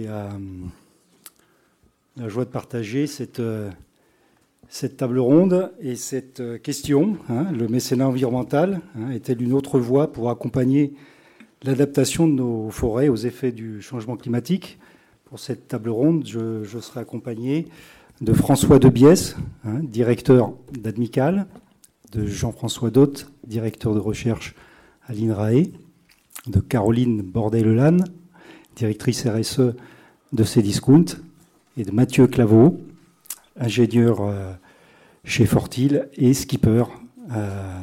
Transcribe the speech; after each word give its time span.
Euh, 0.00 0.28
la 2.16 2.28
joie 2.28 2.44
de 2.44 2.50
partager 2.50 3.08
cette, 3.08 3.40
euh, 3.40 3.68
table 4.96 5.18
ronde 5.18 5.72
et 5.80 5.96
cette 5.96 6.38
euh, 6.38 6.56
question. 6.56 7.16
Hein, 7.28 7.50
le 7.50 7.66
mécénat 7.66 8.06
environnemental 8.06 8.80
hein, 8.96 9.10
est-elle 9.10 9.42
une 9.42 9.52
autre 9.52 9.80
voie 9.80 10.12
pour 10.12 10.30
accompagner 10.30 10.92
l'adaptation 11.64 12.28
de 12.28 12.34
nos 12.34 12.70
forêts 12.70 13.08
aux 13.08 13.16
effets 13.16 13.50
du 13.50 13.82
changement 13.82 14.16
climatique? 14.16 14.78
Pour 15.24 15.40
cette 15.40 15.66
table 15.66 15.90
ronde, 15.90 16.24
je, 16.24 16.78
serai 16.80 17.00
accompagné 17.00 17.66
de 18.20 18.32
François 18.32 18.78
Debiès, 18.78 19.34
hein, 19.64 19.80
directeur 19.82 20.52
d'Admical, 20.78 21.48
de 22.12 22.24
Jean-François 22.24 22.90
Dotte, 22.90 23.32
directeur 23.44 23.94
de 23.94 24.00
recherche 24.00 24.54
à 25.08 25.12
l'INRAE, 25.12 25.72
de 26.46 26.60
Caroline 26.60 27.20
Bordel-Lelanne, 27.20 28.04
directrice 28.78 29.26
RSE 29.26 29.74
de 30.32 30.44
Cdiscount, 30.44 31.04
et 31.76 31.84
de 31.84 31.90
Mathieu 31.90 32.26
Claveau, 32.26 32.80
ingénieur 33.58 34.20
euh, 34.20 34.52
chez 35.24 35.46
Fortil 35.46 36.02
et 36.16 36.34
skipper, 36.34 36.84
euh, 37.32 37.80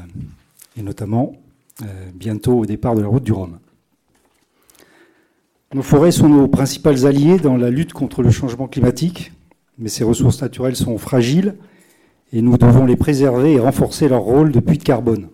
et 0.78 0.82
notamment 0.82 1.34
euh, 1.82 1.86
bientôt 2.14 2.60
au 2.60 2.66
départ 2.66 2.96
de 2.96 3.02
la 3.02 3.08
route 3.08 3.24
du 3.24 3.32
Rhum. 3.32 3.60
Nos 5.74 5.82
forêts 5.82 6.12
sont 6.12 6.30
nos 6.30 6.48
principales 6.48 7.05
alliés 7.05 7.38
dans 7.38 7.58
la 7.58 7.70
lutte 7.70 7.94
contre 7.94 8.22
le 8.22 8.32
changement 8.32 8.68
climatique, 8.68 9.34
mais 9.77 9.90
ces 9.90 10.04
ressources 10.04 10.41
naturelles 10.41 10.76
sont 10.76 10.98
fragiles 10.98 11.55
et 12.32 12.41
nous 12.41 12.58
devons 12.58 12.86
les 12.86 12.96
préserver 12.96 13.54
et 13.54 13.60
renforcer 13.60 14.08
leur 14.08 14.22
rôle 14.22 14.52
de 14.52 14.60
puits 14.60 14.77
de 14.77 14.84
carbone. 14.84 15.27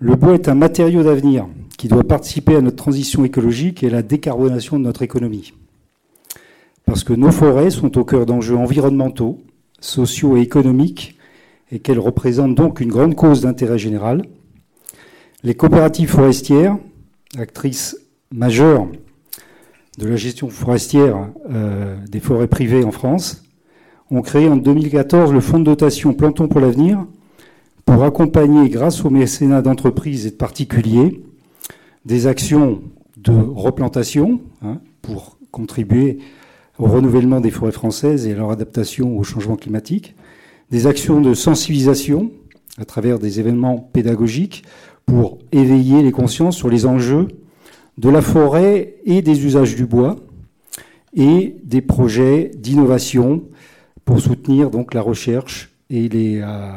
Le 0.00 0.14
bois 0.16 0.34
est 0.34 0.48
un 0.48 0.54
matériau 0.54 1.02
d'avenir 1.02 1.46
qui 1.78 1.88
doit 1.88 2.04
participer 2.04 2.56
à 2.56 2.60
notre 2.60 2.76
transition 2.76 3.24
écologique 3.24 3.82
et 3.82 3.86
à 3.86 3.90
la 3.90 4.02
décarbonation 4.02 4.78
de 4.78 4.84
notre 4.84 5.00
économie. 5.02 5.54
Parce 6.84 7.04
que 7.04 7.14
nos 7.14 7.30
forêts 7.30 7.70
sont 7.70 7.96
au 7.96 8.04
cœur 8.04 8.26
d'enjeux 8.26 8.56
environnementaux, 8.56 9.38
sociaux 9.80 10.36
et 10.36 10.40
économiques, 10.40 11.16
et 11.70 11.78
qu'elles 11.78 12.00
représentent 12.00 12.56
donc 12.56 12.80
une 12.80 12.90
grande 12.90 13.14
cause 13.14 13.42
d'intérêt 13.42 13.78
général. 13.78 14.22
Les 15.44 15.54
coopératives 15.54 16.10
forestières, 16.10 16.76
actrices 17.38 17.96
majeures 18.32 18.88
de 19.98 20.06
la 20.06 20.16
gestion 20.16 20.48
forestière 20.48 21.28
euh, 21.50 21.96
des 22.08 22.20
forêts 22.20 22.48
privées 22.48 22.84
en 22.84 22.90
France, 22.90 23.44
ont 24.10 24.22
créé 24.22 24.48
en 24.48 24.56
2014 24.56 25.32
le 25.32 25.40
fonds 25.40 25.60
de 25.60 25.64
dotation 25.64 26.12
Plantons 26.12 26.48
pour 26.48 26.60
l'avenir 26.60 27.04
pour 27.84 28.04
accompagner, 28.04 28.68
grâce 28.68 29.02
au 29.06 29.08
mécénat 29.08 29.62
d'entreprises 29.62 30.26
et 30.26 30.30
de 30.30 30.36
particuliers, 30.36 31.22
des 32.08 32.26
actions 32.26 32.80
de 33.18 33.32
replantation 33.32 34.40
hein, 34.62 34.80
pour 35.02 35.36
contribuer 35.50 36.18
au 36.78 36.86
renouvellement 36.86 37.40
des 37.40 37.50
forêts 37.50 37.70
françaises 37.72 38.26
et 38.26 38.32
à 38.32 38.36
leur 38.36 38.50
adaptation 38.50 39.18
au 39.18 39.22
changement 39.24 39.56
climatique, 39.56 40.14
des 40.70 40.86
actions 40.86 41.20
de 41.20 41.34
sensibilisation 41.34 42.32
à 42.78 42.86
travers 42.86 43.18
des 43.18 43.40
événements 43.40 43.76
pédagogiques 43.78 44.64
pour 45.04 45.38
éveiller 45.52 46.02
les 46.02 46.12
consciences 46.12 46.56
sur 46.56 46.70
les 46.70 46.86
enjeux 46.86 47.28
de 47.98 48.08
la 48.08 48.22
forêt 48.22 48.94
et 49.04 49.20
des 49.20 49.44
usages 49.44 49.76
du 49.76 49.84
bois, 49.84 50.16
et 51.14 51.56
des 51.62 51.82
projets 51.82 52.50
d'innovation 52.56 53.42
pour 54.06 54.20
soutenir 54.20 54.70
donc 54.70 54.94
la 54.94 55.02
recherche 55.02 55.74
et 55.90 56.08
les, 56.08 56.40
euh, 56.40 56.72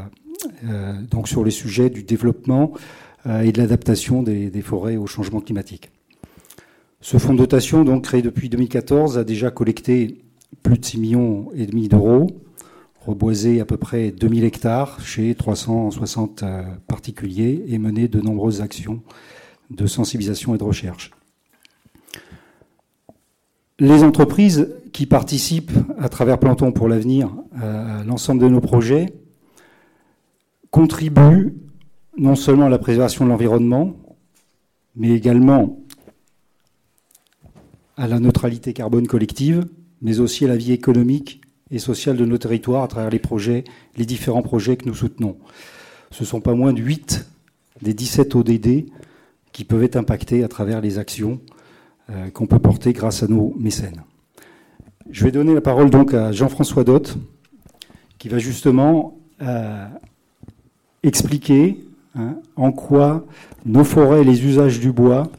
euh, 0.66 0.94
donc 1.10 1.30
sur 1.30 1.44
les 1.46 1.52
sujets 1.52 1.90
du 1.90 2.04
développement 2.04 2.74
et 3.28 3.52
de 3.52 3.58
l'adaptation 3.58 4.24
des, 4.24 4.62
forêts 4.62 4.98
au 4.98 5.06
changement 5.06 5.42
climatique. 5.42 5.92
Ce 7.02 7.18
fonds 7.18 7.34
de 7.34 7.40
dotation, 7.40 7.84
donc 7.84 8.04
créé 8.04 8.22
depuis 8.22 8.50
2014, 8.50 9.18
a 9.18 9.24
déjà 9.24 9.52
collecté 9.52 10.24
plus 10.64 10.78
de 10.78 10.86
6 10.86 11.00
millions 11.00 11.50
et 11.56 11.66
demi 11.66 11.88
d'euros, 11.88 12.28
reboisé 13.00 13.60
à 13.60 13.66
peu 13.66 13.78
près 13.78 14.12
2000 14.12 14.44
hectares 14.44 15.02
chez 15.02 15.34
360 15.34 16.44
euh, 16.44 16.64
particuliers 16.88 17.64
et 17.68 17.78
mené 17.78 18.08
de 18.08 18.22
nombreuses 18.22 18.62
actions 18.62 19.02
de 19.72 19.88
sensibilisation 19.88 20.54
et 20.54 20.58
de 20.58 20.64
recherche. 20.64 21.12
Les 23.80 24.04
entreprises 24.04 24.70
qui 24.94 25.06
participent 25.06 25.72
à 25.98 26.10
travers 26.10 26.38
Planton 26.38 26.72
pour 26.72 26.88
l'avenir 26.88 27.32
à 27.60 28.04
l'ensemble 28.04 28.42
de 28.42 28.48
nos 28.48 28.62
projets 28.62 29.08
contribuent 30.70 31.56
non 32.22 32.36
seulement 32.36 32.68
à 32.68 32.70
la 32.70 32.78
préservation 32.78 33.26
de 33.26 33.32
l'environnement, 33.32 33.96
mais 34.96 35.10
également 35.10 35.80
à 37.98 38.08
la 38.08 38.20
neutralité 38.20 38.74
carbone 38.74 39.08
collective, 39.08 39.66
mais 40.04 40.20
aussi 40.20 40.46
à 40.46 40.48
la 40.48 40.56
vie 40.56 40.72
économique 40.72 41.42
et 41.72 41.80
sociale 41.80 42.18
de 42.18 42.26
nos 42.26 42.38
territoires 42.38 42.84
à 42.84 42.88
travers 42.88 43.10
les 43.10 43.18
projets, 43.18 43.64
les 43.98 44.06
différents 44.06 44.44
projets 44.44 44.78
que 44.78 44.86
nous 44.86 44.94
soutenons. 44.94 45.36
Ce 46.12 46.22
ne 46.22 46.28
sont 46.28 46.42
pas 46.42 46.54
moins 46.54 46.74
de 46.74 46.80
8 46.80 47.28
des 47.82 47.96
17 47.96 48.36
ODD 48.36 48.86
qui 49.52 49.66
peuvent 49.66 49.84
être 49.84 49.96
impactés 49.96 50.44
à 50.44 50.48
travers 50.48 50.80
les 50.80 51.00
actions 51.00 51.42
euh, 52.12 52.30
qu'on 52.30 52.46
peut 52.46 52.60
porter 52.60 52.94
grâce 52.94 53.24
à 53.24 53.28
nos 53.28 53.56
mécènes. 53.58 54.04
Je 55.10 55.24
vais 55.24 55.32
donner 55.32 55.56
la 55.56 55.62
parole 55.62 55.90
donc 55.90 56.14
à 56.14 56.32
Jean-François 56.32 56.84
Dott, 56.84 57.18
qui 58.20 58.30
va 58.30 58.38
justement 58.38 59.18
euh, 59.42 59.88
expliquer 61.02 61.80
Hein, 62.14 62.42
en 62.58 62.74
quoi 62.74 63.26
nos 63.66 63.86
forêts 63.86 64.22
et 64.22 64.24
les 64.26 64.46
usages 64.46 64.80
du 64.82 64.92
bois 64.92 65.32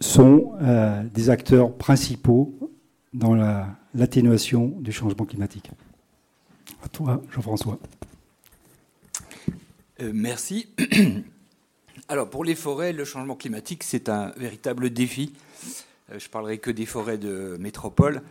sont 0.00 0.54
euh, 0.60 1.04
des 1.04 1.30
acteurs 1.30 1.72
principaux 1.76 2.58
dans 3.12 3.34
l'atténuation 3.94 4.66
du 4.80 4.90
changement 4.90 5.24
climatique. 5.24 5.70
À 6.82 6.88
toi, 6.88 7.22
Jean-François. 7.30 7.78
Euh, 10.00 10.10
merci. 10.12 10.68
Alors, 12.08 12.28
pour 12.28 12.44
les 12.44 12.56
forêts, 12.56 12.92
le 12.92 13.04
changement 13.04 13.36
climatique, 13.36 13.84
c'est 13.84 14.08
un 14.08 14.32
véritable 14.36 14.90
défi. 14.90 15.34
Euh, 16.10 16.18
je 16.18 16.28
parlerai 16.28 16.58
que 16.58 16.72
des 16.72 16.86
forêts 16.86 17.18
de 17.18 17.56
métropole. 17.60 18.22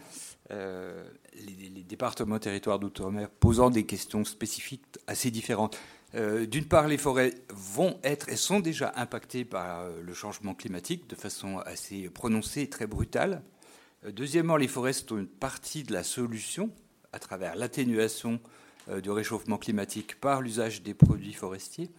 les, 0.50 1.69
les, 1.73 1.84
départements 1.84 2.40
territoires 2.40 2.79
d'outre-mer 2.79 3.29
posant 3.29 3.69
des 3.69 3.85
questions 3.85 4.25
spécifiques 4.25 4.84
assez 5.08 5.31
différentes. 5.31 5.78
Euh, 6.13 6.45
d'une 6.45 6.66
part, 6.66 6.88
les 6.88 6.97
forêts 6.97 7.33
vont 7.49 7.99
être 8.03 8.29
et 8.29 8.35
sont 8.35 8.59
déjà 8.59 8.91
impactées 8.95 9.45
par 9.45 9.81
euh, 9.81 10.01
le 10.01 10.13
changement 10.13 10.53
climatique 10.53 11.09
de 11.09 11.16
façon 11.16 11.59
assez 11.59 12.09
prononcée 12.09 12.61
et 12.61 12.69
très 12.69 12.85
brutale. 12.85 13.44
Euh, 14.05 14.11
deuxièmement, 14.11 14.57
les 14.57 14.67
forêts 14.67 14.94
sont 14.94 15.17
une 15.17 15.27
partie 15.27 15.83
de 15.83 15.94
la 15.94 16.03
solution 16.03 16.69
à 17.13 17.19
travers 17.19 17.55
l'atténuation 17.55 18.39
du 19.03 19.11
réchauffement 19.11 19.59
climatique 19.59 20.19
par 20.19 20.41
l'usage 20.41 20.81
des 20.81 20.95
produits 20.95 21.33
forestiers. 21.33 21.91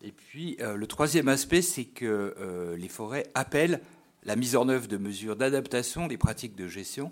Et 0.00 0.12
puis, 0.12 0.56
le 0.60 0.86
troisième 0.86 1.26
aspect, 1.26 1.60
c'est 1.60 1.86
que 1.86 2.76
les 2.78 2.88
forêts 2.88 3.26
appellent 3.34 3.80
la 4.22 4.36
mise 4.36 4.54
en 4.54 4.68
œuvre 4.68 4.86
de 4.86 4.96
mesures 4.96 5.34
d'adaptation 5.34 6.06
des 6.06 6.18
pratiques 6.18 6.54
de 6.54 6.68
gestion 6.68 7.10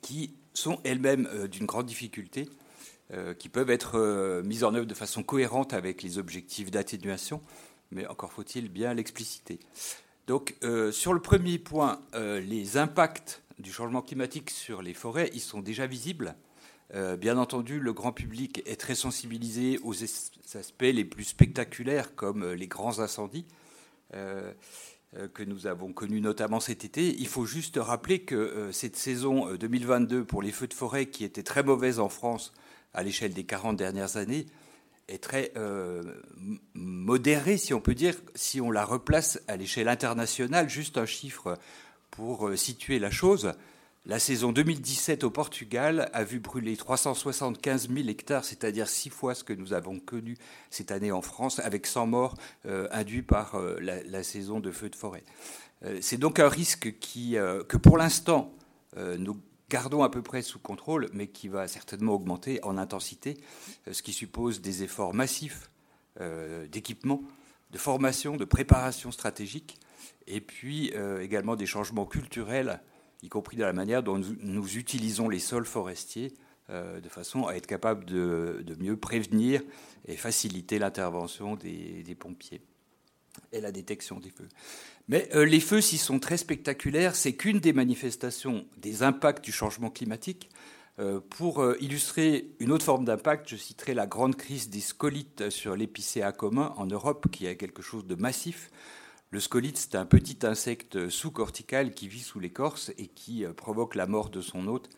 qui 0.00 0.32
sont 0.54 0.80
elles-mêmes 0.84 1.28
d'une 1.48 1.66
grande 1.66 1.86
difficulté 1.86 2.48
qui 3.38 3.48
peuvent 3.48 3.70
être 3.70 3.98
euh, 3.98 4.42
mises 4.42 4.62
en 4.62 4.74
œuvre 4.74 4.86
de 4.86 4.94
façon 4.94 5.22
cohérente 5.22 5.72
avec 5.72 6.02
les 6.02 6.18
objectifs 6.18 6.70
d'atténuation, 6.70 7.42
mais 7.90 8.06
encore 8.06 8.32
faut-il 8.32 8.68
bien 8.68 8.94
l'expliciter. 8.94 9.58
Donc, 10.28 10.54
euh, 10.62 10.92
sur 10.92 11.12
le 11.12 11.20
premier 11.20 11.58
point, 11.58 12.00
les 12.14 12.76
impacts 12.76 13.42
du 13.58 13.72
changement 13.72 14.00
climatique 14.00 14.50
sur 14.50 14.80
les 14.80 14.94
forêts, 14.94 15.30
ils 15.34 15.40
sont 15.40 15.60
déjà 15.60 15.86
visibles. 15.86 16.36
bien 17.18 17.36
entendu, 17.36 17.80
le 17.80 17.92
grand 17.92 18.12
public 18.12 18.62
est 18.64 18.80
très 18.80 18.94
sensibilisé 18.94 19.80
aux 19.82 19.94
aspects 20.02 20.82
les 20.82 21.04
plus 21.04 21.24
spectaculaires, 21.24 22.14
comme 22.14 22.52
les 22.52 22.68
grands 22.68 23.00
incendies 23.00 23.44
que 24.12 25.42
nous 25.44 25.66
avons 25.66 25.92
connus 25.92 26.20
notamment 26.20 26.60
cet 26.60 26.84
été. 26.84 27.14
Il 27.18 27.26
faut 27.26 27.44
juste 27.44 27.78
rappeler 27.80 28.20
que 28.20 28.70
cette 28.72 28.96
saison 28.96 29.52
2022 29.56 30.24
pour 30.24 30.42
les 30.42 30.52
feux 30.52 30.68
de 30.68 30.74
forêt, 30.74 31.06
qui 31.06 31.24
était 31.24 31.42
très 31.42 31.64
mauvaise 31.64 31.98
en 31.98 32.08
France, 32.08 32.52
à 32.94 33.02
l'échelle 33.02 33.32
des 33.32 33.44
40 33.44 33.76
dernières 33.76 34.16
années 34.16 34.46
est 35.10 35.22
très 35.22 35.52
euh, 35.56 36.02
modérée, 36.74 37.56
si 37.56 37.74
on 37.74 37.80
peut 37.80 37.94
dire, 37.94 38.14
si 38.34 38.60
on 38.60 38.70
la 38.70 38.84
replace 38.84 39.40
à 39.48 39.56
l'échelle 39.56 39.88
internationale. 39.88 40.68
Juste 40.68 40.98
un 40.98 41.06
chiffre 41.06 41.58
pour 42.10 42.48
euh, 42.48 42.56
situer 42.56 42.98
la 42.98 43.10
chose. 43.10 43.52
La 44.06 44.18
saison 44.18 44.50
2017 44.50 45.24
au 45.24 45.30
Portugal 45.30 46.08
a 46.14 46.24
vu 46.24 46.40
brûler 46.40 46.76
375 46.76 47.90
000 47.94 48.08
hectares, 48.08 48.44
c'est-à-dire 48.44 48.88
six 48.88 49.10
fois 49.10 49.34
ce 49.34 49.44
que 49.44 49.52
nous 49.52 49.74
avons 49.74 49.98
connu 49.98 50.38
cette 50.70 50.90
année 50.90 51.12
en 51.12 51.20
France, 51.20 51.58
avec 51.58 51.86
100 51.86 52.06
morts 52.06 52.34
euh, 52.64 52.88
induits 52.92 53.22
par 53.22 53.60
la, 53.80 54.22
saison 54.22 54.60
de 54.60 54.70
feux 54.70 54.88
de 54.88 54.96
forêt. 54.96 55.24
C'est 56.00 56.18
donc 56.18 56.38
un 56.38 56.48
risque 56.48 56.94
que 57.00 57.76
pour 57.78 57.96
l'instant, 57.96 58.52
nous 58.96 59.40
gardons 59.70 60.02
à 60.02 60.10
peu 60.10 60.20
près 60.20 60.42
sous 60.42 60.58
contrôle, 60.58 61.08
mais 61.14 61.28
qui 61.28 61.48
va 61.48 61.68
certainement 61.68 62.12
augmenter 62.12 62.62
en 62.64 62.76
intensité, 62.76 63.38
euh, 63.88 63.94
ce 63.94 64.02
qui 64.02 64.12
suppose 64.12 64.60
des 64.60 64.82
efforts 64.82 65.14
massifs 65.14 65.70
euh, 66.20 66.66
d'équipement, 66.66 67.22
de 67.70 67.78
formation, 67.78 68.36
de 68.36 68.44
préparation 68.44 69.10
stratégique. 69.12 69.78
et 70.26 70.40
puis 70.40 70.92
également 71.20 71.56
des 71.56 71.66
changements 71.66 72.04
culturels, 72.04 72.80
y 73.22 73.28
compris 73.28 73.56
dans 73.56 73.66
la 73.66 73.72
manière 73.72 74.02
dont 74.02 74.18
nous, 74.18 74.76
utilisons 74.76 75.28
les 75.28 75.38
sols 75.38 75.66
forestiers, 75.66 76.34
de 76.68 77.08
façon 77.08 77.46
à 77.46 77.54
être 77.54 77.66
capable 77.66 78.04
de, 78.04 78.76
mieux 78.78 78.96
prévenir 78.96 79.62
et 80.06 80.16
faciliter 80.16 80.78
l'intervention 80.78 81.54
des 81.56 82.16
pompiers 82.18 82.60
et 83.52 83.60
la 83.60 83.72
détection 83.72 84.18
des 84.18 84.30
feux. 84.30 84.48
Mais 85.08 85.28
euh, 85.34 85.44
les 85.44 85.60
feux, 85.60 85.80
s'ils 85.80 85.98
sont 85.98 86.18
très 86.18 86.36
spectaculaires, 86.36 87.16
c'est 87.16 87.32
qu'une 87.32 87.58
des 87.58 87.72
manifestations 87.72 88.64
des 88.78 89.02
impacts 89.02 89.44
du 89.44 89.52
changement 89.52 89.90
climatique. 89.90 90.48
Euh, 90.98 91.20
pour 91.30 91.62
euh, 91.62 91.76
illustrer 91.80 92.50
une 92.58 92.72
autre 92.72 92.84
forme 92.84 93.04
d'impact, 93.04 93.48
je 93.48 93.56
citerai 93.56 93.94
la 93.94 94.06
grande 94.06 94.36
crise 94.36 94.70
des 94.70 94.80
scolites 94.80 95.50
sur 95.50 95.74
l'épicéa 95.74 96.32
commun 96.32 96.74
en 96.76 96.86
Europe, 96.86 97.26
qui 97.30 97.46
est 97.46 97.56
quelque 97.56 97.82
chose 97.82 98.06
de 98.06 98.14
massif. 98.14 98.70
Le 99.30 99.40
scolite, 99.40 99.78
c'est 99.78 99.94
un 99.94 100.06
petit 100.06 100.38
insecte 100.46 101.08
sous-cortical 101.08 101.92
qui 101.92 102.08
vit 102.08 102.20
sous 102.20 102.40
l'écorce 102.40 102.92
et 102.98 103.06
qui 103.06 103.44
provoque 103.56 103.94
la 103.94 104.06
mort 104.06 104.28
de 104.28 104.40
son 104.40 104.66
hôte. 104.66 104.90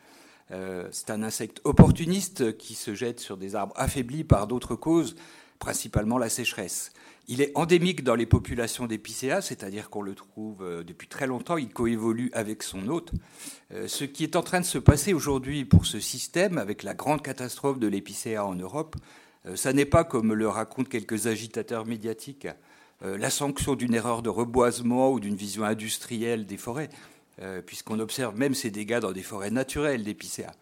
c'est 0.49 1.11
un 1.11 1.23
insecte 1.23 1.61
opportuniste 1.65 2.57
qui 2.57 2.75
se 2.75 2.95
jette 2.95 3.21
sur 3.21 3.37
des 3.37 3.55
arbres 3.57 3.75
affaiblis 3.77 4.25
par 4.25 4.47
d'autres 4.47 4.75
causes, 4.75 5.17
principalement 5.59 6.17
la 6.17 6.31
sécheresse. 6.31 6.93
Il 7.29 7.41
est 7.41 7.53
endémique 7.55 8.03
dans 8.03 8.17
les 8.17 8.27
populations 8.27 8.87
d'épicéas, 8.87 9.43
c'est-à-dire 9.43 9.91
qu'on 9.91 10.03
le 10.03 10.15
trouve 10.15 10.63
euh, 10.63 10.83
depuis 10.83 11.07
très 11.07 11.29
longtemps, 11.29 11.57
il 11.57 11.69
coévolue 11.69 12.31
avec 12.33 12.65
son 12.65 12.89
hôte. 12.89 13.13
Euh, 13.73 13.87
ce 13.87 14.05
qui 14.05 14.25
est 14.25 14.35
en 14.35 14.43
train 14.43 14.61
de 14.61 14.65
se 14.65 14.79
passer 14.79 15.13
aujourd'hui 15.13 15.65
pour 15.65 15.87
ce 15.87 16.01
système, 16.01 16.59
avec 16.59 16.83
la 16.83 16.95
grande 16.95 17.23
catastrophe 17.23 17.79
de 17.79 17.87
l'épicéa 17.87 18.45
en 18.45 18.57
Europe, 18.57 18.97
euh, 19.47 19.55
ça 19.55 19.73
n'est 19.73 19.85
pas, 19.85 20.03
comme 20.03 20.35
le 20.35 20.49
racontent 20.49 20.89
quelques 20.89 21.29
agitateurs 21.29 21.87
médiatiques, 21.87 22.49
la 23.05 23.31
sanction 23.31 23.75
d'une 23.75 23.95
erreur 23.95 24.23
de 24.23 24.29
reboisement 24.29 25.11
ou 25.11 25.19
d'une 25.19 25.35
vision 25.35 25.65
industrielle 25.65 26.47
des 26.47 26.57
forêts, 26.57 26.89
puisqu'on 27.67 27.99
observe 27.99 28.39
même 28.39 28.55
ces 28.55 28.71
dégâts 28.71 29.01
dans 29.01 29.11
des 29.11 29.25
forêts 29.25 29.51
naturelles 29.51 30.05
d'épicéas. 30.05 30.53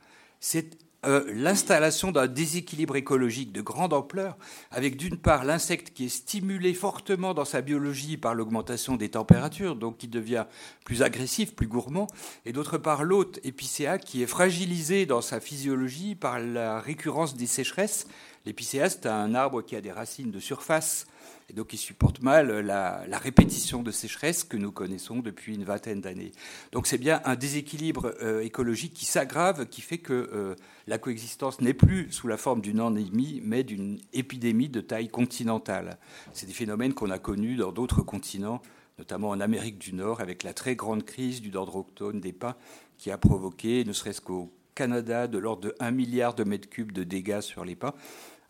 C'est 0.40 0.78
euh, 1.06 1.24
l'installation 1.32 2.12
d'un 2.12 2.26
déséquilibre 2.26 2.94
écologique 2.94 3.52
de 3.52 3.62
grande 3.62 3.94
ampleur, 3.94 4.36
avec 4.70 4.98
d'une 4.98 5.16
part 5.16 5.44
l'insecte 5.44 5.94
qui 5.94 6.04
est 6.04 6.08
stimulé 6.10 6.74
fortement 6.74 7.32
dans 7.32 7.46
sa 7.46 7.62
biologie 7.62 8.18
par 8.18 8.34
l'augmentation 8.34 8.96
des 8.96 9.08
températures, 9.08 9.76
donc 9.76 9.96
qui 9.96 10.08
devient 10.08 10.44
plus 10.84 11.02
agressif, 11.02 11.54
plus 11.54 11.68
gourmand, 11.68 12.06
et 12.44 12.52
d'autre 12.52 12.76
part 12.76 13.02
l'hôte 13.02 13.40
épicéa 13.44 13.98
qui 13.98 14.22
est 14.22 14.26
fragilisé 14.26 15.06
dans 15.06 15.22
sa 15.22 15.40
physiologie 15.40 16.16
par 16.16 16.38
la 16.38 16.80
récurrence 16.80 17.34
des 17.34 17.46
sécheresses. 17.46 18.06
L'épicéa, 18.44 18.90
c'est 18.90 19.06
un 19.06 19.34
arbre 19.34 19.62
qui 19.62 19.76
a 19.76 19.80
des 19.80 19.92
racines 19.92 20.30
de 20.30 20.40
surface 20.40 21.06
et 21.50 21.52
donc 21.52 21.72
il 21.72 21.78
supporte 21.78 22.22
mal 22.22 22.60
la, 22.60 23.04
répétition 23.18 23.82
de 23.82 23.90
sécheresse 23.90 24.44
que 24.44 24.56
nous 24.56 24.70
connaissons 24.70 25.18
depuis 25.18 25.54
une 25.56 25.64
vingtaine 25.64 26.00
d'années. 26.00 26.30
Donc 26.70 26.86
c'est 26.86 26.96
bien 26.96 27.20
un 27.24 27.34
déséquilibre 27.34 28.14
euh, 28.22 28.40
écologique 28.40 28.94
qui 28.94 29.04
s'aggrave, 29.04 29.66
qui 29.66 29.80
fait 29.80 29.98
que 29.98 30.12
euh, 30.32 30.54
la 30.86 30.98
coexistence 30.98 31.60
n'est 31.60 31.74
plus 31.74 32.10
sous 32.12 32.28
la 32.28 32.36
forme 32.36 32.60
d'une 32.60 32.80
endémie, 32.80 33.42
mais 33.44 33.64
d'une 33.64 33.98
épidémie 34.12 34.68
de 34.68 34.80
taille 34.80 35.08
continentale. 35.08 35.98
C'est 36.32 36.46
des 36.46 36.52
phénomènes 36.52 36.94
qu'on 36.94 37.10
a 37.10 37.18
connus 37.18 37.56
dans 37.56 37.72
d'autres 37.72 38.02
continents, 38.02 38.62
notamment 38.98 39.30
en 39.30 39.40
Amérique 39.40 39.78
du 39.78 39.92
Nord, 39.92 40.20
avec 40.20 40.44
la 40.44 40.54
très 40.54 40.76
grande 40.76 41.04
crise 41.04 41.42
du 41.42 41.50
dendroctone 41.50 42.20
des 42.20 42.32
pins, 42.32 42.54
qui 42.96 43.10
a 43.10 43.18
provoqué, 43.18 43.84
ne 43.84 43.92
serait-ce 43.92 44.20
qu'au 44.20 44.52
Canada, 44.76 45.26
de 45.26 45.36
l'ordre 45.36 45.62
de 45.62 45.74
1 45.80 45.90
milliard 45.90 46.34
de 46.34 46.44
mètres 46.44 46.68
cubes 46.68 46.92
de 46.92 47.04
dégâts 47.04 47.40
sur 47.40 47.64
les 47.64 47.76
pins. 47.76 47.92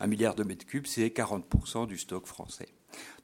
1 0.01 0.07
milliard 0.07 0.35
de 0.35 0.43
mètres 0.43 0.67
cubes, 0.67 0.87
c'est 0.87 1.07
40% 1.07 1.87
du 1.87 1.99
stock 1.99 2.27
français. 2.27 2.69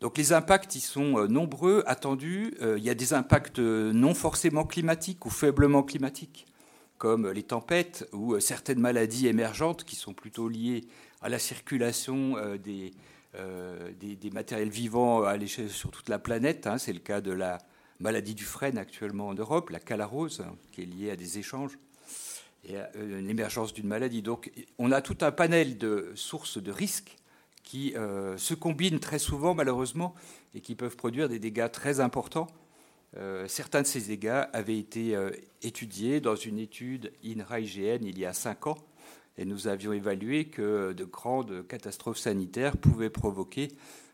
Donc 0.00 0.19
les 0.19 0.32
impacts, 0.32 0.75
ils 0.75 0.81
sont 0.81 1.19
euh, 1.19 1.26
nombreux, 1.26 1.82
attendus. 1.87 2.55
Euh, 2.61 2.78
il 2.78 2.84
y 2.84 2.90
a 2.90 2.94
des 2.94 3.14
impacts 3.14 3.58
euh, 3.58 3.93
non 3.93 4.14
forcément 4.14 4.64
climatiques 4.64 5.26
ou 5.26 5.31
faiblement 5.31 5.82
climatiques, 5.82 6.46
comme 6.99 7.31
les 7.31 7.43
tempêtes 7.43 8.08
ou 8.12 8.38
certaines 8.40 8.81
maladies 8.81 9.26
émergentes 9.26 9.84
qui 9.84 9.96
sont 9.96 10.12
plutôt 10.12 10.49
liées 10.49 10.84
à 11.23 11.28
la 11.28 11.38
circulation 11.38 12.37
des, 12.62 12.93
matériels 14.32 14.69
vivants 14.69 15.22
à 15.22 15.37
l'échelle 15.37 15.70
sur 15.70 15.90
toute 15.90 16.08
la 16.08 16.19
planète. 16.19 16.67
Hein. 16.67 16.79
C'est 16.79 16.93
le 16.93 17.00
cas 17.00 17.20
de 17.20 17.32
la 17.32 17.58
maladie 17.99 18.34
du 18.34 18.44
frêne 18.44 18.79
actuellement 18.79 19.29
en 19.29 19.34
Europe, 19.34 19.70
la 19.70 19.81
calarose, 19.81 20.44
qui 20.72 20.82
est 20.82 20.87
liée 20.87 21.11
à 21.11 21.17
des 21.17 21.38
échanges 21.38 21.79
et 22.67 22.77
l'émergence 22.97 23.73
d'une 23.73 23.87
maladie. 23.87 24.23
Donc 24.23 24.51
on 24.79 24.93
a 24.93 25.01
tout 25.01 25.19
un 25.21 25.33
panel 25.33 25.79
de 25.79 26.13
sources 26.15 26.63
de 26.63 26.73
risques 26.73 27.17
qui 27.67 27.95
euh, 27.97 28.39
se 28.39 28.55
combinent 28.55 29.01
très 29.01 29.19
souvent, 29.19 29.53
malheureusement, 29.53 30.15
et 30.55 30.61
qui 30.61 30.77
peuvent 30.77 30.97
produire 30.97 31.29
des 31.29 31.41
dégâts 31.41 31.71
très 31.71 32.01
importants. 32.01 32.47
Euh, 33.17 33.49
certains 33.49 33.83
de 33.83 33.87
ces 33.87 34.03
dégâts 34.03 34.45
avaient 34.53 34.79
été 34.79 35.17
euh, 35.17 35.31
étudiés 35.63 36.21
dans 36.21 36.37
une 36.37 36.59
étude 36.59 37.13
INRA-IGN 37.25 38.05
il 38.05 38.19
y 38.19 38.25
a 38.25 38.33
cinq 38.33 38.69
ans, 38.69 38.79
et 39.37 39.45
nous 39.45 39.67
avions 39.67 39.93
évalué 39.93 40.45
que 40.45 40.93
de 40.93 41.05
grandes 41.05 41.67
catastrophes 41.67 42.19
sanitaires 42.19 42.77
pouvaient 42.77 43.11
provoquer 43.11 43.69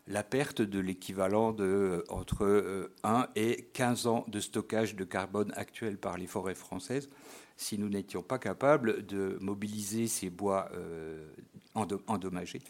la 0.07 0.23
perte 0.23 0.61
de 0.61 0.79
l'équivalent 0.79 1.53
de 1.53 2.03
entre 2.09 2.91
1 3.03 3.27
et 3.35 3.69
15 3.73 4.07
ans 4.07 4.25
de 4.27 4.39
stockage 4.39 4.95
de 4.95 5.03
carbone 5.05 5.53
actuel 5.55 5.97
par 5.97 6.17
les 6.17 6.27
forêts 6.27 6.55
françaises 6.55 7.09
si 7.55 7.77
nous 7.77 7.89
n'étions 7.89 8.23
pas 8.23 8.39
capables 8.39 9.05
de 9.05 9.37
mobiliser 9.39 10.07
ces 10.07 10.29
bois 10.29 10.71
endommagés 11.75 12.61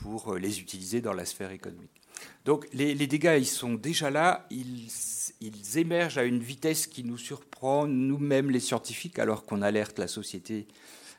pour 0.00 0.32
euh, 0.32 0.38
les 0.38 0.60
utiliser 0.60 1.00
dans 1.00 1.12
la 1.12 1.24
sphère 1.24 1.50
économique. 1.50 1.90
Donc 2.44 2.66
les, 2.72 2.94
dégâts, 2.94 3.36
ils 3.38 3.46
sont 3.46 3.74
déjà 3.74 4.10
là, 4.10 4.46
ils, 4.50 4.88
émergent 5.76 6.18
à 6.18 6.24
une 6.24 6.40
vitesse 6.40 6.86
qui 6.86 7.04
nous 7.04 7.16
surprend, 7.16 7.86
nous-mêmes 7.86 8.50
les 8.50 8.60
scientifiques, 8.60 9.18
alors 9.18 9.44
qu'on 9.44 9.62
alerte 9.62 9.98
la 9.98 10.08
société 10.08 10.66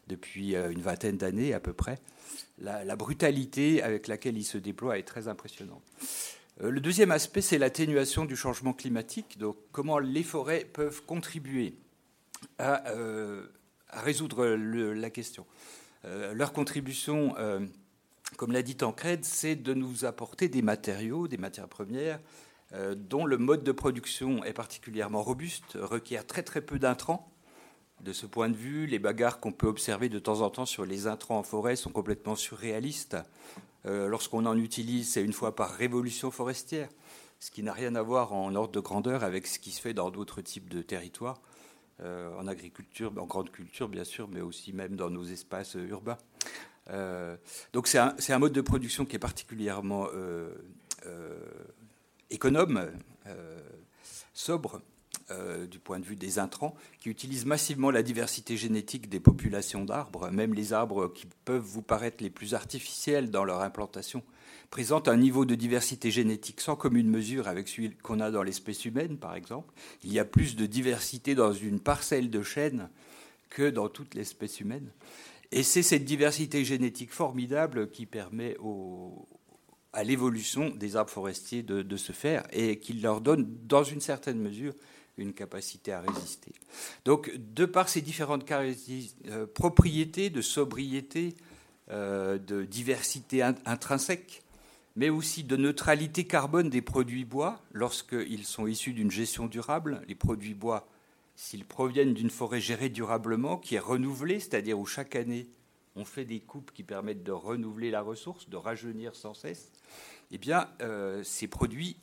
depuis 0.08 0.56
euh, 0.56 0.72
une 0.72 0.81
vingtaine 0.81 1.18
d'années 1.18 1.54
à 1.54 1.60
peu 1.60 1.74
près. 1.74 2.00
La, 2.60 2.96
brutalité 2.96 3.81
avec 3.81 4.08
laquelle 4.08 4.38
ils 4.38 4.44
se 4.44 4.60
déploient 4.60 5.00
est 5.00 5.04
très 5.04 5.28
impressionnante. 5.28 5.81
Euh, 6.62 6.69
le 6.69 6.80
deuxième 6.80 7.10
aspect, 7.10 7.42
c'est 7.42 7.58
l'atténuation 7.58 8.25
du 8.25 8.36
changement 8.36 8.74
climatique. 8.74 9.40
Donc, 9.40 9.58
comment 9.72 9.98
les 9.98 10.22
forêts 10.22 10.66
peuvent 10.72 11.04
contribuer 11.06 11.74
à, 12.57 12.83
résoudre 13.93 14.45
la 14.45 15.09
question. 15.09 15.45
leur 16.03 16.53
contribution 16.53 17.35
comme 18.38 18.51
l'a 18.51 18.61
dit 18.61 18.75
Tancred, 18.75 19.25
c'est 19.25 19.55
de 19.55 19.73
nous 19.73 20.05
apporter 20.05 20.47
des 20.47 20.61
matériaux, 20.61 21.27
des 21.27 21.38
matières 21.38 21.67
premières, 21.67 22.19
euh, 22.73 22.95
dont 22.95 23.25
le 23.25 23.38
mode 23.38 23.63
de 23.63 23.71
production 23.71 24.43
est 24.43 24.53
particulièrement 24.53 25.21
robuste, 25.21 25.77
requiert 25.79 26.25
très 26.25 26.43
très 26.43 26.61
peu 26.61 26.79
d'intrants. 26.79 27.31
De 28.00 28.13
ce 28.13 28.25
point 28.25 28.50
de 28.50 28.55
vue, 28.55 28.88
les 28.88 28.98
bagarres 28.98 29.39
qu'on 29.39 29.51
peut 29.51 29.67
observer 29.67 30.10
de 30.10 30.17
temps 30.17 30.41
en 30.41 30.50
temps 30.50 30.65
sur 30.65 30.86
les 30.86 31.05
intrants 31.05 31.38
en 31.38 31.43
forêt 31.43 31.75
sont 31.75 31.91
complètement 31.91 32.36
surréalistes. 32.36 33.17
Euh, 33.86 34.07
lorsqu'on 34.07 34.45
en 34.45 34.57
utilise, 34.57 35.12
c'est 35.12 35.24
une 35.24 35.33
fois 35.33 35.55
par 35.55 35.71
révolution 35.71 36.31
forestière, 36.31 36.89
ce 37.39 37.51
qui 37.51 37.63
n'a 37.63 37.74
rien 37.74 37.95
à 37.95 38.01
voir 38.01 38.33
en 38.33 38.55
ordre 38.55 38.71
de 38.71 38.79
grandeur 38.79 39.24
avec 39.24 39.45
ce 39.45 39.60
qui 39.60 39.71
se 39.71 39.81
fait 39.81 39.93
dans 39.93 40.10
d'autres 40.10 40.41
types 40.41 40.69
de 40.69 40.81
territoires, 40.81 41.41
euh, 42.03 42.29
en 42.39 42.48
agriculture, 42.48 43.13
en 43.17 43.25
grande 43.25 43.51
culture 43.51 43.88
bien 43.89 44.03
sûr, 44.03 44.27
mais 44.27 44.41
aussi 44.41 44.74
même 44.74 44.96
dans 44.96 45.10
nos 45.10 45.24
espaces 45.24 45.75
urbains. 45.75 46.17
Euh, 46.89 47.36
donc 47.74 47.88
c'est 47.88 48.00
un, 48.00 48.39
mode 48.39 48.53
de 48.53 48.62
production 48.62 49.05
qui 49.05 49.15
est 49.15 49.20
particulièrement 49.20 50.08
euh, 50.13 50.53
euh, 51.05 51.39
économe, 52.29 52.89
sobre, 54.34 54.81
du 55.70 55.79
point 55.79 56.00
de 56.00 56.05
vue 56.05 56.15
des 56.15 56.39
intrants, 56.39 56.75
qui 57.00 57.10
utilise 57.10 57.46
massivement 57.46 57.91
la 57.91 58.03
diversité 58.03 58.58
génétique 58.58 59.10
des 59.10 59.20
populations 59.20 59.86
d'arbres, 59.86 60.29
même 60.31 60.53
les 60.53 60.74
arbres 60.74 61.08
qui 61.08 61.27
peuvent 61.46 61.62
vous 61.62 61.81
paraître 61.81 62.24
les 62.24 62.29
plus 62.29 62.53
artificiels 62.53 63.29
dans 63.29 63.43
leur 63.43 63.62
implantation, 63.62 64.24
présentent 64.72 65.10
un 65.10 65.18
niveau 65.18 65.46
de 65.46 65.54
diversité 65.54 66.10
génétique 66.10 66.62
sans 66.62 66.78
commune 66.78 67.10
mesure 67.10 67.50
avec 67.50 67.68
celui 67.68 67.92
qu'on 67.92 68.22
a 68.22 68.32
dans 68.32 68.42
l'espèce 68.42 68.86
humaine, 68.86 69.18
par 69.18 69.36
exemple. 69.36 69.72
Il 70.04 70.13
y 70.13 70.18
a 70.18 70.25
plus 70.25 70.56
de 70.56 70.66
diversité 70.66 71.36
dans 71.36 71.54
une 71.54 71.82
parcelle 71.82 72.30
de 72.30 72.42
chêne 72.42 72.90
que 73.50 73.70
dans 73.70 73.90
toute 73.90 74.16
l'espèce 74.16 74.62
humaine. 74.62 74.90
Et 75.51 75.63
c'est 75.63 75.84
cette 75.84 76.06
diversité 76.06 76.63
génétique 76.63 77.12
formidable 77.12 77.92
qui 77.92 78.06
permet 78.06 78.56
à 79.92 80.06
l'évolution 80.06 80.70
des 80.70 80.96
arbres 80.96 81.12
forestiers 81.12 81.63
de, 81.63 81.98
se 81.98 82.13
faire 82.13 82.48
et 82.54 82.80
qui 82.80 82.94
leur 82.94 83.20
donne, 83.20 83.54
dans 83.68 83.84
une 83.84 84.00
certaine 84.00 84.40
mesure, 84.40 84.74
une 85.18 85.34
capacité 85.34 85.92
à 85.92 86.00
résister. 86.00 86.54
Donc, 87.04 87.30
de 87.36 87.66
par 87.66 87.90
ces 87.90 88.00
différentes 88.00 88.50
euh, 88.50 89.46
propriétés 89.54 90.30
de 90.30 90.42
sobriété, 90.42 91.36
euh, 91.90 92.38
de 92.38 92.63
diversité 92.63 93.44
intrinsèque, 93.44 94.40
mais 94.95 95.10
aussi 95.10 95.43
de 95.43 95.55
neutralité 95.55 96.25
carbone 96.25 96.69
des 96.69 96.81
produits 96.81 97.25
bois, 97.25 97.62
lorsqu'ils 97.71 98.45
sont 98.45 98.67
issus 98.67 98.93
d'une 98.93 99.12
gestion 99.12 99.48
durable, 99.48 100.01
les 100.07 100.15
produits 100.15 100.53
bois 100.53 100.88
s'ils 101.36 101.65
proviennent 101.65 102.13
d'une 102.13 102.29
forêt 102.29 102.62
gérée 102.62 102.89
durablement, 102.89 103.57
qui 103.57 103.75
est 103.75 103.79
renouvelée, 103.79 104.39
c'est-à-dire 104.39 104.77
où 104.77 104.86
chaque 104.86 105.15
année 105.15 105.48
on 105.95 106.05
fait 106.05 106.25
des 106.25 106.39
coupes 106.39 106.71
qui 106.71 106.83
permettent 106.83 107.24
de 107.24 107.31
renouveler 107.31 107.91
la 107.91 108.01
ressource, 108.01 108.48
de 108.50 108.57
rajeunir 108.57 109.15
sans 109.15 109.33
cesse, 109.33 109.71
eh 110.31 110.38
bien, 110.38 110.69
euh, 110.81 111.24
ces 111.24 111.48
produits, 111.48 111.98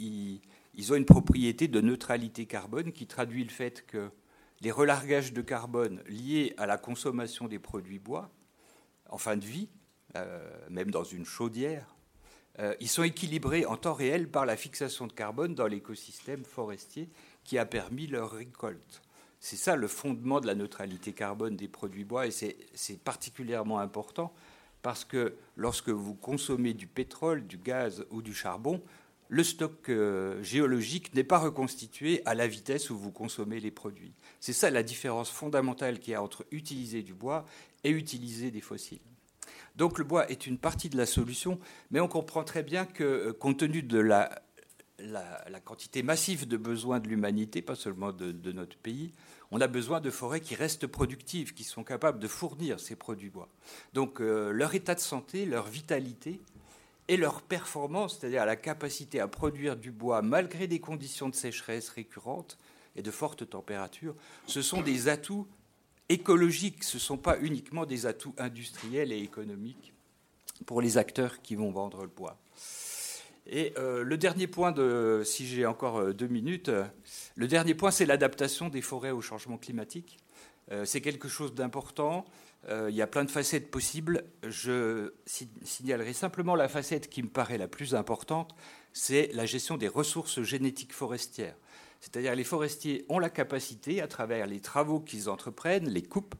ils 0.75 0.93
ont 0.93 0.97
une 0.97 1.07
propriété 1.07 1.69
de 1.69 1.81
neutralité 1.81 2.47
carbone 2.47 2.93
qui 2.93 3.07
traduit 3.07 3.45
le 3.45 3.51
fait 3.51 3.87
que 3.87 4.11
les 4.61 4.71
relargages 4.71 5.33
de 5.33 5.41
carbone 5.41 6.03
liés 6.07 6.55
à 6.59 6.67
la 6.67 6.77
consommation 6.77 7.49
des 7.49 7.59
produits 7.59 7.99
bois 7.99 8.31
en 9.09 9.17
fin 9.17 9.37
de 9.37 9.45
vie, 9.45 9.69
euh, 10.17 10.69
même 10.69 10.91
dans 10.91 11.05
une 11.05 11.25
chaudière, 11.25 11.95
euh, 12.61 12.75
ils 12.81 12.89
sont 12.89 13.03
équilibrés 13.03 13.67
en 13.67 13.77
temps 13.77 13.95
réel 13.95 14.29
par 14.29 14.47
la 14.47 14.57
fixation 14.57 15.07
de 15.07 15.13
carbone 15.13 15.55
dans 15.55 15.67
l'écosystème 15.67 16.45
forestier 16.45 17.09
qui 17.45 17.59
a 17.59 17.67
permis 17.67 18.07
leur 18.07 18.33
récolte. 18.33 19.03
C'est 19.41 19.57
ça 19.57 19.77
le 19.77 19.87
fondement 19.87 20.41
de 20.41 20.47
la 20.47 20.55
neutralité 20.55 21.13
carbone 21.13 21.57
des 21.57 21.69
produits 21.69 22.05
bois 22.05 22.27
et 22.27 22.31
c'est 22.31 23.01
particulièrement 23.05 23.79
important 23.79 24.33
parce 24.83 25.05
que 25.05 25.35
lorsque 25.57 25.91
vous 25.91 26.15
consommez 26.15 26.75
du 26.75 26.87
pétrole, 26.87 27.47
du 27.47 27.59
gaz 27.59 28.05
ou 28.11 28.23
du 28.23 28.35
charbon, 28.35 28.83
le 29.29 29.45
stock 29.45 29.89
euh, 29.91 30.43
géologique 30.43 31.15
n'est 31.15 31.25
pas 31.25 31.39
reconstitué 31.39 32.23
à 32.25 32.35
la 32.35 32.49
vitesse 32.49 32.91
où 32.91 32.99
vous 32.99 33.13
consommez 33.13 33.61
les 33.61 33.71
produits. 33.71 34.15
C'est 34.41 34.53
ça 34.53 34.71
la 34.71 34.83
différence 34.83 35.31
fondamentale 35.31 36.01
qu'il 36.01 36.13
y 36.13 36.17
a 36.17 36.23
entre 36.23 36.47
utiliser 36.51 37.03
du 37.03 37.15
bois 37.15 37.45
et 37.85 37.91
utiliser 37.91 38.51
des 38.51 38.63
fossiles. 38.63 38.99
Donc 39.79 39.99
le 39.99 40.05
bois 40.05 40.29
est 40.29 40.49
une 40.49 40.59
partie 40.59 40.91
de 40.91 40.97
la 40.97 41.07
solution, 41.07 41.61
mais 41.93 42.01
on 42.01 42.09
comprend 42.09 42.43
très 42.43 42.65
bien 42.65 42.85
que 42.85 43.05
euh, 43.05 43.33
compte 43.33 43.59
tenu 43.59 43.83
de 43.83 44.01
la, 44.01 44.29
quantité 45.65 46.03
massive 46.03 46.49
de 46.49 46.57
besoins 46.57 46.99
de 46.99 47.07
l'humanité, 47.07 47.63
pas 47.63 47.77
seulement 47.77 48.11
de, 48.11 48.53
notre 48.53 48.77
pays, 48.77 49.13
on 49.53 49.61
a 49.61 49.69
besoin 49.69 50.01
de 50.01 50.11
forêts 50.11 50.41
qui 50.41 50.57
restent 50.57 50.89
productives, 50.89 51.55
qui 51.55 51.63
sont 51.63 51.85
capables 51.85 52.19
de 52.19 52.27
fournir 52.27 52.81
ces 52.81 52.97
produits 52.97 53.31
bois. 53.31 53.49
Donc 53.95 54.21
euh, 54.21 54.51
leur 54.51 54.75
état 54.75 54.97
de 54.97 55.01
santé, 55.01 55.47
leur 55.47 55.69
vitalité 55.69 56.41
et 57.07 57.17
leur 57.17 57.43
performance, 57.43 58.19
c'est-à-dire 58.19 58.45
la 58.45 58.57
capacité 58.57 59.21
à 59.21 59.29
produire 59.29 59.77
du 59.77 59.93
bois 59.93 60.23
malgré 60.23 60.67
des 60.67 60.81
conditions 60.81 61.29
de 61.29 61.37
sécheresse 61.37 61.89
récurrentes 61.91 62.59
et 62.97 63.03
de 63.03 63.13
fortes 63.13 63.49
températures, 63.49 64.17
ce 64.49 64.61
sont 64.61 64.83
des 64.83 65.09
atouts 65.09 65.47
écologiques, 66.09 66.85
ce 66.85 66.97
ne 66.97 67.01
sont 67.01 67.17
pas 67.17 67.39
uniquement 67.41 67.87
des 67.87 68.07
atouts 68.07 68.35
industriels 68.39 69.13
et 69.13 69.19
économiques 69.19 69.93
pour 70.67 70.81
les 70.81 70.99
acteurs 70.99 71.43
qui 71.43 71.55
vont 71.55 71.71
vendre 71.71 72.03
le 72.03 72.09
bois. 72.09 72.39
Et 73.49 73.73
euh, 73.79 74.05
le 74.05 74.17
dernier 74.19 74.47
point, 74.47 74.75
si 75.25 75.47
j'ai 75.47 75.65
encore 75.65 75.99
euh, 75.99 76.13
deux 76.13 76.27
minutes, 76.27 76.71
le 77.35 77.49
dernier 77.49 77.75
point, 77.75 77.91
c'est 77.91 78.05
l'adaptation 78.05 78.69
des 78.69 78.83
forêts 78.83 79.11
au 79.11 79.23
changement 79.23 79.57
climatique. 79.57 80.19
Euh, 80.71 80.85
c'est 80.85 81.01
quelque 81.01 81.29
chose 81.29 81.55
d'important. 81.55 82.27
il 82.69 82.95
y 82.95 83.01
a 83.01 83.07
plein 83.07 83.25
de 83.25 83.31
facettes 83.31 83.71
possibles. 83.71 84.25
Je 84.47 85.13
signalerai 85.25 86.13
simplement 86.13 86.57
la 86.57 86.69
facette 86.69 87.09
qui 87.09 87.23
me 87.23 87.29
paraît 87.29 87.57
la 87.57 87.69
plus 87.69 87.95
importante, 87.95 88.55
c'est 88.93 89.31
la 89.33 89.47
gestion 89.47 89.79
des 89.79 89.89
ressources 89.89 90.43
génétiques 90.43 90.93
forestières. 90.93 91.57
C'est-à-dire 92.01 92.35
les 92.35 92.45
forestiers 92.45 93.05
ont 93.09 93.19
la 93.19 93.31
capacité, 93.31 94.01
à 94.01 94.09
travers 94.09 94.47
les 94.47 94.61
travaux 94.61 95.01
qu'ils 95.01 95.29
entreprennent, 95.29 95.89
les 95.89 96.03
coupes, 96.03 96.35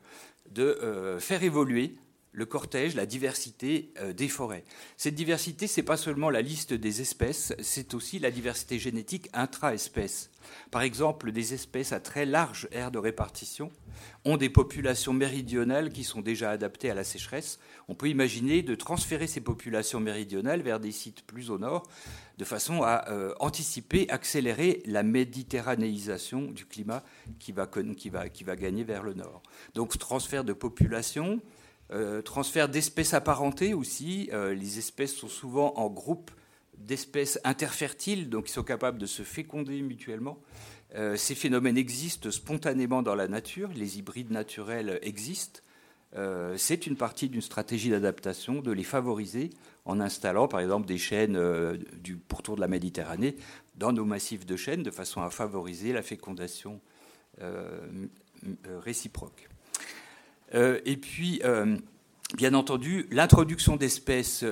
de 0.51 0.63
euh, 0.63 1.19
faire 1.19 1.43
évoluer 1.43 1.97
le 2.39 2.47
cortège, 2.47 2.95
la 2.95 3.05
diversité 3.05 3.91
euh, 3.99 4.13
des 4.13 4.29
forêts. 4.29 4.65
Cette 4.97 5.17
diversité, 5.17 5.67
ce 5.67 5.81
n'est 5.81 5.85
pas 5.85 5.97
seulement 5.97 6.31
la 6.31 6.41
liste 6.41 6.73
des 6.73 7.01
espèces, 7.01 7.53
c'est 7.61 7.95
aussi 7.95 8.21
la 8.21 8.31
diversité 8.31 8.79
génétique 8.79 9.29
intra-espèces. 9.33 10.31
Par 10.71 10.83
exemple, 10.83 11.33
des 11.33 11.53
espèces 11.53 11.93
à 11.93 11.99
très 11.99 12.25
large 12.25 12.69
aire 12.71 12.93
de 12.93 12.99
répartition 12.99 13.73
ont 14.25 14.37
des 14.37 14.49
populations 14.49 15.13
méridionales 15.13 15.91
qui 15.91 16.05
sont 16.05 16.21
déjà 16.21 16.51
adaptées 16.51 16.91
à 16.91 16.95
la 16.95 17.03
sécheresse. 17.03 17.59
On 17.89 17.95
peut 17.95 18.09
imaginer 18.09 18.63
de 18.63 18.77
transférer 18.77 19.27
ces 19.27 19.41
populations 19.41 19.99
méridionales 19.99 20.63
vers 20.63 20.79
des 20.79 20.93
sites 20.93 21.23
plus 21.23 21.51
au 21.51 21.59
nord, 21.59 21.89
de 22.39 22.45
façon 22.45 22.83
à 22.83 23.09
euh, 23.11 23.35
anticiper, 23.41 24.09
accélérer 24.11 24.81
la 24.87 25.03
méditerranéisation 25.03 26.43
du 26.43 26.67
climat 26.67 27.03
qui 27.41 27.51
va, 27.51 27.67
qui, 27.67 28.11
va, 28.11 28.29
qui 28.29 28.45
va 28.45 28.55
gagner 28.55 28.85
vers 28.85 29.03
le 29.03 29.15
nord. 29.15 29.43
Donc 29.75 29.99
transfert 29.99 30.45
de 30.45 30.53
population, 30.53 31.41
euh, 31.91 32.21
transfert 32.21 32.69
d'espèces 32.69 33.15
apparentées 33.15 33.73
aussi. 33.73 34.29
Euh, 34.33 34.53
les 34.53 34.79
espèces 34.79 35.15
sont 35.15 35.29
souvent 35.29 35.73
en 35.77 35.89
groupe 35.89 36.31
d'espèces 36.77 37.41
interfertiles, 37.45 38.29
donc 38.29 38.49
ils 38.49 38.53
sont 38.53 38.63
capables 38.63 38.99
de 38.99 39.07
se 39.07 39.23
féconder 39.23 39.81
mutuellement. 39.81 40.39
Euh, 40.95 41.17
ces 41.17 41.35
phénomènes 41.35 41.79
existent 41.79 42.31
spontanément 42.31 43.03
dans 43.03 43.15
la 43.15 43.27
nature, 43.27 43.71
les 43.75 43.99
hybrides 43.99 44.31
naturels 44.31 44.99
existent. 45.03 45.61
C'est 46.57 46.87
une 46.87 46.97
partie 46.97 47.29
d'une 47.29 47.43
stratégie 47.43 47.91
d'adaptation 47.91 48.63
de 48.63 48.73
les 48.73 48.83
favoriser 48.83 49.51
en 49.85 50.01
installant 50.01 50.49
par 50.49 50.61
exemple 50.61 50.87
des 50.87 50.97
chaînes 50.97 51.39
du 52.03 52.17
pourtour 52.17 52.57
de 52.57 52.63
la 52.63 52.67
Méditerranée 52.67 53.37
dans 53.77 53.93
nos 53.93 54.07
massifs 54.07 54.47
de 54.47 54.57
chênes 54.57 54.83
de 54.83 54.91
façon 54.91 55.21
à 55.21 55.29
favoriser 55.29 55.93
la 55.93 56.01
fécondation 56.01 56.81
réciproque. 58.83 59.51
Et 60.53 60.97
puis, 60.97 61.41
bien 62.37 62.55
entendu, 62.55 63.07
l'introduction 63.11 63.77
d'espèces 63.77 64.45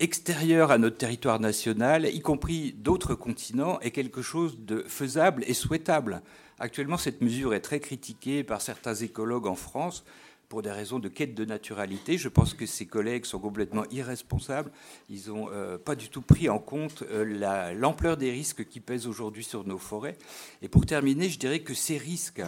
extérieur 0.00 0.70
à 0.70 0.78
notre 0.78 0.96
territoire 0.96 1.38
national, 1.38 2.06
y 2.06 2.20
compris 2.20 2.72
d'autres 2.72 3.14
continents, 3.14 3.78
est 3.80 3.90
quelque 3.90 4.22
chose 4.22 4.58
de 4.60 4.82
faisable 4.88 5.44
et 5.46 5.54
souhaitable. 5.54 6.22
Actuellement, 6.58 6.96
cette 6.96 7.20
mesure 7.20 7.54
est 7.54 7.60
très 7.60 7.80
critiquée 7.80 8.42
par 8.42 8.62
certains 8.62 8.94
écologues 8.94 9.46
en 9.46 9.54
France 9.54 10.04
pour 10.48 10.62
des 10.62 10.70
raisons 10.72 10.98
de 10.98 11.08
quête 11.08 11.34
de 11.34 11.44
naturalité. 11.44 12.18
Je 12.18 12.28
pense 12.28 12.54
que 12.54 12.66
ces 12.66 12.86
collègues 12.86 13.24
sont 13.24 13.38
complètement 13.38 13.84
irresponsables. 13.90 14.72
Ils 15.08 15.28
n'ont 15.28 15.48
euh, 15.52 15.78
pas 15.78 15.94
du 15.94 16.08
tout 16.08 16.22
pris 16.22 16.48
en 16.48 16.58
compte 16.58 17.04
euh, 17.10 17.74
l'ampleur 17.74 18.16
des 18.16 18.30
risques 18.30 18.66
qui 18.66 18.80
pèsent 18.80 19.06
aujourd'hui 19.06 19.44
sur 19.44 19.66
nos 19.66 19.78
forêts. 19.78 20.18
Et 20.60 20.68
pour 20.68 20.86
terminer, 20.86 21.28
je 21.28 21.38
dirais 21.38 21.60
que 21.60 21.74
ces 21.74 21.98
risques 21.98 22.42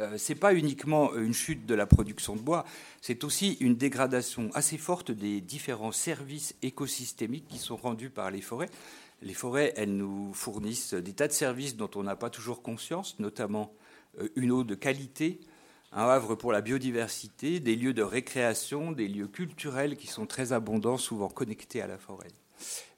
euh, 0.00 0.18
ce 0.18 0.32
n'est 0.32 0.38
pas 0.38 0.54
uniquement 0.54 1.14
une 1.14 1.34
chute 1.34 1.66
de 1.66 1.74
la 1.74 1.86
production 1.86 2.34
de 2.34 2.40
bois, 2.40 2.64
c'est 3.00 3.24
aussi 3.24 3.56
une 3.60 3.76
dégradation 3.76 4.50
assez 4.54 4.78
forte 4.78 5.10
des 5.10 5.40
différents 5.40 5.92
services 5.92 6.54
écosystémiques 6.62 7.48
qui 7.48 7.58
sont 7.58 7.76
rendus 7.76 8.10
par 8.10 8.30
les 8.30 8.40
forêts. 8.40 8.70
Les 9.22 9.34
forêts, 9.34 9.72
elles 9.76 9.94
nous 9.94 10.32
fournissent 10.32 10.94
des 10.94 11.12
tas 11.12 11.28
de 11.28 11.32
services 11.32 11.76
dont 11.76 11.90
on 11.94 12.02
n'a 12.02 12.16
pas 12.16 12.30
toujours 12.30 12.62
conscience, 12.62 13.18
notamment 13.18 13.72
euh, 14.18 14.28
une 14.36 14.50
eau 14.50 14.64
de 14.64 14.74
qualité, 14.74 15.40
un 15.92 16.08
havre 16.08 16.34
pour 16.34 16.52
la 16.52 16.60
biodiversité, 16.60 17.60
des 17.60 17.76
lieux 17.76 17.94
de 17.94 18.02
récréation, 18.02 18.92
des 18.92 19.08
lieux 19.08 19.28
culturels 19.28 19.96
qui 19.96 20.06
sont 20.06 20.26
très 20.26 20.52
abondants, 20.52 20.96
souvent 20.96 21.28
connectés 21.28 21.82
à 21.82 21.86
la 21.86 21.98
forêt. 21.98 22.28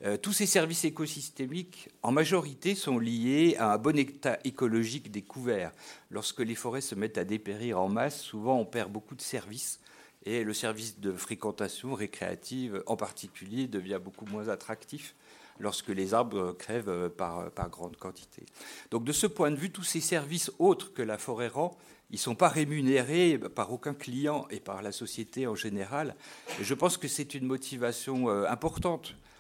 Euh, 0.04 0.16
tous 0.16 0.33
ces 0.33 0.47
services 0.47 0.85
écosystémiques, 0.85 1.88
en 2.02 2.12
majorité, 2.12 2.75
sont 2.75 2.99
liés 2.99 3.57
à 3.59 3.73
un 3.73 3.78
bon 3.78 3.97
état 3.99 4.38
écologique 4.45 5.11
découvert. 5.11 5.73
Lorsque 6.11 6.40
les 6.40 6.54
forêts 6.54 6.81
se 6.81 6.95
mettent 6.95 7.19
à 7.19 7.25
dépérir 7.25 7.81
en 7.81 7.88
masse, 7.88 8.21
souvent 8.21 8.59
on 8.59 8.64
perd 8.64 8.90
beaucoup 8.90 9.14
de 9.14 9.23
services 9.23 9.81
et 10.25 10.45
le 10.45 10.54
service 10.54 11.00
de 11.00 11.12
fréquentation 11.12 11.95
récréative 11.95 12.83
en 12.87 12.97
particulier 12.97 13.66
devient 13.66 13.99
beaucoup 14.02 14.26
moins 14.26 14.49
attractif 14.49 15.14
lorsque 15.59 15.88
les 15.88 16.14
arbres 16.14 16.52
crèvent 16.52 17.11
par, 17.11 17.50
par 17.50 17.69
grande 17.71 17.97
quantité. 17.97 18.45
Donc 18.90 19.04
de 19.04 19.12
ce 19.12 19.26
point 19.26 19.50
de 19.50 19.57
vue, 19.57 19.71
tous 19.71 19.85
ces 19.85 20.00
services 20.00 20.50
autres 20.59 20.92
que 20.92 21.02
la 21.02 21.19
forêt 21.19 21.49
rend, 21.49 21.76
ils 22.11 22.16
ne 22.16 22.21
sont 22.21 22.35
pas 22.35 22.49
rémunérés 22.49 23.38
par 23.38 23.73
aucun 23.73 23.95
client 23.95 24.47
et 24.50 24.61
par 24.61 24.83
la 24.83 24.92
société 24.92 25.47
en 25.47 25.54
général. 25.54 26.14
Je 26.61 26.75
pense 26.75 26.99
que 26.99 27.09
c'est 27.09 27.35
une 27.35 27.47
motivation 27.47 28.28
euh, 28.28 28.47
importante 28.49 29.14
euh, 29.14 29.32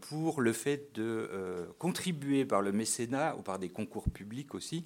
pour 0.00 0.42
le 0.42 0.52
fait 0.52 0.94
de 0.94 1.02
euh, 1.02 1.66
contribuer 1.78 2.44
par 2.44 2.60
le 2.60 2.72
mécénat 2.72 3.36
ou 3.36 3.42
par 3.42 3.58
des 3.58 3.70
concours 3.70 4.10
publics 4.10 4.54
aussi 4.54 4.84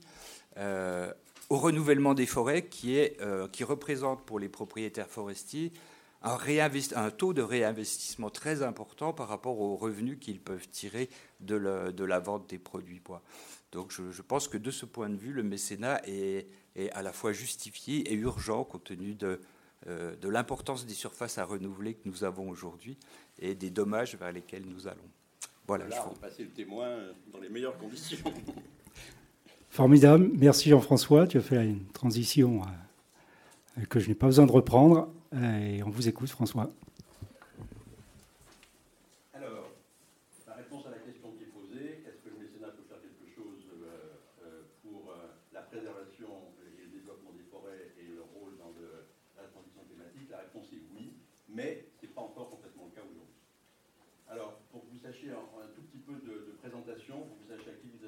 euh, 0.59 1.13
au 1.49 1.59
renouvellement 1.59 2.15
des 2.15 2.27
forêts 2.27 2.67
qui, 2.67 2.97
est, 2.97 3.19
qui 3.51 3.65
représente 3.65 4.25
pour 4.25 4.39
les 4.39 4.49
propriétaires 4.49 5.09
forestiers 5.09 5.73
un, 6.23 7.11
taux 7.11 7.33
de 7.33 7.43
réinvestissement 7.43 8.31
très 8.31 8.63
important 8.63 9.13
par 9.13 9.29
rapport 9.29 9.61
aux 9.61 9.75
revenus 9.75 10.19
qu'ils 10.21 10.41
peuvent 10.41 10.69
tirer 10.69 11.09
de, 11.41 11.57
la 11.57 12.19
vente 12.21 12.49
des 12.49 12.59
produits 12.59 13.01
bois. 13.01 13.23
Donc 13.73 13.91
je, 13.93 14.23
pense 14.23 14.47
que 14.49 14.59
de 14.59 14.71
ce 14.71 14.87
point 14.87 15.09
de 15.09 15.17
vue, 15.17 15.33
le 15.33 15.43
mécénat 15.43 16.01
est, 16.07 16.47
à 16.93 17.03
la 17.03 17.13
fois 17.13 17.33
justifié 17.33 18.13
et 18.13 18.15
urgent 18.15 18.65
compte 18.65 18.85
tenu 18.85 19.15
de 19.15 19.41
l'importance 20.29 20.87
des 20.87 20.95
surfaces 20.95 21.39
à 21.39 21.45
renouveler 21.45 21.95
que 21.95 22.09
nous 22.09 22.23
avons 22.23 22.49
aujourd'hui 22.49 22.99
et 23.41 23.55
des 23.55 23.71
dommages 23.71 24.17
vers 24.17 24.33
lesquels 24.33 24.65
nous 24.67 24.87
allons. 24.87 25.09
Voilà. 25.67 25.89
Là, 25.89 26.07
on 26.11 26.15
passer 26.15 26.45
le 26.45 26.51
témoin 26.51 26.97
dans 27.33 27.41
les 27.41 27.49
meilleures 27.49 27.79
conditions. 27.79 28.19
Formidable. 29.71 30.31
Merci 30.35 30.69
Jean-François. 30.69 31.27
Tu 31.27 31.39
as 31.39 31.43
fait 31.43 31.65
une 31.65 31.87
transition 31.87 32.63
euh, 33.79 33.85
que 33.89 34.01
je 34.01 34.09
n'ai 34.09 34.15
pas 34.15 34.27
besoin 34.27 34.47
de 34.47 34.53
reprendre. 34.53 35.09
Et 35.33 35.81
on 35.85 35.91
vous 35.91 36.09
écoute, 36.09 36.29
François. 36.29 36.71
un, 55.29 55.69
tout 55.75 55.83
petit 55.83 55.99
peu 55.99 56.15
de, 56.25 56.57
présentation 56.63 57.21
pour 57.21 57.37
que 57.37 57.43
vous 57.45 57.49
sachiez 57.57 57.73
à 57.73 57.77
qui 57.77 57.89
vous 57.89 58.01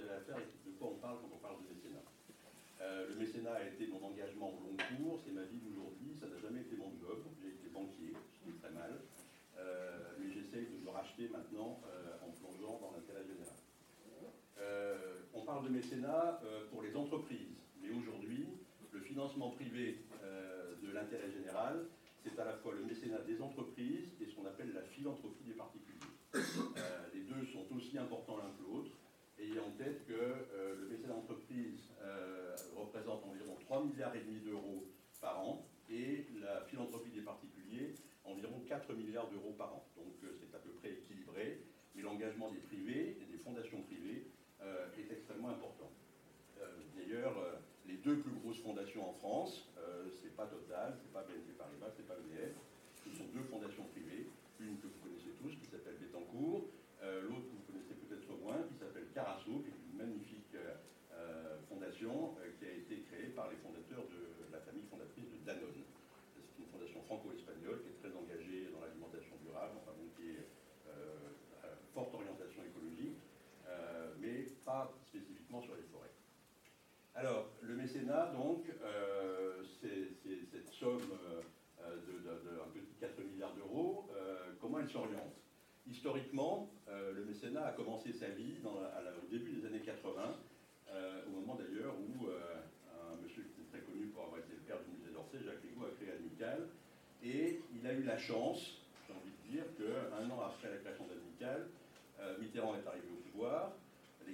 mécénat 3.23 3.55
a 3.55 3.67
été 3.71 3.87
mon 3.87 4.03
engagement 4.03 4.51
au 4.51 4.59
long 4.67 4.75
cours, 4.75 5.23
c'est 5.23 5.31
ma 5.31 5.47
vie 5.47 5.63
d'aujourd'hui, 5.63 6.11
ça 6.19 6.27
n'a 6.27 6.39
jamais 6.43 6.67
été 6.67 6.75
mon 6.75 6.91
job. 6.99 7.23
J'ai 7.39 7.55
été 7.55 7.71
banquier, 7.71 8.11
ce 8.19 8.37
qui 8.43 8.51
est 8.51 8.59
très 8.59 8.75
mal. 8.75 8.99
Euh, 9.59 10.19
mais 10.19 10.27
j'essaye 10.35 10.67
de 10.67 10.83
me 10.83 10.91
racheter 10.91 11.31
maintenant 11.31 11.79
en 12.19 12.31
plongeant 12.35 12.83
dans 12.83 12.91
l'intérêt 12.99 13.23
général. 13.23 13.55
on 15.35 15.43
parle 15.47 15.62
de 15.62 15.62
mécénat 15.73 16.41
pour 16.71 16.83
les 16.83 16.95
entreprises, 16.97 17.57
mais 17.83 17.91
aujourd'hui, 17.91 18.47
le 18.93 19.01
financement 19.01 19.51
privé 19.51 19.99
de 20.83 20.93
l'intérêt 20.93 21.31
général, 21.31 21.87
c'est 22.23 22.39
à 22.39 22.45
la 22.45 22.53
fois 22.55 22.75
le 22.75 22.85
mécénat 22.85 23.19
des 23.27 23.41
entreprises 23.41 24.09
et 24.21 24.27
ce 24.27 24.35
qu'on 24.35 24.47
appelle 24.47 24.73
la 24.73 24.83
philanthropie 24.83 25.45
des 25.45 25.55
particuliers. 25.55 25.99
les 27.15 27.21
deux 27.23 27.45
sont 27.53 27.67
aussi 27.75 27.99
importants 27.99 28.37
l'un 28.37 28.51
que 28.57 28.63
l'autre 28.63 28.93
ayez 29.43 29.59
en 29.59 29.71
tête 29.73 30.07
que 30.07 30.13
euh, 30.13 30.77
le 30.81 30.89
mécénat 30.89 31.15
d'entreprise 31.15 31.89
euh, 32.03 32.55
représente 32.77 33.25
environ 33.25 33.57
3 33.61 33.85
milliards 33.85 34.15
et 34.15 34.21
demi 34.21 34.41
d'euros 34.41 34.87
par 35.21 35.41
an 35.41 35.67
et 35.91 36.27
la 36.41 36.63
philanthropie 36.63 37.11
des 37.11 37.23
particuliers 37.23 37.95
environ 38.25 38.61
4 38.69 38.93
milliards 38.95 39.29
d'euros 39.31 39.55
par 39.59 39.75
an. 39.75 39.85
Donc 39.97 40.15
euh, 40.25 40.33
c'est 40.39 40.55
à 40.55 40.59
peu 40.59 40.71
près 40.71 40.93
équilibré, 40.93 41.63
mais 41.95 42.03
l'engagement 42.03 42.51
des 42.51 42.59
privés 42.59 43.19
et 43.21 43.25
des 43.31 43.39
fondations 43.39 43.83
privées 43.83 44.27
est 44.99 45.13
extrêmement 45.13 45.51
important. 45.51 45.91
D'ailleurs, 46.97 47.35
les 47.87 47.97
deux 47.97 48.19
plus 48.19 48.33
grosses 48.33 48.61
fondations 48.61 49.09
en 49.09 49.13
France, 49.13 49.69
c'est 50.21 50.35
pas 50.37 50.47
Total, 50.47 50.95
c'est 51.01 51.13
pas 51.13 51.23
BNP 51.23 51.53
Paribas, 51.59 51.91
c'est 51.97 52.07
pas 52.07 52.15
EDF, 52.15 52.55
ce 53.05 53.11
sont 53.11 53.27
deux 53.35 53.43
fondations 53.45 53.85
privées, 53.91 54.27
une 54.61 54.79
que 54.79 54.87
vous 54.87 55.01
connaissez 55.03 55.35
tous 55.43 55.51
qui 55.59 55.67
s'appelle 55.67 55.99
Bettencourt, 55.99 56.71
euh, 57.03 57.27
l'autre 57.27 57.51
que 57.51 57.57
vous 57.59 57.67
connaissez 57.67 57.95
peut-être 57.99 58.31
moins, 58.39 58.63
qui 58.71 58.79
s'appelle 58.79 59.11
Carasso, 59.15 59.51
qui 59.67 59.75
est 59.75 59.81
une 59.91 59.99
magnifique 59.99 60.55
euh, 60.55 61.59
fondation 61.69 62.39
euh, 62.39 62.55
qui 62.59 62.65
a 62.67 62.73
été 62.79 63.03
créée 63.11 63.35
par 63.35 63.51
les 63.51 63.59
fondateurs 63.59 64.07
de 64.07 64.47
la 64.55 64.61
famille 64.63 64.87
fondatrice 64.87 65.27
de 65.27 65.39
Danone. 65.43 65.83
C'est 66.31 66.63
une 66.63 66.71
fondation 66.71 67.03
franco-espagnole 67.11 67.83
qui 67.83 67.91
est 67.91 67.99
très 67.99 68.15
engagée 68.15 68.71
dans 68.71 68.87
l'alimentation 68.87 69.35
durable, 69.43 69.83
enfin 69.83 69.93
qui 70.17 70.39
est 70.39 70.47
à 71.63 71.75
forte 71.95 72.15
orientation 72.15 72.63
écologique, 72.63 73.19
mais 74.21 74.47
pas 74.65 74.93
spécifiquement 75.09 75.61
sur 75.63 75.75
les 75.75 75.83
forêts. 75.91 76.15
Alors, 77.23 77.47
le 77.61 77.77
mécénat, 77.77 78.33
donc, 78.35 78.65
c'est 79.81 80.11
cette 80.51 80.69
somme 80.73 80.99
de, 81.79 82.13
de, 82.19 82.81
petit 82.81 82.95
4 82.99 83.21
milliards 83.23 83.55
d'euros, 83.55 84.11
comment 84.61 84.81
elle 84.81 84.89
s'oriente? 84.89 85.39
Historiquement, 85.89 86.69
euh, 86.89 87.13
le 87.15 87.25
mécénat 87.25 87.65
a 87.67 87.73
commencé 87.75 88.13
sa 88.13 88.27
vie 88.27 88.57
au 88.67 89.31
début 89.31 89.53
des 89.53 89.67
années 89.69 89.83
80, 89.87 90.37
euh, 90.91 91.23
au 91.29 91.31
moment 91.31 91.55
d'ailleurs 91.55 91.95
où 91.95 92.27
euh, 92.27 92.57
un 92.91 93.23
monsieur 93.23 93.45
qui 93.45 93.63
était 93.63 93.71
très 93.71 93.87
connu 93.87 94.07
pour 94.07 94.25
avoir 94.25 94.41
été 94.41 94.55
le 94.55 94.63
père 94.67 94.79
du 94.83 94.91
musée 94.91 95.15
d'Orsay, 95.15 95.39
Jacques 95.45 95.63
Rigaud, 95.63 95.87
a 95.87 95.95
créé 95.95 96.11
Amical. 96.19 96.67
Et 97.23 97.61
il 97.73 97.87
a 97.87 97.93
eu 97.93 98.03
la 98.03 98.19
chance, 98.19 98.83
j'ai 99.07 99.15
envie 99.15 99.31
de 99.31 99.53
dire, 99.53 99.65
qu'un 99.79 100.29
an 100.29 100.41
après 100.43 100.71
la 100.71 100.79
création 100.79 101.07
d'Amical, 101.07 101.69
Mitterrand 102.41 102.75
est 102.75 102.87
arrivé 102.87 103.07
au 103.13 103.31
pouvoir. 103.31 103.77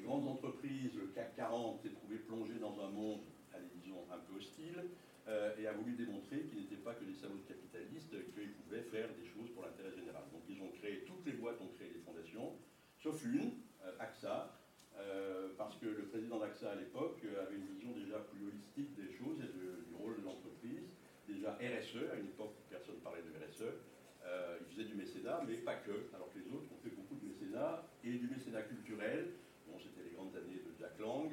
Grandes 0.09 0.27
entreprises, 0.27 0.97
le 0.97 1.09
CAC 1.09 1.37
40, 1.37 1.83
s'est 1.83 1.93
trouvé 1.93 2.17
plongé 2.17 2.55
dans 2.55 2.81
un 2.81 2.89
monde, 2.89 3.21
allez, 3.53 3.69
disons, 3.85 4.09
un 4.11 4.17
peu 4.17 4.41
hostile. 4.41 4.89
Euh, 5.29 5.53
et 5.59 5.67
a 5.67 5.73
voulu 5.75 5.93
démontrer 5.93 6.49
qu'ils 6.49 6.61
n'étaient 6.61 6.81
pas 6.81 6.95
que 6.95 7.05
des 7.05 7.13
salauds 7.13 7.45
capitalistes, 7.47 8.17
qu'ils 8.33 8.57
pouvaient 8.65 8.89
faire 8.89 9.09
des 9.13 9.29
choses 9.29 9.51
pour 9.53 9.65
l'intérêt 9.65 9.93
général. 9.93 10.23
Donc 10.33 10.41
ils 10.49 10.63
ont 10.63 10.73
créé, 10.81 11.05
toutes 11.05 11.27
les 11.27 11.33
boîtes 11.33 11.61
ont 11.61 11.69
créé 11.77 11.91
des 11.91 12.01
fondations, 12.01 12.57
sauf 12.97 13.23
une, 13.27 13.61
euh, 13.85 13.93
AXA, 14.01 14.57
euh, 14.97 15.53
parce 15.59 15.77
que 15.77 15.85
le 15.85 16.07
président 16.09 16.39
d'AXA 16.39 16.71
à 16.71 16.77
l'époque 16.77 17.21
avait 17.45 17.57
une 17.57 17.67
vision 17.67 17.93
déjà 17.93 18.17
plus 18.33 18.49
holistique 18.49 18.97
des 18.97 19.13
choses 19.13 19.37
et 19.45 19.53
du 19.53 19.95
rôle 19.95 20.17
de 20.17 20.25
l'entreprise. 20.25 20.89
Déjà 21.29 21.53
RSE, 21.61 22.09
à 22.11 22.17
une 22.17 22.33
époque 22.33 22.57
où 22.57 22.65
personne 22.71 22.95
ne 22.95 23.05
parlait 23.05 23.21
de 23.21 23.29
RSE, 23.45 23.77
il 24.25 24.67
faisait 24.73 24.89
du 24.89 24.95
mécénat, 24.95 25.45
mais 25.47 25.59
pas 25.59 25.77
que, 25.77 26.09
alors 26.17 26.33
que 26.33 26.39
les 26.39 26.49
autres 26.49 26.73
ont 26.73 26.81
fait 26.83 26.97
beaucoup 26.97 27.17
de 27.17 27.29
mécénat, 27.29 27.85
et 28.03 28.17
du 28.17 28.29
mécénat 28.29 28.63
culturel. 28.63 29.37
Bon, 29.67 29.79
c'était 29.79 30.09
les 30.09 30.17
grandes 30.17 30.33
années 31.01 31.29
de 31.29 31.33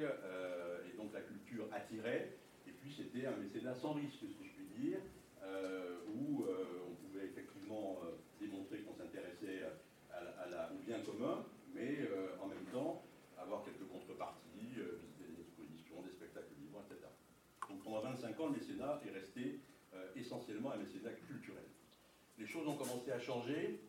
et 0.86 0.96
donc 0.96 1.12
la 1.12 1.20
culture 1.20 1.66
attirait, 1.72 2.32
et 2.66 2.72
puis 2.72 2.92
c'était 2.92 3.26
un 3.26 3.36
mécénat 3.36 3.74
sans 3.74 3.92
risque, 3.92 4.18
si 4.20 4.44
je 4.44 4.52
puis 4.54 4.66
dire, 4.78 4.98
euh, 5.42 5.98
où 6.14 6.42
euh, 6.42 6.88
on 6.88 6.94
pouvait 6.94 7.26
effectivement 7.26 7.98
euh, 8.02 8.16
démontrer 8.40 8.78
qu'on 8.80 8.94
s'intéressait 8.94 9.62
au 10.72 10.78
bien 10.86 11.00
commun, 11.00 11.44
mais 11.74 12.08
en 12.40 12.46
même 12.46 12.64
temps 12.72 13.02
avoir 13.38 13.62
quelques 13.64 13.86
contreparties, 13.86 14.80
visiter 14.98 15.24
des 15.28 15.40
expositions, 15.42 16.02
des 16.02 16.10
spectacles 16.10 16.54
vivants, 16.58 16.82
etc. 16.88 17.06
Donc 17.68 17.82
pendant 17.84 18.00
25 18.00 18.40
ans, 18.40 18.46
le 18.46 18.52
mécénat 18.52 19.00
est 19.06 19.10
resté 19.10 19.60
essentiellement 20.16 20.72
un 20.72 20.78
mécénat 20.78 21.10
culturel. 21.28 21.64
Les 22.38 22.46
choses 22.46 22.66
ont 22.66 22.76
commencé 22.76 23.12
à 23.12 23.20
changer. 23.20 23.80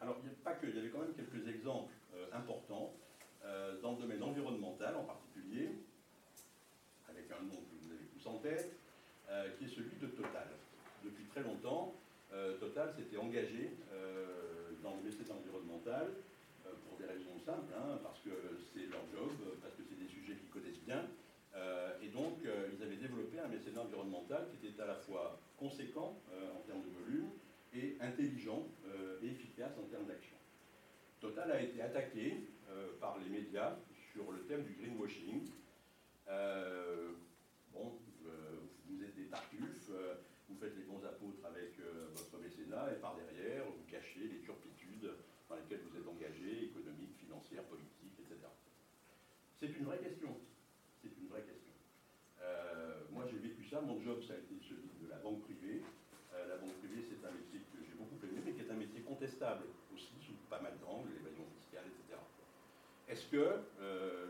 alors, 0.00 0.18
il 0.22 0.28
n'y 0.28 0.34
a 0.34 0.38
pas 0.44 0.52
que, 0.52 0.66
il 0.66 0.76
y 0.76 0.78
avait 0.78 0.90
quand 0.90 1.00
même 1.00 1.14
quelques 1.14 1.48
exemples 1.48 1.92
importants 2.32 2.94
dans 3.82 3.92
le 3.92 3.98
domaine 3.98 4.22
environnemental 4.22 4.96
en 4.96 5.04
particulier 5.04 5.70
avec 7.08 7.30
un 7.30 7.42
nom 7.44 7.60
que 7.60 7.74
vous 7.84 7.92
avez 7.92 8.06
tous 8.06 8.26
en 8.26 8.38
tête, 8.38 8.72
euh, 9.30 9.50
qui 9.58 9.64
est 9.64 9.68
celui 9.68 9.96
de 10.00 10.06
Total. 10.08 10.48
Depuis 11.04 11.24
très 11.24 11.42
longtemps, 11.42 11.94
euh, 12.32 12.58
Total 12.58 12.92
s'était 12.96 13.16
engagé 13.16 13.70
euh, 13.92 14.70
dans 14.82 14.96
le 14.96 15.02
mécénat 15.02 15.34
environnemental 15.34 16.08
pour 16.88 16.98
des 16.98 17.04
raisons 17.04 17.38
simples, 17.44 17.72
hein, 17.76 18.00
parce 18.02 18.20
que 18.20 18.30
c'est 18.72 18.86
leur 18.90 19.04
job, 19.12 19.30
parce 19.62 19.74
que 19.74 19.82
c'est 19.88 20.00
des 20.00 20.08
sujets 20.08 20.34
qu'ils 20.34 20.50
connaissent 20.50 20.82
bien. 20.86 21.04
et 22.02 22.08
donc, 22.08 22.40
ils 22.42 22.82
avaient 22.82 22.96
développé 22.96 23.38
un 23.38 23.48
mécénat 23.48 23.82
environnemental 23.82 24.46
qui 24.48 24.66
était 24.66 24.82
à 24.82 24.86
la 24.86 24.96
fois 24.96 25.38
conséquent 25.58 26.16
en 26.32 26.60
termes 26.66 26.82
de 26.82 26.92
volume 27.04 27.28
et 27.74 27.96
intelligent 28.00 28.66
et 29.22 29.26
efficace 29.26 29.72
en 29.78 29.86
termes 29.88 30.06
d'action. 30.06 30.36
Total 31.24 31.52
a 31.52 31.62
été 31.62 31.80
attaqué 31.80 32.36
par 33.00 33.16
les 33.18 33.30
médias 33.30 33.76
sur 34.12 34.30
le 34.30 34.40
thème 34.44 34.62
du 34.62 34.74
greenwashing, 34.74 35.40
euh, 36.28 37.12
bon, 37.72 37.92
euh, 38.26 38.60
vous 38.88 39.02
êtes 39.02 39.14
des 39.16 39.26
tartuffes, 39.26 39.88
euh, 39.90 40.14
vous 40.48 40.56
faites 40.56 40.76
les 40.76 40.84
bons 40.84 41.04
apôtres 41.04 41.44
avec 41.44 41.80
votre 42.14 42.38
mécénat, 42.38 42.92
et 42.92 43.00
par 43.00 43.16
derrière, 43.16 43.64
vous 43.64 43.84
cachez 43.90 44.28
les 44.28 44.40
turpitudes 44.40 45.10
dans 45.48 45.56
lesquelles 45.56 45.80
vous 45.88 45.96
êtes 45.96 46.06
engagés, 46.06 46.70
économiques, 46.70 47.16
financières, 47.18 47.64
politiques, 47.64 48.20
etc. 48.20 48.46
C'est 49.58 49.72
une 49.72 49.84
vraie 49.84 49.98
question. 49.98 50.36
C'est 51.02 51.16
une 51.16 51.28
vraie 51.28 51.42
question. 51.42 51.72
moi, 53.12 53.24
j'ai 53.30 53.38
vécu 53.38 53.64
ça. 53.64 53.80
Mon 53.80 54.00
job, 54.02 54.22
ça 54.22 54.34
a 54.34 54.36
été 54.36 54.54
celui 54.60 54.92
de 55.00 55.08
la 55.08 55.16
banque 55.16 55.42
privée. 55.42 55.82
la 56.32 56.56
banque 56.56 56.76
privée, 56.84 57.02
c'est 57.08 57.26
un 57.26 57.32
métier 57.32 57.60
que 57.72 57.80
j'ai 57.80 57.96
beaucoup 57.96 58.20
aimé, 58.22 58.40
mais 58.44 58.52
qui 58.52 58.60
est 58.60 58.70
un 58.70 58.76
métier 58.76 59.00
contestable 59.00 59.64
aussi, 59.92 60.12
sous 60.20 60.36
pas 60.50 60.60
mal 60.60 60.76
d'angles, 60.80 61.08
l'évasion 61.16 61.44
fiscale, 61.56 61.88
etc. 61.88 62.20
Que 63.34 63.58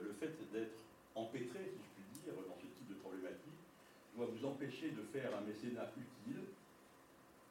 le 0.00 0.14
fait 0.18 0.32
d'être 0.50 0.80
empêtré, 1.14 1.60
si 1.60 1.76
je 1.76 1.90
puis 1.92 2.24
dire, 2.24 2.32
dans 2.48 2.56
ce 2.56 2.64
type 2.64 2.88
de 2.88 2.94
problématique, 3.04 3.60
doit 4.16 4.24
vous 4.32 4.46
empêcher 4.46 4.92
de 4.92 5.02
faire 5.12 5.28
un 5.36 5.42
mécénat 5.42 5.92
utile 5.92 6.40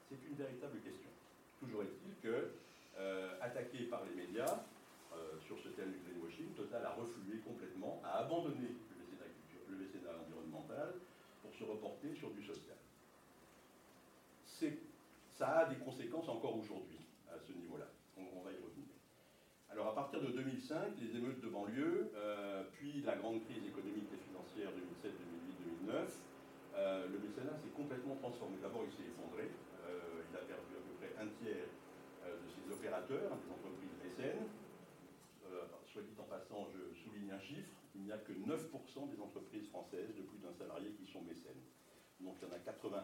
C'est 0.09 0.17
une 0.25 0.33
véritable 0.33 0.79
question. 0.81 1.13
Toujours 1.59 1.83
est-il 1.83 2.17
que, 2.25 2.53
euh, 2.97 3.37
attaqué 3.39 3.83
par 3.83 4.01
les 4.05 4.15
médias 4.15 4.65
euh, 5.13 5.37
sur 5.45 5.59
ce 5.59 5.69
thème 5.69 5.91
du 5.91 5.99
greenwashing, 5.99 6.55
Total 6.55 6.83
a 6.87 6.93
reflué 6.93 7.37
complètement, 7.45 8.01
a 8.03 8.25
abandonné 8.25 8.73
le 8.97 9.75
le 9.75 9.77
mécénat 9.77 10.09
environnemental 10.25 10.95
pour 11.43 11.53
se 11.53 11.63
reporter 11.65 12.15
sur 12.15 12.31
du 12.31 12.43
social. 12.43 12.77
Ça 15.37 15.49
a 15.59 15.65
des 15.69 15.75
conséquences 15.75 16.29
encore 16.29 16.57
aujourd'hui 16.57 17.05
à 17.29 17.37
ce 17.37 17.53
niveau-là. 17.53 17.85
on 18.17 18.41
va 18.41 18.51
y 18.51 18.55
revenir. 18.55 18.73
Alors 19.83 19.99
à 19.99 20.07
partir 20.07 20.23
de 20.23 20.31
2005, 20.31 20.95
les 20.95 21.11
émeutes 21.19 21.43
de 21.43 21.51
banlieue, 21.51 22.07
euh, 22.15 22.63
puis 22.71 23.03
la 23.03 23.19
grande 23.19 23.43
crise 23.43 23.67
économique 23.67 24.07
et 24.15 24.21
financière 24.31 24.71
2007, 24.71 25.11
2008, 25.11 25.91
2009, 25.91 27.11
le 27.11 27.19
mécénat 27.19 27.51
s'est 27.59 27.75
complètement 27.75 28.15
transformé. 28.15 28.55
D'abord, 28.63 28.87
il 28.87 28.95
s'est 28.95 29.11
effondré, 29.11 29.51
euh, 29.83 30.23
il 30.23 30.35
a 30.39 30.47
perdu 30.47 30.71
à 30.71 30.83
peu 30.87 30.93
près 31.03 31.11
un 31.19 31.27
tiers 31.35 31.67
euh, 32.23 32.31
de 32.31 32.47
ses 32.47 32.63
opérateurs, 32.71 33.35
des 33.35 33.51
entreprises 33.51 33.91
mécènes. 33.99 34.47
soit 35.91 36.07
dit 36.07 36.15
en 36.15 36.31
passant, 36.31 36.63
je 36.71 36.95
souligne 37.03 37.35
un 37.35 37.43
chiffre, 37.43 37.75
il 37.91 38.07
n'y 38.07 38.15
a 38.15 38.23
que 38.23 38.31
9% 38.31 39.11
des 39.11 39.19
entreprises 39.19 39.67
françaises 39.67 40.15
de 40.15 40.23
plus 40.23 40.39
d'un 40.39 40.55
salarié 40.55 40.95
qui 40.95 41.11
sont 41.11 41.27
mécènes. 41.27 41.59
Donc 42.23 42.39
il 42.39 42.47
y 42.47 42.51
en 42.51 42.55
a 42.55 42.63
91% 42.63 43.03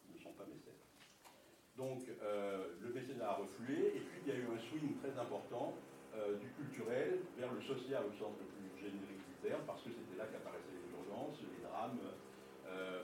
qui 0.00 0.16
ne 0.16 0.18
sont 0.18 0.32
pas 0.32 0.48
mécènes. 0.48 0.83
Donc 1.76 2.06
euh, 2.22 2.70
le 2.80 2.94
mécénat 2.94 3.30
a 3.30 3.34
reflué, 3.34 3.98
et 3.98 4.00
puis 4.06 4.22
il 4.22 4.28
y 4.30 4.36
a 4.36 4.38
eu 4.38 4.46
un 4.46 4.60
swing 4.70 4.94
très 5.02 5.10
important 5.18 5.74
euh, 6.14 6.38
du 6.38 6.46
culturel 6.54 7.18
vers 7.36 7.52
le 7.52 7.60
social 7.62 8.06
au 8.06 8.14
sens 8.14 8.30
le 8.38 8.46
plus 8.46 8.70
générique 8.78 9.18
du 9.26 9.34
terme, 9.42 9.62
parce 9.66 9.82
que 9.82 9.90
c'était 9.90 10.14
là 10.14 10.30
qu'apparaissaient 10.30 10.78
les 10.78 10.90
urgences, 10.94 11.42
les 11.42 11.66
drames. 11.66 11.98
Euh, 12.70 13.02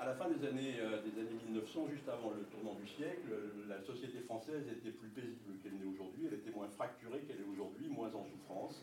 à 0.00 0.06
la 0.06 0.14
fin 0.16 0.32
des 0.32 0.40
années, 0.48 0.80
des 1.04 1.12
années 1.20 1.36
1900, 1.44 1.92
juste 1.92 2.08
avant 2.08 2.32
le 2.32 2.48
tournant 2.48 2.72
du 2.72 2.88
siècle, 2.88 3.36
la 3.68 3.84
société 3.84 4.24
française 4.24 4.64
était 4.72 4.96
plus 4.96 5.12
paisible 5.12 5.60
qu'elle 5.60 5.76
n'est 5.76 5.84
aujourd'hui, 5.84 6.24
elle 6.24 6.40
était 6.40 6.56
moins 6.56 6.72
fracturée 6.72 7.20
qu'elle 7.28 7.44
est 7.44 7.50
aujourd'hui, 7.52 7.84
moins 7.92 8.08
en 8.16 8.24
souffrance, 8.24 8.80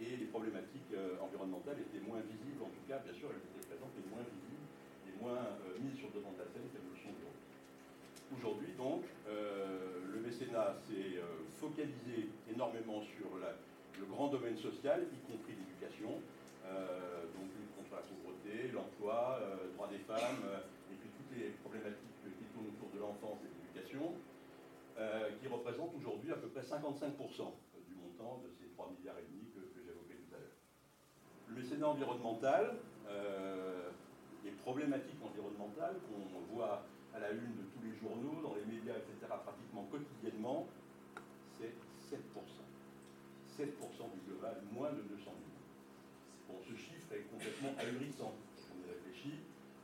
et 0.00 0.16
les 0.16 0.24
problématiques 0.32 0.96
environnementales 1.20 1.76
étaient 1.84 2.00
moins 2.08 2.24
visibles, 2.24 2.64
en 2.64 2.72
tout 2.72 2.88
cas 2.88 3.04
bien 3.04 3.12
sûr, 3.12 3.28
elles 3.36 3.44
étaient 3.52 3.68
présentes, 3.68 3.92
mais 4.00 4.08
moins 4.08 4.24
visibles 4.24 4.64
et 5.04 5.12
moins 5.20 5.44
mises 5.84 6.00
sur 6.00 6.08
le 6.08 6.24
devant 6.24 6.32
de 6.32 6.40
la 6.40 6.48
scène 6.48 6.64
qu'elles 6.72 6.88
le 6.88 6.96
sont 6.96 7.12
aujourd'hui. 8.36 8.72
donc, 8.76 9.04
le 9.26 10.20
mécénat 10.20 10.74
s'est 10.86 11.20
focalisé 11.58 12.28
énormément 12.50 13.00
sur 13.00 13.28
le 13.36 14.06
grand 14.06 14.28
domaine 14.28 14.56
social, 14.56 15.06
y 15.12 15.20
compris 15.30 15.54
l'éducation, 15.54 16.20
donc 17.34 17.46
lutte 17.58 17.74
contre 17.76 17.94
la 17.96 18.02
pauvreté, 18.02 18.72
l'emploi, 18.72 19.40
le 19.62 19.72
droit 19.74 19.88
des 19.88 20.02
femmes, 20.02 20.42
et 20.90 20.96
puis 20.96 21.10
toutes 21.14 21.38
les 21.38 21.50
problématiques 21.62 22.18
qui 22.24 22.44
tournent 22.54 22.70
autour 22.74 22.90
de 22.94 23.00
l'enfance 23.00 23.38
et 23.44 23.50
de 23.50 23.56
l'éducation, 23.62 24.14
qui 25.40 25.46
représentent 25.48 25.94
aujourd'hui 25.96 26.32
à 26.32 26.36
peu 26.36 26.48
près 26.48 26.62
55% 26.62 27.54
du 27.86 27.94
montant 27.94 28.42
de 28.44 28.50
ces 28.50 28.66
3 28.74 28.92
milliards 28.98 29.18
et 29.18 29.26
demi 29.30 29.46
que, 29.54 29.60
j'évoquais 29.78 30.18
tout 30.18 30.34
à 30.34 30.38
l'heure. 30.38 30.58
Le 31.48 31.54
mécénat 31.56 31.88
environnemental, 31.88 32.76
les 34.44 34.52
problématiques 34.62 35.22
environnementales 35.22 35.96
qu'on 36.08 36.54
voit 36.54 36.82
à 37.14 37.18
la 37.20 37.30
une 37.30 37.56
de 37.56 37.64
tous 37.72 37.82
les 37.84 37.94
journaux, 37.96 38.40
dans 38.42 38.54
les 38.54 38.64
médias, 38.64 38.96
etc., 38.96 39.32
pratiquement 39.44 39.84
quotidiennement, 39.90 40.66
c'est 41.58 41.74
7%. 42.10 42.18
7% 43.58 43.68
du 44.14 44.20
global, 44.26 44.62
moins 44.72 44.92
de 44.92 45.02
200 45.02 45.30
millions. 45.36 45.66
Bon, 46.48 46.58
ce 46.62 46.74
chiffre 46.74 47.12
est 47.12 47.28
complètement 47.30 47.72
ahurissant 47.78 48.34
on 48.72 48.80
y 48.80 48.90
réfléchit. 48.90 49.38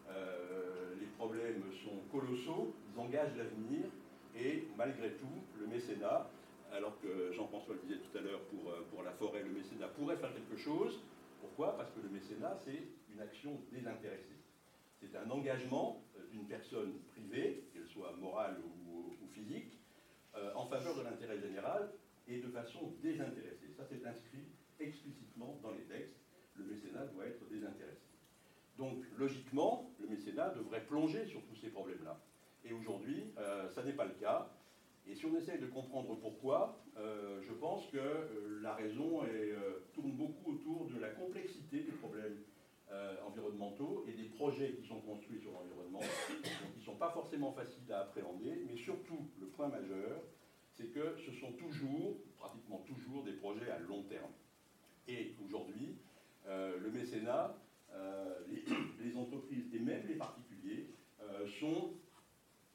Euh, 0.08 0.94
les 0.98 1.06
problèmes 1.18 1.62
sont 1.84 2.00
colossaux, 2.10 2.74
ils 2.92 3.00
engagent 3.00 3.36
l'avenir, 3.36 3.86
et 4.34 4.68
malgré 4.76 5.12
tout, 5.12 5.42
le 5.60 5.66
mécénat, 5.66 6.30
alors 6.72 6.98
que 7.00 7.32
Jean-François 7.32 7.74
le 7.74 7.80
disait 7.88 8.00
tout 8.00 8.16
à 8.16 8.20
l'heure 8.20 8.40
pour, 8.44 8.70
euh, 8.70 8.86
pour 8.90 9.02
la 9.02 9.12
forêt, 9.12 9.42
le 9.42 9.50
mécénat 9.50 9.88
pourrait 9.88 10.16
faire 10.16 10.32
quelque 10.32 10.56
chose. 10.56 11.00
Pourquoi? 11.40 11.76
Parce 11.76 11.90
que 11.92 12.00
le 12.00 12.08
mécénat, 12.08 12.56
c'est 12.64 12.82
une 13.12 13.20
action 13.20 13.60
désintéressée. 13.72 14.37
C'est 15.00 15.16
un 15.16 15.30
engagement 15.30 16.02
euh, 16.16 16.26
d'une 16.30 16.46
personne 16.46 16.98
privée, 17.08 17.64
qu'elle 17.72 17.86
soit 17.86 18.12
morale 18.16 18.58
ou, 18.64 19.26
physique, 19.32 19.78
euh, 20.36 20.52
en 20.54 20.66
faveur 20.66 20.96
de 20.96 21.02
l'intérêt 21.02 21.38
général 21.38 21.92
et 22.26 22.40
de 22.40 22.48
façon 22.48 22.94
désintéressée. 23.02 23.70
Ça, 23.76 23.84
c'est 23.88 24.04
inscrit 24.04 24.46
explicitement 24.80 25.58
dans 25.62 25.70
les 25.70 25.84
textes. 25.84 26.16
Le 26.56 26.64
mécénat 26.64 27.06
doit 27.06 27.26
être 27.26 27.48
désintéressé. 27.48 28.02
Donc, 28.76 29.04
logiquement, 29.16 29.90
le 30.00 30.08
mécénat 30.08 30.50
devrait 30.50 30.84
plonger 30.84 31.26
sur 31.26 31.42
tous 31.44 31.56
ces 31.56 31.68
problèmes-là. 31.68 32.20
Et 32.64 32.72
aujourd'hui, 32.72 33.32
euh, 33.38 33.68
ça 33.68 33.84
n'est 33.84 33.92
pas 33.92 34.06
le 34.06 34.14
cas. 34.14 34.50
Et 35.06 35.14
si 35.14 35.24
on 35.26 35.36
essaye 35.36 35.60
de 35.60 35.66
comprendre 35.66 36.16
pourquoi, 36.16 36.84
je 36.96 37.52
pense 37.54 37.86
que 37.86 38.60
la 38.60 38.74
raison 38.74 39.22
tourne 39.94 40.12
beaucoup 40.12 40.52
autour 40.52 40.86
de 40.86 40.98
la 40.98 41.08
complexité 41.08 41.80
des 41.80 41.92
problèmes 41.92 42.36
euh, 42.90 43.16
environnementaux 43.26 44.06
et 44.08 44.12
des 44.12 44.30
projets 44.30 44.72
qui 44.72 44.88
sont 44.88 45.00
construits 45.00 45.38
sur 45.38 45.52
l'environnement, 45.52 46.00
qui 46.42 46.78
ne 46.78 46.84
sont 46.84 46.96
pas 46.96 47.10
forcément 47.10 47.52
faciles 47.52 47.92
à 47.92 48.00
appréhender, 48.00 48.64
mais 48.66 48.78
surtout, 48.78 49.28
le 49.38 49.46
point 49.48 49.68
majeur, 49.68 50.22
c'est 50.72 50.86
que 50.86 51.16
ce 51.18 51.32
sont 51.32 51.52
toujours, 51.52 52.16
pratiquement 52.38 52.82
toujours, 52.86 53.24
des 53.24 53.32
projets 53.32 53.70
à 53.70 53.78
long 53.78 54.04
terme. 54.04 54.30
Et 55.06 55.34
aujourd'hui, 55.44 55.98
euh, 56.46 56.78
le 56.80 56.90
mécénat, 56.90 57.58
euh, 57.92 58.38
les, 58.48 59.14
entreprises 59.16 59.74
et 59.74 59.80
même 59.80 60.06
les 60.06 60.14
particuliers 60.14 60.86
sont, 61.60 61.92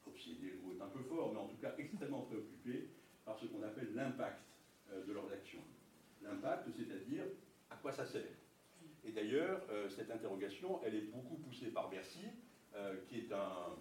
obsédés, 0.05 0.51
le 0.51 0.59
mot 0.59 0.73
est 0.77 0.81
un 0.81 0.89
peu 0.89 0.99
fort, 0.99 1.31
mais 1.33 1.39
en 1.39 1.47
tout 1.47 1.57
cas 1.57 1.73
extrêmement 1.79 2.21
préoccupés 2.21 2.89
par 3.25 3.39
ce 3.39 3.47
qu'on 3.47 3.63
appelle 3.63 3.95
l'impact 3.95 4.43
de 5.07 5.11
leurs 5.11 5.31
actions. 5.31 5.63
L'impact, 6.21 6.69
c'est-à-dire 6.77 7.23
à 7.71 7.77
quoi 7.77 7.91
ça 7.91 8.05
sert 8.05 8.21
d'ailleurs, 9.13 9.61
euh, 9.69 9.89
cette 9.89 10.11
interrogation, 10.11 10.79
elle 10.83 10.95
est 10.95 11.11
beaucoup 11.11 11.35
poussée 11.35 11.67
par 11.67 11.89
Bercy, 11.89 12.27
euh, 12.75 12.95
qui 13.07 13.19
est 13.19 13.31
un, 13.31 13.75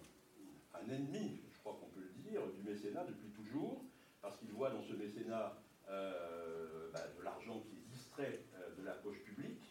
ennemi, 0.89 1.39
je 1.49 1.59
crois 1.59 1.77
qu'on 1.79 1.87
peut 1.87 2.01
le 2.01 2.29
dire, 2.29 2.41
du 2.47 2.69
mécénat 2.69 3.05
depuis 3.05 3.29
toujours, 3.29 3.83
parce 4.21 4.37
qu'il 4.37 4.51
voit 4.51 4.69
dans 4.69 4.81
ce 4.83 4.93
mécénat 4.93 5.55
euh, 5.89 6.89
bah, 6.91 6.99
de 7.17 7.23
l'argent 7.23 7.61
qui 7.61 7.75
est 7.77 7.95
distrait 7.95 8.39
de 8.77 8.83
la 8.83 8.93
poche 8.93 9.19
publique, 9.19 9.61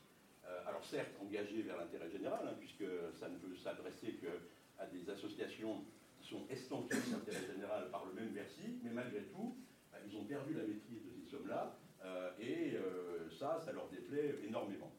alors 0.67 0.85
certes 0.85 1.11
engagé 1.21 1.63
vers 1.63 1.77
l'intérêt 1.77 2.11
général, 2.11 2.41
hein, 2.47 2.55
puisque 2.59 2.85
ça 3.15 3.29
ne 3.29 3.37
peut 3.37 3.55
s'adresser 3.57 4.15
qu'à 4.15 4.87
des 4.87 5.11
associations 5.11 5.85
qui 6.19 6.29
sont 6.29 6.47
estampillées 6.49 7.11
d'intérêt 7.11 7.47
général 7.55 7.91
par 7.91 8.07
le 8.07 8.13
même 8.13 8.33
Bercy, 8.33 8.79
mais 8.83 8.91
malgré 8.91 9.23
tout, 9.25 9.57
bah, 9.91 9.99
ils 10.07 10.17
ont 10.17 10.25
perdu 10.25 10.55
la 10.55 10.63
maîtrise 10.63 11.03
de 11.05 11.11
ces 11.11 11.31
sommes-là, 11.31 11.77
et 12.41 12.77
ça, 13.39 13.61
ça 13.65 13.73
leur 13.73 13.89
déplaît 13.89 14.35
énormément. 14.47 14.92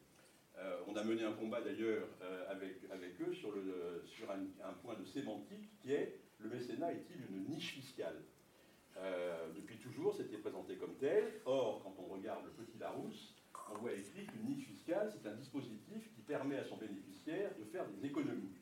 Euh, 0.64 0.76
on 0.86 0.96
a 0.96 1.04
mené 1.04 1.24
un 1.24 1.32
combat 1.32 1.60
d'ailleurs 1.60 2.08
euh, 2.22 2.50
avec, 2.50 3.20
eux 3.20 3.34
sur, 3.34 3.50
un, 4.30 4.72
point 4.82 4.94
de 4.94 5.04
sémantique 5.04 5.68
qui 5.82 5.92
est 5.92 6.18
le 6.38 6.48
mécénat 6.48 6.92
est-il 6.92 7.20
une 7.30 7.44
niche 7.48 7.74
fiscale? 7.74 8.22
Euh, 8.96 9.52
Depuis 9.54 9.76
toujours, 9.76 10.14
c'était 10.14 10.38
présenté 10.38 10.76
comme 10.76 10.94
tel. 10.96 11.40
Or, 11.44 11.82
quand 11.82 11.94
on 11.98 12.14
regarde 12.14 12.44
le 12.46 12.52
petit 12.52 12.78
Larousse, 12.78 13.34
on 13.70 13.78
voit 13.78 13.92
écrit 13.92 14.26
qu'une 14.26 14.46
niche 14.46 14.66
fiscale, 14.66 15.12
c'est 15.12 15.28
un 15.28 15.34
dispositif 15.34 16.10
qui 16.14 16.22
permet 16.22 16.58
à 16.58 16.64
son 16.64 16.76
bénéficiaire 16.76 17.50
de 17.58 17.64
faire 17.64 17.86
des 17.88 18.06
économies. 18.06 18.56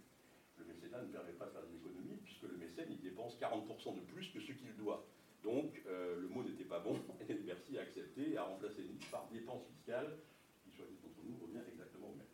Le 0.58 0.64
mécénat 0.64 1.02
ne 1.02 1.08
permet 1.08 1.32
pas 1.32 1.46
de 1.46 1.50
faire 1.50 1.62
des 1.62 1.76
économies 1.76 2.18
puisque 2.24 2.42
le 2.42 2.56
mécène, 2.56 2.88
il 2.90 3.00
dépense 3.00 3.38
40% 3.38 3.94
de 3.94 4.00
plus 4.00 4.28
que 4.30 4.40
ce 4.40 4.52
qu'il 4.52 4.74
doit. 4.76 5.06
Donc, 5.44 5.82
le 5.86 6.28
mot 6.28 6.42
n'était 6.44 6.64
pas 6.64 6.78
bon 6.78 6.96
et 7.28 7.34
Bercy 7.34 7.78
a 7.78 7.82
accepté 7.82 8.32
et 8.32 8.36
a 8.36 8.44
remplacé 8.44 8.82
niche 8.82 9.10
par 9.10 9.28
dépense 9.32 9.64
fiscale 9.66 10.18
qui, 10.62 10.70
soit 10.70 10.86
dit 10.86 10.98
entre 11.04 11.22
nous, 11.26 11.36
revient 11.44 11.64
exactement 11.68 12.08
au 12.08 12.14
même. 12.14 12.26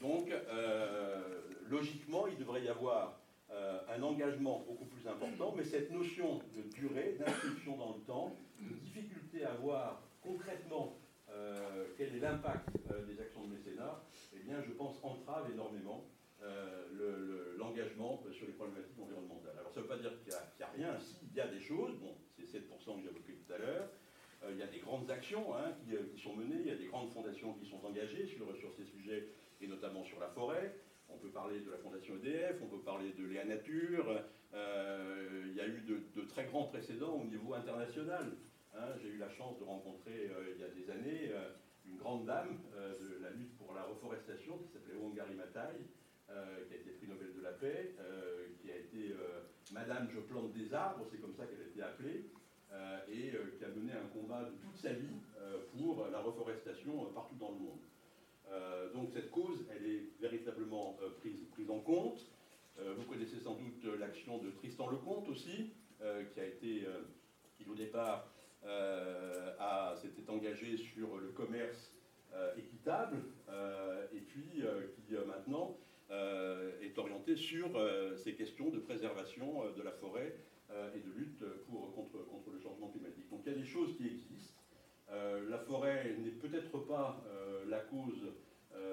Donc, 0.00 0.30
euh, 0.30 1.40
logiquement, 1.68 2.26
il 2.26 2.36
devrait 2.36 2.62
y 2.62 2.68
avoir 2.68 3.20
euh, 3.50 3.80
un 3.88 4.02
engagement 4.02 4.64
beaucoup 4.66 4.84
plus 4.84 5.06
important, 5.08 5.54
mais 5.56 5.64
cette 5.64 5.90
notion 5.90 6.40
de 6.56 6.62
durée, 6.74 7.16
d'inscription 7.18 7.76
dans 7.76 7.94
le 7.96 8.02
temps, 8.02 8.36
de 8.60 8.74
difficulté 8.74 9.44
à 9.44 9.54
voir 9.54 10.02
concrètement 10.22 10.96
euh, 11.30 11.86
quel 11.96 12.14
est 12.14 12.20
l'impact 12.20 12.68
des 13.08 13.20
actions 13.20 13.44
de 13.44 13.52
mécénat, 13.52 14.02
eh 14.34 14.38
bien, 14.40 14.62
je 14.62 14.72
pense, 14.72 14.98
entrave 15.02 15.50
énormément 15.52 16.04
l'engagement 17.58 18.22
sur 18.30 18.46
les 18.46 18.52
problématiques 18.52 18.98
environnementales. 19.00 19.56
Alors, 19.58 19.72
ça 19.72 19.80
ne 19.80 19.84
veut 19.84 19.88
pas 19.88 19.98
dire 19.98 20.12
qu'il 20.22 20.32
n'y 20.32 20.64
a, 20.64 20.70
rien, 20.76 20.98
si, 20.98 21.16
il 21.30 21.36
y 21.36 21.40
a 21.40 21.48
des 21.48 21.60
choses, 21.60 21.96
bon, 21.98 22.14
c'est 22.36 22.44
7% 22.44 22.96
que 22.96 23.02
j'évoquais 23.02 23.32
tout 23.32 23.52
à 23.52 23.58
l'heure, 23.58 23.88
il 24.48 24.56
y 24.56 24.62
a 24.62 24.68
des 24.68 24.78
grandes 24.78 25.10
actions 25.10 25.54
hein, 25.56 25.72
qui, 25.84 26.22
sont 26.22 26.36
menées, 26.36 26.60
il 26.60 26.68
y 26.68 26.70
a 26.70 26.76
des 26.76 26.86
grandes 26.86 27.10
fondations 27.10 27.54
qui 27.54 27.66
sont 27.66 27.84
engagées 27.84 28.24
sur 28.26 28.72
ces 28.72 28.84
sujets, 28.84 29.28
et 29.60 29.66
notamment 29.66 30.04
sur 30.04 30.18
la 30.20 30.28
forêt. 30.28 30.74
On 31.08 31.16
peut 31.16 31.30
parler 31.30 31.60
de 31.60 31.70
la 31.70 31.78
Fondation 31.78 32.16
EDF, 32.16 32.56
on 32.62 32.66
peut 32.66 32.82
parler 32.82 33.12
de 33.12 33.24
Léa 33.24 33.44
Nature. 33.44 34.22
Euh, 34.54 35.44
il 35.46 35.54
y 35.54 35.60
a 35.60 35.66
eu 35.66 35.80
de, 35.80 36.22
très 36.22 36.44
grands 36.44 36.64
précédents 36.64 37.14
au 37.14 37.24
niveau 37.24 37.54
international. 37.54 38.32
Hein. 38.74 38.88
J'ai 39.02 39.08
eu 39.08 39.18
la 39.18 39.30
chance 39.30 39.58
de 39.58 39.64
rencontrer 39.64 40.30
il 40.54 40.60
y 40.60 40.64
a 40.64 40.68
des 40.68 40.90
années 40.90 41.32
une 41.86 41.96
grande 41.96 42.26
dame 42.26 42.58
de 42.74 43.22
la 43.22 43.30
lutte 43.30 43.56
pour 43.56 43.72
la 43.74 43.82
reforestation 43.84 44.58
qui 44.58 44.68
s'appelait 44.68 44.96
Wangari 44.96 45.34
Maathai, 45.34 45.78
qui 46.28 46.74
a 46.74 46.76
été 46.76 46.90
prix 46.90 47.08
Nobel 47.08 47.32
de 47.34 47.40
la 47.40 47.52
paix, 47.52 47.94
qui 48.60 48.70
a 48.70 48.76
été 48.76 49.14
Madame 49.72 50.08
je 50.12 50.20
plante 50.20 50.52
des 50.52 50.74
arbres, 50.74 51.06
c'est 51.10 51.18
comme 51.18 51.34
ça 51.34 51.46
qu'elle 51.46 51.62
a 51.62 51.68
été 51.68 51.82
appelée. 51.82 52.26
Euh, 52.70 52.98
et 53.08 53.32
euh, 53.34 53.56
qui 53.56 53.64
a 53.64 53.68
mené 53.68 53.92
un 53.92 54.06
combat 54.12 54.44
de 54.44 54.54
toute 54.60 54.76
sa 54.76 54.92
vie 54.92 55.16
euh, 55.40 55.64
pour 55.72 56.06
la 56.12 56.20
reforestation 56.20 57.06
partout 57.14 57.36
dans 57.36 57.52
le 57.52 57.58
monde. 57.58 57.80
Donc 58.94 59.10
cette 59.10 59.30
cause, 59.30 59.66
elle 59.74 59.86
est 59.86 60.08
véritablement 60.20 60.98
prise, 61.20 61.44
prise 61.52 61.70
en 61.70 61.80
compte. 61.80 62.30
vous 62.76 63.04
connaissez 63.04 63.38
sans 63.38 63.54
doute 63.54 63.84
l'action 63.98 64.38
de 64.38 64.50
Tristan 64.50 64.88
Lecomte 64.88 65.28
aussi, 65.28 65.72
qui 66.32 66.40
a 66.40 66.44
été, 66.44 66.86
qui 67.56 67.68
au 67.68 67.74
départ 67.74 68.32
s'était 69.96 70.28
engagé 70.30 70.76
sur 70.76 71.18
le 71.18 71.28
commerce 71.28 71.94
équitable, 72.56 73.22
et 74.12 74.20
puis 74.20 74.62
qui 74.94 75.14
maintenant 75.26 75.76
est 76.10 76.98
orienté 76.98 77.36
sur 77.36 77.68
ces 78.16 78.34
questions 78.34 78.70
de 78.70 78.78
préservation 78.78 79.70
de 79.76 79.82
la 79.82 79.92
forêt 79.92 80.34
euh, 80.70 80.94
et 80.94 81.00
de 81.00 81.10
lutte 81.12 81.42
contre, 81.94 82.18
contre 82.26 82.50
le 82.50 82.58
changement 82.60 82.88
climatique. 82.88 83.26
Donc 83.30 83.40
il 83.46 83.52
y 83.52 83.54
a 83.54 83.58
des 83.58 83.64
choses 83.64 83.96
qui 83.96 84.06
existent. 84.06 84.57
Euh, 85.10 85.48
la 85.48 85.58
forêt 85.58 86.14
n'est 86.18 86.30
peut-être 86.30 86.78
pas 86.86 87.24
euh, 87.26 87.64
la 87.68 87.80
cause 87.80 88.32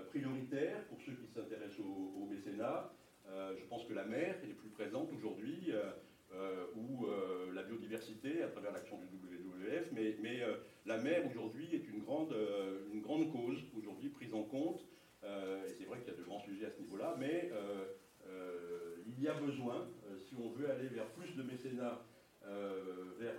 prioritaire 0.09 0.83
pour 0.85 0.99
ceux 1.01 1.11
qui 1.11 1.27
s'intéressent 1.27 1.79
au, 1.79 2.25
mécénat. 2.25 2.91
je 3.27 3.65
pense 3.65 3.85
que 3.85 3.93
la 3.93 4.05
mer 4.05 4.35
est 4.43 4.53
plus 4.53 4.69
présente 4.69 5.11
aujourd'hui, 5.13 5.71
ou 6.75 7.07
la 7.53 7.61
biodiversité 7.63 8.41
à 8.41 8.47
travers 8.47 8.71
l'action 8.71 8.97
du 8.97 9.05
WWF, 9.05 9.91
mais, 9.91 10.41
la 10.85 10.97
mer 10.97 11.21
aujourd'hui 11.29 11.67
est 11.73 11.87
une 11.87 11.99
grande, 11.99 12.33
une 12.93 13.01
grande 13.01 13.31
cause 13.31 13.59
aujourd'hui 13.77 14.09
prise 14.09 14.33
en 14.33 14.43
compte. 14.43 14.81
et 15.23 15.73
c'est 15.77 15.85
vrai 15.85 15.99
qu'il 15.99 16.07
y 16.07 16.15
a 16.15 16.17
de 16.17 16.23
grands 16.23 16.39
sujets 16.39 16.65
à 16.65 16.71
ce 16.71 16.81
niveau-là, 16.81 17.15
mais 17.19 17.51
euh, 18.27 18.95
il 19.05 19.21
y 19.21 19.27
a 19.27 19.33
besoin, 19.33 19.87
euh, 20.07 20.17
si 20.17 20.35
on 20.35 20.49
veut 20.49 20.69
aller 20.69 20.87
vers 20.87 21.07
plus 21.11 21.35
de 21.35 21.43
mécénat, 21.43 22.01
euh, 22.47 23.15
vers 23.19 23.33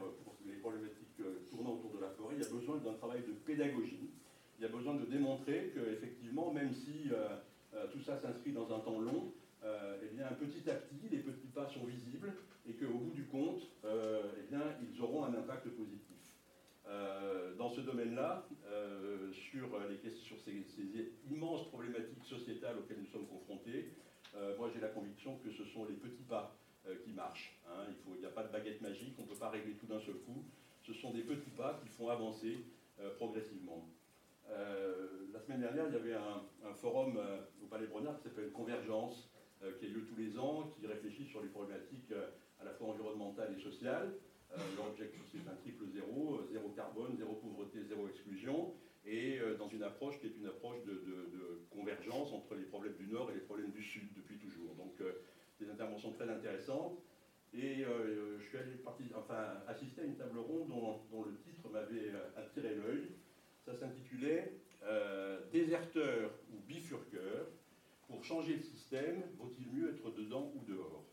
les 0.44 0.54
problématiques 0.54 1.22
tournant 1.50 1.74
autour 1.74 1.92
de 1.96 2.00
la 2.00 2.10
forêt, 2.10 2.34
il 2.36 2.42
y 2.42 2.46
a 2.46 2.50
besoin 2.50 2.76
d'un 2.78 2.94
travail 2.94 3.22
de 3.22 3.32
pédagogie. 3.32 4.10
Il 4.58 4.62
y 4.62 4.64
a 4.64 4.68
besoin 4.68 4.94
de 4.94 5.04
démontrer 5.04 5.72
qu'effectivement, 5.74 6.52
même 6.52 6.72
si 6.72 7.10
tout 7.92 8.00
ça 8.00 8.16
s'inscrit 8.16 8.52
dans 8.52 8.74
un 8.74 8.80
temps 8.80 9.00
long, 9.00 9.32
eh 9.62 10.14
bien, 10.14 10.26
petit 10.28 10.68
à 10.70 10.74
petit, 10.74 11.08
les 11.10 11.18
petits 11.18 11.48
pas 11.48 11.66
sont 11.66 11.84
visibles 11.84 12.32
et 12.66 12.72
qu'au 12.72 12.98
bout 12.98 13.12
du 13.12 13.24
compte, 13.24 13.60
eh 13.84 14.50
bien, 14.50 14.62
ils 14.80 15.00
auront 15.02 15.24
un 15.24 15.34
impact 15.34 15.68
positif. 15.68 16.16
dans 17.58 17.68
ce 17.68 17.82
domaine-là, 17.82 18.48
sur, 19.32 19.78
les, 19.90 19.98
ces, 20.06 21.12
immenses 21.30 21.68
problématiques 21.68 22.24
sociétales 22.24 22.78
auxquelles 22.78 23.00
nous 23.00 23.12
sommes 23.12 23.26
confrontés, 23.26 23.90
moi 24.56 24.70
j'ai 24.72 24.80
la 24.80 24.88
conviction 24.88 25.36
que 25.44 25.50
ce 25.50 25.64
sont 25.64 25.84
les 25.84 25.96
petits 25.96 26.24
pas 26.24 26.56
qui 27.04 27.12
marchent. 27.12 27.58
Hein. 27.68 27.86
Il 28.14 28.20
n'y 28.20 28.26
a 28.26 28.30
pas 28.30 28.44
de 28.44 28.52
baguette 28.52 28.80
magique, 28.80 29.14
on 29.18 29.22
ne 29.22 29.28
peut 29.28 29.38
pas 29.38 29.50
régler 29.50 29.74
tout 29.74 29.86
d'un 29.86 30.00
seul 30.00 30.14
coup. 30.16 30.44
Ce 30.82 30.92
sont 30.92 31.12
des 31.12 31.22
petits 31.22 31.50
pas 31.50 31.80
qui 31.82 31.88
font 31.88 32.08
avancer 32.08 32.64
progressivement. 33.16 33.88
Euh, 34.50 35.26
la 35.32 35.40
semaine 35.40 35.60
dernière, 35.60 35.86
il 35.88 35.94
y 35.94 35.96
avait 35.96 36.14
un, 36.14 36.74
forum 36.74 37.16
euh, 37.16 37.38
au 37.62 37.66
Palais 37.66 37.86
Bronnard 37.86 38.16
qui 38.18 38.24
s'appelle 38.24 38.50
Convergence, 38.52 39.30
euh, 39.62 39.72
qui 39.78 39.86
a 39.86 39.88
lieu 39.88 40.04
tous 40.04 40.16
les 40.16 40.38
ans, 40.38 40.72
qui 40.78 40.86
réfléchit 40.86 41.26
sur 41.26 41.42
les 41.42 41.48
problématiques 41.48 42.12
à 42.60 42.64
la 42.64 42.72
fois 42.72 42.88
environnementales 42.88 43.54
et 43.56 43.60
sociales. 43.60 44.14
L'objectif, 44.76 45.20
c'est 45.32 45.50
un 45.50 45.54
triple 45.56 45.84
zéro, 45.92 46.40
zéro 46.50 46.70
carbone, 46.70 47.16
zéro 47.18 47.34
pauvreté, 47.34 47.82
zéro 47.84 48.08
exclusion, 48.08 48.72
et 49.04 49.38
dans 49.58 49.68
une 49.68 49.82
approche 49.82 50.18
qui 50.20 50.28
est 50.28 50.36
une 50.38 50.46
approche 50.46 50.82
de, 50.84 51.66
convergence 51.70 52.32
entre 52.32 52.54
les 52.54 52.64
problèmes 52.64 52.94
du 52.94 53.06
Nord 53.06 53.30
et 53.30 53.34
les 53.34 53.40
problèmes 53.40 53.70
du 53.70 53.82
Sud 53.82 54.08
depuis 54.16 54.38
toujours. 54.38 54.74
Donc, 54.76 54.94
des 55.60 55.70
interventions 55.70 56.12
très 56.12 56.28
intéressantes. 56.28 56.98
Et 57.54 57.84
je 57.84 58.44
suis 58.44 58.58
allé 58.58 58.72
enfin, 59.14 59.62
assister 59.66 60.02
à 60.02 60.04
une 60.04 60.16
table 60.16 60.38
ronde 60.38 60.68
dont 61.10 61.24
le 61.24 61.36
titre 61.38 61.68
m'avait 61.70 62.12
attiré 62.36 62.74
l'œil. 62.74 63.08
Ça 63.64 63.74
s'intitulait 63.74 64.52
euh, 64.84 65.40
Déserteur 65.50 66.30
ou 66.52 66.58
bifurqueur, 66.68 67.46
pour 68.06 68.22
changer 68.22 68.54
le 68.54 68.62
système, 68.62 69.22
vaut-il 69.38 69.66
mieux 69.72 69.90
être 69.90 70.10
dedans 70.10 70.52
ou 70.54 70.70
dehors? 70.70 71.04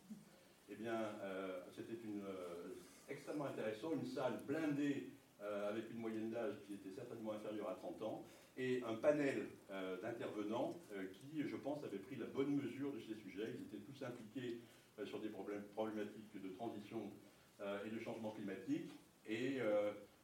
Eh 0.69 0.75
bien, 0.75 0.99
euh, 1.23 1.59
c'était 1.75 1.99
une, 2.03 2.21
euh, 2.23 2.75
extrêmement 3.09 3.45
intéressant, 3.45 3.91
une 3.93 4.05
salle 4.05 4.39
blindée 4.47 5.09
avec 5.69 5.91
une 5.91 5.97
moyenne 5.97 6.31
d'âge 6.31 6.55
qui 6.65 6.73
était 6.75 6.91
certainement 6.95 7.33
inférieure 7.33 7.67
à 7.67 7.75
30 7.75 8.01
ans, 8.03 8.25
et 8.57 8.81
un 8.87 8.95
panel 8.95 9.47
d'intervenants 10.01 10.77
qui, 11.11 11.41
je 11.41 11.55
pense, 11.55 11.83
avaient 11.83 11.97
pris 11.97 12.15
la 12.15 12.27
bonne 12.27 12.55
mesure 12.55 12.91
de 12.91 12.99
ces 12.99 13.15
sujets. 13.15 13.55
Ils 13.57 13.65
étaient 13.65 13.83
tous 13.85 14.05
impliqués 14.05 14.59
sur 15.05 15.19
des 15.19 15.29
problèmes, 15.29 15.63
problématiques 15.73 16.41
de 16.41 16.49
transition 16.49 17.11
et 17.59 17.89
de 17.89 17.99
changement 17.99 18.31
climatique. 18.31 18.91
Et 19.27 19.59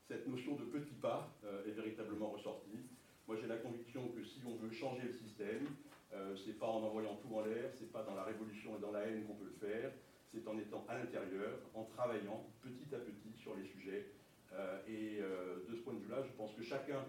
cette 0.09 0.27
notion 0.27 0.55
de 0.55 0.63
petit 0.63 0.95
pas 0.95 1.29
euh, 1.45 1.67
est 1.67 1.71
véritablement 1.71 2.31
ressortie. 2.31 2.81
Moi, 3.27 3.37
j'ai 3.39 3.45
la 3.45 3.57
conviction 3.57 4.07
que 4.07 4.23
si 4.23 4.41
on 4.43 4.55
veut 4.55 4.71
changer 4.71 5.03
le 5.03 5.13
système, 5.13 5.67
euh, 6.13 6.35
c'est 6.43 6.57
pas 6.57 6.65
en 6.65 6.81
envoyant 6.81 7.15
tout 7.21 7.35
en 7.35 7.45
l'air, 7.45 7.69
c'est 7.77 7.91
pas 7.91 8.01
dans 8.01 8.15
la 8.15 8.23
révolution 8.23 8.75
et 8.75 8.81
dans 8.81 8.91
la 8.91 9.01
haine 9.01 9.23
qu'on 9.25 9.35
peut 9.35 9.45
le 9.45 9.67
faire, 9.67 9.91
c'est 10.33 10.47
en 10.47 10.57
étant 10.57 10.83
à 10.89 10.97
l'intérieur, 10.97 11.59
en 11.75 11.83
travaillant 11.83 12.43
petit 12.63 12.89
à 12.95 12.97
petit 12.97 13.37
sur 13.37 13.55
les 13.55 13.65
sujets. 13.65 14.07
Euh, 14.53 14.79
et 14.87 15.21
de 15.69 15.75
ce 15.75 15.81
point 15.81 15.93
de 15.93 15.99
vue-là, 15.99 16.23
je 16.23 16.31
pense 16.33 16.53
que 16.53 16.63
chacun 16.63 17.05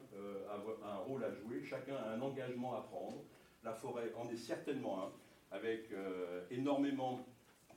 a 0.49 0.91
un 0.91 0.99
rôle 0.99 1.25
à 1.25 1.33
jouer, 1.33 1.63
chacun 1.65 1.97
a 1.97 2.11
un 2.11 2.21
engagement 2.21 2.77
à 2.77 2.83
prendre. 2.83 3.25
La 3.65 3.73
forêt 3.73 4.13
en 4.17 4.29
est 4.31 4.37
certainement 4.37 5.05
un, 5.05 5.13
avec 5.51 5.91
énormément 6.51 7.27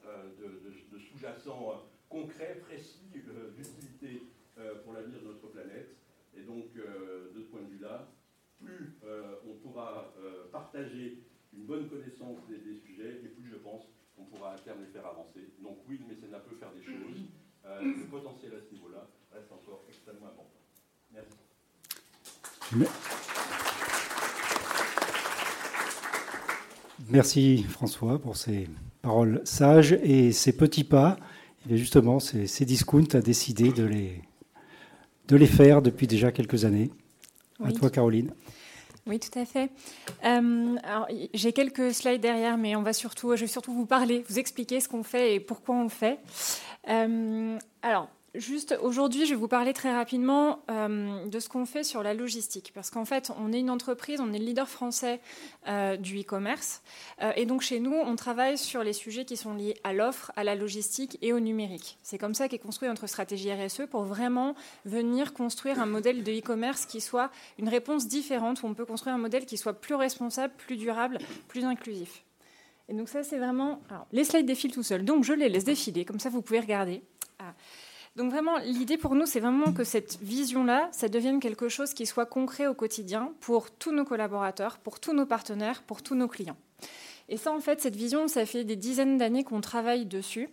de, 0.04 1.00
sous-jacents 1.00 1.84
concrets, 2.14 2.62
précis, 2.62 3.00
d'utilité 3.12 4.24
euh, 4.60 4.76
pour 4.84 4.94
l'avenir 4.94 5.20
de 5.20 5.28
notre 5.28 5.48
planète. 5.48 5.96
Et 6.38 6.42
donc, 6.42 6.66
euh, 6.78 7.32
de 7.34 7.42
ce 7.42 7.48
point 7.48 7.62
de 7.62 7.70
vue-là, 7.70 8.08
plus 8.64 8.94
euh, 9.04 9.36
on 9.48 9.56
pourra 9.56 10.14
partager 10.52 11.24
une 11.54 11.66
bonne 11.66 11.90
connaissance 11.90 12.38
des, 12.48 12.76
sujets, 12.76 13.22
et 13.24 13.28
plus 13.28 13.50
je 13.50 13.58
pense 13.58 13.90
qu'on 14.16 14.26
pourra 14.26 14.54
à 14.54 14.58
terme 14.60 14.82
les 14.82 14.88
faire 14.88 15.06
avancer. 15.06 15.50
Donc 15.62 15.80
oui, 15.88 16.00
le 16.00 16.14
mécénat 16.14 16.40
peut 16.40 16.56
faire 16.56 16.72
des 16.72 16.84
choses. 16.84 17.28
le 17.66 18.10
potentiel 18.10 18.54
à 18.54 18.62
ce 18.62 18.74
niveau-là 18.74 19.08
reste 19.34 19.52
encore 19.52 19.84
extrêmement 19.90 20.28
important. 20.28 20.50
Merci. 22.76 22.92
Merci 27.10 27.64
François 27.64 28.20
pour 28.20 28.38
ces 28.38 28.70
paroles 29.02 29.42
sages 29.44 29.94
et 30.04 30.32
ces 30.32 30.56
petits 30.56 30.84
pas. 30.84 31.18
Et 31.70 31.78
justement, 31.78 32.20
ces 32.20 32.66
discounts 32.66 33.16
a 33.16 33.22
décidé 33.22 33.72
de 33.72 33.84
les 33.84 34.22
de 35.28 35.36
les 35.36 35.48
faire 35.48 35.82
depuis 35.82 36.08
déjà 36.08 36.32
quelques 36.32 36.66
années. 36.66 36.92
À 37.64 37.72
toi, 37.72 37.90
Caroline. 37.90 38.34
Oui, 39.06 39.20
tout 39.20 39.38
à 39.38 39.46
fait. 39.46 39.70
Euh, 40.26 40.76
j'ai 41.34 41.54
quelques 41.54 41.94
slides 41.94 42.22
derrière, 42.22 42.58
mais 42.58 42.76
on 42.76 42.84
va 42.84 42.94
surtout, 42.94 43.36
je 43.36 43.42
vais 43.42 43.48
surtout 43.48 43.74
vous 43.74 43.86
parler, 43.86 44.24
vous 44.30 44.40
expliquer 44.40 44.80
ce 44.80 44.88
qu'on 44.88 45.04
fait 45.04 45.36
et 45.36 45.40
pourquoi 45.40 45.76
on 45.76 45.84
le 45.84 45.90
fait. 45.90 46.20
Euh, 46.90 47.58
alors, 47.82 48.10
Juste 48.36 48.76
aujourd'hui, 48.82 49.28
je 49.28 49.36
vais 49.36 49.40
vous 49.40 49.48
parler 49.48 49.74
très 49.74 49.94
rapidement 49.94 50.64
euh, 50.72 51.28
de 51.28 51.40
ce 51.40 51.50
qu'on 51.50 51.68
fait 51.68 51.84
sur 51.84 52.02
la 52.02 52.16
logistique. 52.16 52.72
Parce 52.74 52.90
qu'en 52.90 53.06
fait, 53.06 53.32
on 53.40 53.54
est 53.54 53.60
une 53.60 53.70
entreprise, 53.70 54.20
on 54.20 54.34
est 54.34 54.40
le 54.40 54.46
leader 54.46 54.68
français 54.68 55.22
euh, 55.68 55.98
du 55.98 56.22
e-commerce. 56.22 56.82
Euh, 57.22 57.32
et 57.36 57.46
donc, 57.46 57.62
chez 57.62 57.80
nous, 57.80 57.94
on 57.94 58.16
travaille 58.16 58.58
sur 58.58 58.84
les 58.84 58.94
sujets 58.94 59.24
qui 59.24 59.38
sont 59.38 59.54
liés 59.54 59.76
à 59.84 59.94
l'offre, 59.94 60.32
à 60.36 60.44
la 60.44 60.56
logistique 60.56 61.20
et 61.22 61.32
au 61.32 61.40
numérique. 61.40 62.00
C'est 62.02 62.18
comme 62.18 62.34
ça 62.34 62.48
qu'est 62.50 62.58
construite 62.58 62.90
notre 62.90 63.06
stratégie 63.06 63.54
RSE 63.54 63.84
pour 63.88 64.02
vraiment 64.02 64.56
venir 64.86 65.34
construire 65.34 65.80
un 65.80 65.86
modèle 65.86 66.24
de 66.24 66.32
e-commerce 66.32 66.88
qui 66.88 67.02
soit 67.02 67.30
une 67.60 67.70
réponse 67.70 68.08
différente, 68.08 68.64
où 68.64 68.66
on 68.66 68.74
peut 68.74 68.86
construire 68.86 69.14
un 69.14 69.20
modèle 69.20 69.46
qui 69.46 69.58
soit 69.58 69.74
plus 69.74 69.94
responsable, 69.94 70.56
plus 70.58 70.78
durable, 70.78 71.20
plus 71.50 71.66
inclusif. 71.66 72.24
Et 72.90 72.96
donc, 72.96 73.10
ça, 73.10 73.22
c'est 73.22 73.38
vraiment. 73.38 73.80
Les 74.12 74.24
slides 74.24 74.48
défilent 74.48 74.74
tout 74.74 74.82
seuls. 74.82 75.06
Donc, 75.06 75.24
je 75.24 75.34
les 75.34 75.50
laisse 75.50 75.66
défiler. 75.66 76.04
Comme 76.04 76.20
ça, 76.20 76.30
vous 76.30 76.42
pouvez 76.42 76.60
regarder. 76.60 77.04
Ah. 77.38 77.54
Donc 78.16 78.32
vraiment, 78.32 78.60
l'idée 78.60 78.98
pour 78.98 79.16
nous, 79.16 79.26
c'est 79.26 79.40
vraiment 79.40 79.74
que 79.74 79.84
cette 79.84 80.20
vision-là, 80.22 80.90
ça 80.92 81.10
devienne 81.10 81.40
quelque 81.40 81.68
chose 81.68 81.96
qui 81.96 82.06
soit 82.06 82.28
concret 82.28 82.68
au 82.68 82.76
quotidien 82.76 83.34
pour 83.40 83.72
tous 83.72 83.92
nos 83.92 84.06
collaborateurs, 84.06 84.78
pour 84.78 85.00
tous 85.00 85.14
nos 85.14 85.26
partenaires, 85.26 85.82
pour 85.82 86.04
tous 86.04 86.14
nos 86.14 86.28
clients. 86.28 86.58
Et 87.28 87.38
ça, 87.38 87.52
en 87.52 87.60
fait, 87.60 87.82
cette 87.82 87.96
vision, 87.96 88.28
ça 88.28 88.46
fait 88.46 88.64
des 88.64 88.76
dizaines 88.76 89.18
d'années 89.18 89.44
qu'on 89.44 89.62
travaille 89.62 90.06
dessus. 90.06 90.50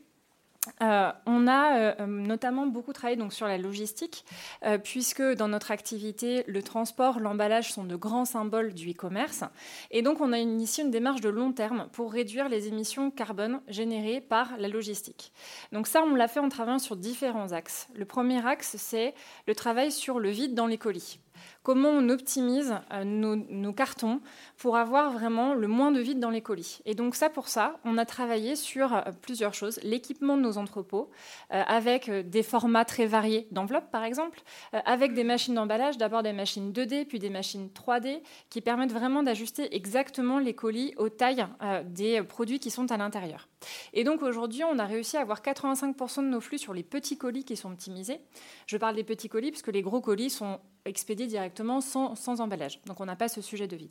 Euh, 0.83 1.11
on 1.25 1.47
a 1.47 1.95
euh, 2.01 2.07
notamment 2.07 2.67
beaucoup 2.67 2.93
travaillé 2.93 3.17
donc, 3.17 3.33
sur 3.33 3.47
la 3.47 3.57
logistique, 3.57 4.27
euh, 4.65 4.77
puisque 4.77 5.23
dans 5.23 5.49
notre 5.49 5.71
activité, 5.71 6.45
le 6.47 6.63
transport, 6.63 7.19
l'emballage 7.19 7.73
sont 7.73 7.85
de 7.85 7.97
grands 7.97 8.27
symboles 8.27 8.75
du 8.75 8.91
e-commerce. 8.91 9.43
Et 9.91 10.03
donc, 10.03 10.21
on 10.21 10.33
a 10.33 10.39
initié 10.39 10.85
une 10.85 10.91
démarche 10.91 11.23
de 11.23 11.31
long 11.31 11.53
terme 11.53 11.89
pour 11.93 12.13
réduire 12.13 12.51
les 12.51 12.69
émissions 12.69 13.11
carbone 13.11 13.63
générées 13.69 14.21
par 14.21 14.59
la 14.59 14.69
logistique. 14.69 15.33
Donc 15.73 15.87
ça, 15.87 16.03
on 16.03 16.15
l'a 16.15 16.29
fait 16.29 16.41
en 16.41 16.51
travaillant 16.51 16.79
sur 16.79 16.97
différents 16.97 17.53
axes. 17.53 17.89
Le 17.95 18.05
premier 18.05 18.47
axe, 18.47 18.77
c'est 18.77 19.15
le 19.47 19.55
travail 19.55 19.91
sur 19.91 20.21
le 20.21 20.29
vide 20.29 20.55
dans 20.55 20.67
les 20.67 20.79
colis 20.79 21.21
comment 21.63 21.91
on 21.91 22.09
optimise 22.09 22.75
euh, 22.93 23.05
nos, 23.05 23.73
cartons 23.73 24.21
pour 24.57 24.77
avoir 24.77 25.13
vraiment 25.13 25.55
le 25.55 25.69
moins 25.69 25.93
de 25.93 26.01
vide 26.01 26.19
dans 26.19 26.31
les 26.31 26.41
colis. 26.41 26.81
Et 26.87 26.95
donc 26.95 27.15
ça, 27.15 27.31
pour 27.31 27.49
ça, 27.49 27.79
on 27.85 27.99
a 27.99 28.05
travaillé 28.05 28.57
sur 28.57 28.95
euh, 28.95 29.03
plusieurs 29.23 29.55
choses. 29.55 29.79
L'équipement 29.83 30.37
de 30.37 30.43
nos 30.43 30.59
entrepôts, 30.59 31.11
euh, 31.53 31.63
avec 31.67 32.11
des 32.11 32.43
formats 32.43 32.85
très 32.85 33.07
variés 33.07 33.47
d'enveloppes, 33.51 33.91
par 33.91 34.05
exemple, 34.05 34.43
avec 34.73 35.15
des 35.15 35.25
machines 35.25 35.55
d'emballage, 35.55 35.99
d'abord 35.99 36.23
des 36.23 36.33
machines 36.33 36.73
2D, 36.73 37.05
puis 37.07 37.19
des 37.19 37.31
machines 37.31 37.69
3D, 37.69 38.23
qui 38.49 38.61
permettent 38.61 38.93
vraiment 38.93 39.23
d'ajuster 39.23 39.75
exactement 39.75 40.39
les 40.39 40.55
colis 40.55 40.95
aux 40.97 41.09
tailles 41.09 41.47
des 41.85 42.23
produits 42.23 42.59
qui 42.59 42.71
sont 42.71 42.91
à 42.91 42.97
l'intérieur. 42.97 43.49
Et 43.93 44.05
donc 44.05 44.23
aujourd'hui, 44.23 44.65
on 44.65 44.79
a 44.79 44.87
réussi 44.87 45.17
à 45.17 45.21
avoir 45.21 45.41
85% 45.43 46.23
de 46.23 46.29
nos 46.29 46.41
flux 46.41 46.59
sur 46.59 46.75
les 46.75 46.83
petits 46.83 47.19
colis 47.19 47.45
qui 47.45 47.57
sont 47.57 47.73
optimisés. 47.73 48.21
Je 48.67 48.77
parle 48.77 48.97
des 48.97 49.05
petits 49.05 49.29
colis 49.29 49.51
parce 49.51 49.63
que 49.63 49.71
les 49.71 49.83
gros 49.83 50.01
colis 50.01 50.31
sont 50.31 50.61
expédiés 50.85 51.27
directement 51.27 51.81
sans, 51.81 52.15
sans 52.15 52.41
emballage. 52.41 52.81
Donc 52.87 53.01
on 53.01 53.05
n'a 53.05 53.17
pas 53.17 53.29
ce 53.29 53.41
sujet 53.41 53.67
de 53.67 53.77
vide. 53.77 53.91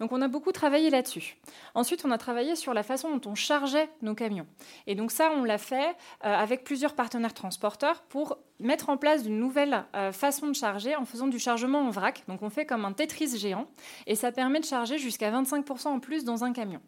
Donc 0.00 0.12
on 0.12 0.22
a 0.22 0.28
beaucoup 0.28 0.52
travaillé 0.52 0.90
là-dessus. 0.90 1.36
Ensuite, 1.74 2.04
on 2.04 2.10
a 2.10 2.18
travaillé 2.18 2.56
sur 2.56 2.74
la 2.74 2.82
façon 2.82 3.16
dont 3.16 3.30
on 3.30 3.34
chargeait 3.34 3.88
nos 4.00 4.14
camions. 4.14 4.46
Et 4.86 4.94
donc 4.94 5.10
ça, 5.10 5.30
on 5.36 5.44
l'a 5.44 5.58
fait 5.58 5.90
euh, 6.24 6.34
avec 6.34 6.64
plusieurs 6.64 6.94
partenaires 6.94 7.34
transporteurs 7.34 8.02
pour 8.02 8.38
mettre 8.58 8.88
en 8.88 8.96
place 8.96 9.24
une 9.24 9.38
nouvelle 9.38 9.84
euh, 9.94 10.12
façon 10.12 10.48
de 10.48 10.54
charger 10.54 10.96
en 10.96 11.04
faisant 11.04 11.26
du 11.26 11.38
chargement 11.38 11.80
en 11.80 11.90
vrac. 11.90 12.24
Donc 12.28 12.42
on 12.42 12.50
fait 12.50 12.66
comme 12.66 12.84
un 12.84 12.92
Tetris 12.92 13.36
géant 13.38 13.66
et 14.06 14.14
ça 14.14 14.32
permet 14.32 14.60
de 14.60 14.64
charger 14.64 14.98
jusqu'à 14.98 15.30
25% 15.30 15.88
en 15.88 16.00
plus 16.00 16.24
dans 16.24 16.44
un 16.44 16.52
camion. 16.52 16.80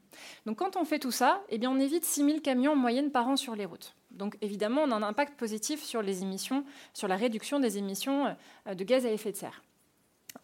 Donc 0.46 0.58
quand 0.58 0.76
on 0.76 0.84
fait 0.84 0.98
tout 0.98 1.10
ça, 1.10 1.42
eh 1.48 1.58
bien 1.58 1.70
on 1.70 1.78
évite 1.78 2.04
6000 2.04 2.42
camions 2.42 2.72
en 2.72 2.76
moyenne 2.76 3.10
par 3.10 3.28
an 3.28 3.36
sur 3.36 3.56
les 3.56 3.64
routes. 3.64 3.94
Donc 4.14 4.36
évidemment, 4.40 4.82
on 4.82 4.90
a 4.90 4.96
un 4.96 5.02
impact 5.02 5.38
positif 5.38 5.82
sur 5.82 6.02
les 6.02 6.22
émissions, 6.22 6.64
sur 6.92 7.08
la 7.08 7.16
réduction 7.16 7.60
des 7.60 7.78
émissions 7.78 8.34
euh, 8.66 8.74
de 8.74 8.84
gaz 8.84 9.06
à 9.06 9.10
effet 9.10 9.32
de 9.32 9.36
serre. 9.36 9.62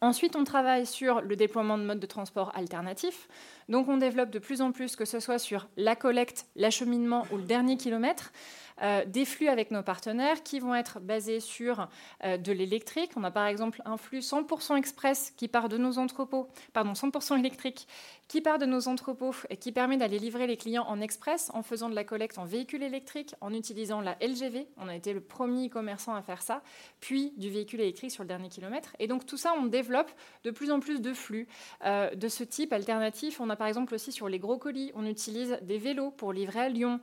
Ensuite, 0.00 0.36
on 0.36 0.44
travaille 0.44 0.86
sur 0.86 1.20
le 1.20 1.36
déploiement 1.36 1.76
de 1.76 1.82
modes 1.82 1.98
de 1.98 2.06
transport 2.06 2.52
alternatifs. 2.54 3.28
Donc, 3.68 3.88
on 3.88 3.96
développe 3.96 4.30
de 4.30 4.38
plus 4.38 4.62
en 4.62 4.72
plus, 4.72 4.94
que 4.94 5.04
ce 5.04 5.20
soit 5.20 5.38
sur 5.38 5.68
la 5.76 5.96
collecte, 5.96 6.46
l'acheminement 6.54 7.26
ou 7.32 7.36
le 7.36 7.42
dernier 7.42 7.76
kilomètre, 7.76 8.32
euh, 8.82 9.04
des 9.04 9.24
flux 9.24 9.48
avec 9.48 9.70
nos 9.70 9.82
partenaires 9.82 10.42
qui 10.42 10.58
vont 10.58 10.74
être 10.74 11.00
basés 11.00 11.40
sur 11.40 11.88
euh, 12.24 12.36
de 12.36 12.52
l'électrique. 12.52 13.12
On 13.16 13.24
a 13.24 13.30
par 13.30 13.46
exemple 13.46 13.82
un 13.84 13.96
flux 13.96 14.20
100% 14.20 14.76
express 14.76 15.32
qui 15.36 15.48
part 15.48 15.68
de 15.68 15.76
nos 15.76 15.98
entrepôts, 15.98 16.48
pardon, 16.72 16.92
100% 16.92 17.38
électrique 17.38 17.86
qui 18.28 18.40
part 18.40 18.58
de 18.58 18.66
nos 18.66 18.86
entrepôts 18.86 19.34
et 19.50 19.56
qui 19.56 19.72
permet 19.72 19.96
d'aller 19.96 20.18
livrer 20.20 20.46
les 20.46 20.56
clients 20.56 20.84
en 20.86 21.00
express 21.00 21.50
en 21.52 21.64
faisant 21.64 21.88
de 21.88 21.96
la 21.96 22.04
collecte 22.04 22.38
en 22.38 22.44
véhicule 22.44 22.84
électrique, 22.84 23.34
en 23.40 23.52
utilisant 23.52 24.00
la 24.00 24.16
LGV. 24.20 24.68
On 24.76 24.86
a 24.86 24.94
été 24.94 25.12
le 25.12 25.20
premier 25.20 25.68
commerçant 25.68 26.14
à 26.14 26.22
faire 26.22 26.40
ça, 26.40 26.62
puis 27.00 27.32
du 27.38 27.50
véhicule 27.50 27.80
électrique 27.80 28.12
sur 28.12 28.22
le 28.22 28.28
dernier 28.28 28.48
kilomètre. 28.48 28.94
Et 29.00 29.08
donc 29.08 29.26
tout 29.26 29.36
ça, 29.36 29.52
on 29.58 29.66
développe 29.66 30.10
de 30.44 30.52
plus 30.52 30.70
en 30.70 30.78
plus 30.78 31.00
de 31.00 31.12
flux 31.12 31.48
euh, 31.84 32.14
de 32.14 32.28
ce 32.28 32.44
type 32.44 32.72
alternatif. 32.72 33.40
On 33.40 33.50
a 33.50 33.56
par 33.56 33.66
exemple 33.66 33.94
aussi 33.94 34.12
sur 34.12 34.28
les 34.28 34.38
gros 34.38 34.58
colis, 34.58 34.92
on 34.94 35.06
utilise 35.06 35.58
des 35.62 35.78
vélos 35.78 36.12
pour 36.12 36.32
livrer 36.32 36.60
à 36.60 36.68
Lyon 36.68 37.00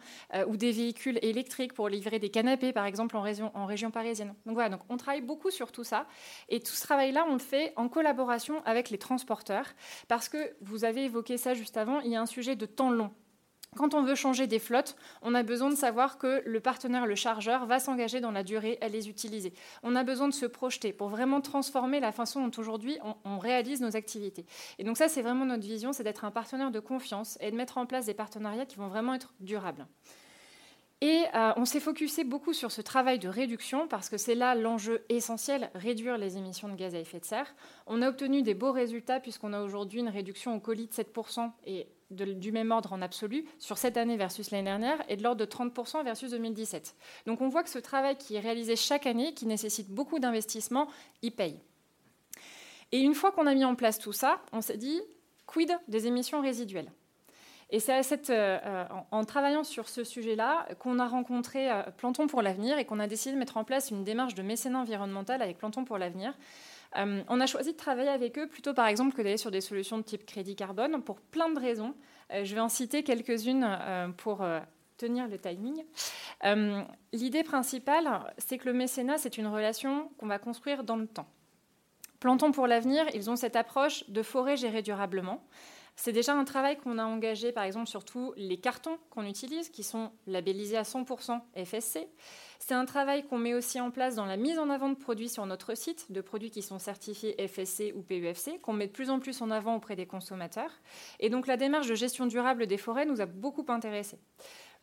ou 0.48 0.56
des 0.56 0.72
véhicules 0.72 1.20
électriques 1.22 1.67
pour 1.74 1.90
livrer 1.90 2.20
des 2.20 2.30
canapés, 2.30 2.74
par 2.74 2.86
exemple 2.86 3.16
en 3.18 3.22
région, 3.22 3.52
en 3.54 3.66
région 3.66 3.92
parisienne. 3.92 4.34
Donc 4.46 4.56
voilà, 4.56 4.70
donc 4.70 4.82
on 4.90 4.98
travaille 4.98 5.22
beaucoup 5.22 5.52
sur 5.52 5.72
tout 5.72 5.84
ça. 5.84 6.08
Et 6.50 6.60
tout 6.60 6.74
ce 6.74 6.82
travail-là, 6.82 7.26
on 7.30 7.34
le 7.34 7.40
fait 7.40 7.74
en 7.76 7.90
collaboration 7.90 8.62
avec 8.66 8.90
les 8.90 8.98
transporteurs, 8.98 9.66
parce 10.08 10.30
que 10.30 10.56
vous 10.62 10.86
avez 10.86 11.06
évoqué 11.06 11.38
ça 11.38 11.54
juste 11.54 11.78
avant, 11.78 12.00
il 12.02 12.12
y 12.12 12.16
a 12.16 12.22
un 12.22 12.26
sujet 12.26 12.56
de 12.56 12.66
temps 12.66 12.92
long. 12.92 13.12
Quand 13.76 13.94
on 13.94 14.02
veut 14.02 14.16
changer 14.16 14.48
des 14.48 14.60
flottes, 14.60 14.96
on 15.22 15.36
a 15.36 15.44
besoin 15.44 15.70
de 15.70 15.76
savoir 15.76 16.18
que 16.18 16.42
le 16.46 16.60
partenaire, 16.60 17.06
le 17.06 17.16
chargeur, 17.16 17.66
va 17.66 17.80
s'engager 17.80 18.22
dans 18.22 18.32
la 18.32 18.44
durée 18.44 18.78
à 18.82 18.88
les 18.88 19.10
utiliser. 19.10 19.54
On 19.84 19.96
a 19.96 20.04
besoin 20.04 20.28
de 20.28 20.34
se 20.34 20.46
projeter 20.46 20.94
pour 20.94 21.10
vraiment 21.10 21.42
transformer 21.42 22.00
la 22.00 22.12
façon 22.12 22.46
dont 22.46 22.60
aujourd'hui 22.60 22.98
on, 23.24 23.38
réalise 23.38 23.82
nos 23.82 23.96
activités. 23.96 24.46
Et 24.80 24.84
donc 24.84 24.98
ça, 24.98 25.08
c'est 25.08 25.22
vraiment 25.22 25.46
notre 25.46 25.66
vision, 25.66 25.94
c'est 25.94 26.04
d'être 26.04 26.26
un 26.26 26.32
partenaire 26.32 26.72
de 26.72 26.80
confiance 26.80 27.38
et 27.40 27.52
de 27.52 27.56
mettre 27.56 27.78
en 27.78 27.86
place 27.86 28.06
des 28.06 28.16
partenariats 28.16 28.66
qui 28.66 28.78
vont 28.78 28.88
vraiment 28.88 29.14
être 29.14 29.34
durables. 29.40 29.86
Et 31.02 31.26
euh, 31.36 31.52
on 31.58 31.66
s'est 31.66 31.80
focusé 31.80 32.24
beaucoup 32.24 32.54
sur 32.54 32.72
ce 32.72 32.82
travail 32.82 33.20
de 33.20 33.28
réduction 33.28 33.88
parce 33.88 34.10
que 34.10 34.18
c'est 34.18 34.34
là 34.34 34.56
l'enjeu 34.56 35.06
essentiel, 35.10 35.70
réduire 35.76 36.18
les 36.18 36.38
émissions 36.38 36.70
de 36.70 36.76
gaz 36.76 36.96
à 36.96 37.00
effet 37.00 37.20
de 37.20 37.26
serre. 37.26 37.54
On 37.86 38.02
a 38.02 38.10
obtenu 38.10 38.42
des 38.42 38.56
beaux 38.56 38.72
résultats 38.72 39.20
puisqu'on 39.20 39.54
a 39.54 39.62
aujourd'hui 39.62 40.00
une 40.00 40.10
réduction 40.10 40.56
au 40.56 40.60
colis 40.60 40.88
de 40.88 40.94
7% 40.94 41.52
et 41.68 41.88
du 42.10 42.52
même 42.52 42.72
ordre 42.72 42.94
en 42.94 43.02
absolu 43.04 43.46
sur 43.60 43.78
cette 43.78 43.98
année 43.98 44.18
versus 44.18 44.50
l'année 44.50 44.64
dernière 44.64 44.98
et 45.08 45.18
de 45.18 45.24
l'ordre 45.24 45.46
de 45.46 45.50
30% 45.50 46.04
versus 46.04 46.32
2017. 46.32 46.96
Donc 47.28 47.42
on 47.42 47.50
voit 47.50 47.64
que 47.64 47.70
ce 47.70 47.80
travail 47.80 48.18
qui 48.18 48.36
est 48.36 48.40
réalisé 48.40 48.76
chaque 48.76 49.06
année, 49.06 49.34
qui 49.34 49.46
nécessite 49.46 49.90
beaucoup 49.90 50.18
d'investissement, 50.18 50.88
il 51.22 51.32
paye. 51.32 51.60
Et 52.92 53.00
une 53.00 53.14
fois 53.14 53.32
qu'on 53.32 53.46
a 53.46 53.54
mis 53.54 53.66
en 53.66 53.76
place 53.76 54.00
tout 54.00 54.14
ça, 54.14 54.42
on 54.52 54.62
s'est 54.62 54.78
dit, 54.78 55.02
quid 55.46 55.78
des 55.88 56.08
émissions 56.08 56.42
résiduelles? 56.42 56.92
Et 57.70 57.80
c'est 57.80 58.30
euh, 58.30 58.60
euh, 58.66 58.86
en, 59.12 59.26
travaillant 59.26 59.64
sur 59.64 59.90
ce 59.90 60.04
sujet-là 60.04 60.68
qu'on 60.80 61.00
a 61.00 61.08
rencontré 61.08 61.70
euh, 61.70 61.84
Planton 61.98 62.28
pour 62.28 62.42
l'avenir 62.42 62.78
et 62.78 62.86
qu'on 62.86 63.00
a 63.00 63.08
décidé 63.08 63.34
de 63.34 63.40
mettre 63.40 63.58
en 63.58 63.66
place 63.66 63.92
une 63.92 64.06
démarche 64.06 64.36
de 64.36 64.42
mécénat 64.42 64.80
environnemental 64.80 65.42
avec 65.42 65.58
Planton 65.58 65.84
pour 65.84 65.98
l'avenir. 65.98 66.34
on 66.96 67.42
a 67.42 67.46
choisi 67.46 67.74
de 67.74 67.78
travailler 67.78 68.10
avec 68.10 68.38
eux 68.40 68.48
plutôt 68.48 68.74
par 68.74 68.88
exemple 68.88 69.16
que 69.16 69.22
d'aller 69.22 69.38
sur 69.38 69.52
des 69.52 69.60
solutions 69.60 69.98
de 69.98 70.04
type 70.04 70.26
crédit 70.26 70.56
carbone 70.56 71.02
pour 71.04 71.20
plein 71.20 71.50
de 71.50 71.60
raisons. 71.60 71.94
je 72.32 72.56
vais 72.56 72.62
en 72.62 72.70
citer 72.70 73.04
quelques-unes 73.04 73.68
pour 74.16 74.46
tenir 74.98 75.28
le 75.28 75.38
timing. 75.38 75.84
L'idée 77.12 77.44
principale, 77.44 78.34
c'est 78.38 78.58
que 78.58 78.66
le 78.66 78.74
mécénat, 78.74 79.18
c'est 79.18 79.38
une 79.38 79.48
relation 79.48 80.10
qu'on 80.18 80.28
va 80.28 80.40
construire 80.40 80.86
dans 80.86 80.96
le 80.96 81.08
temps. 81.08 81.28
Plantons 82.20 82.52
pour 82.52 82.66
l'avenir, 82.66 83.06
ils 83.14 83.30
ont 83.30 83.36
cette 83.36 83.56
approche 83.58 84.10
de 84.10 84.24
forêt 84.24 84.58
gérée 84.58 84.82
durablement. 84.82 85.44
C'est 86.00 86.12
déjà 86.12 86.36
un 86.36 86.46
travail 86.46 86.78
qu'on 86.78 87.00
a 87.00 87.04
engagé, 87.04 87.52
par 87.52 87.64
exemple, 87.64 87.88
sur 87.88 88.06
tous 88.06 88.32
les 88.38 88.58
cartons 88.58 89.00
qu'on 89.10 89.26
utilise, 89.26 89.70
qui 89.70 89.82
sont 89.82 90.12
labellisés 90.28 90.78
à 90.78 90.84
100% 90.84 91.42
FSC. 91.66 92.08
C'est 92.60 92.76
un 92.76 92.86
travail 92.86 93.26
qu'on 93.26 93.40
met 93.40 93.56
aussi 93.56 93.82
en 93.82 93.90
place 93.90 94.14
dans 94.14 94.28
la 94.28 94.38
mise 94.38 94.60
en 94.60 94.70
avant 94.70 94.90
de 94.90 94.96
produits 94.96 95.28
sur 95.28 95.48
notre 95.48 95.76
site, 95.76 96.12
de 96.12 96.22
produits 96.22 96.52
qui 96.52 96.62
sont 96.62 96.78
certifiés 96.78 97.36
FSC 97.48 97.94
ou 97.96 98.04
PUFC, 98.04 98.62
qu'on 98.62 98.74
met 98.74 98.86
de 98.86 98.92
plus 98.92 99.10
en 99.10 99.20
plus 99.20 99.42
en 99.42 99.50
avant 99.50 99.76
auprès 99.76 99.96
des 99.96 100.06
consommateurs. 100.06 100.72
Et 101.20 101.32
donc 101.32 101.48
la 101.48 101.58
démarche 101.58 101.88
de 101.88 101.96
gestion 101.96 102.28
durable 102.28 102.68
des 102.68 102.78
forêts 102.78 103.08
nous 103.08 103.20
a 103.20 103.26
beaucoup 103.26 103.66
intéressés. 103.68 104.20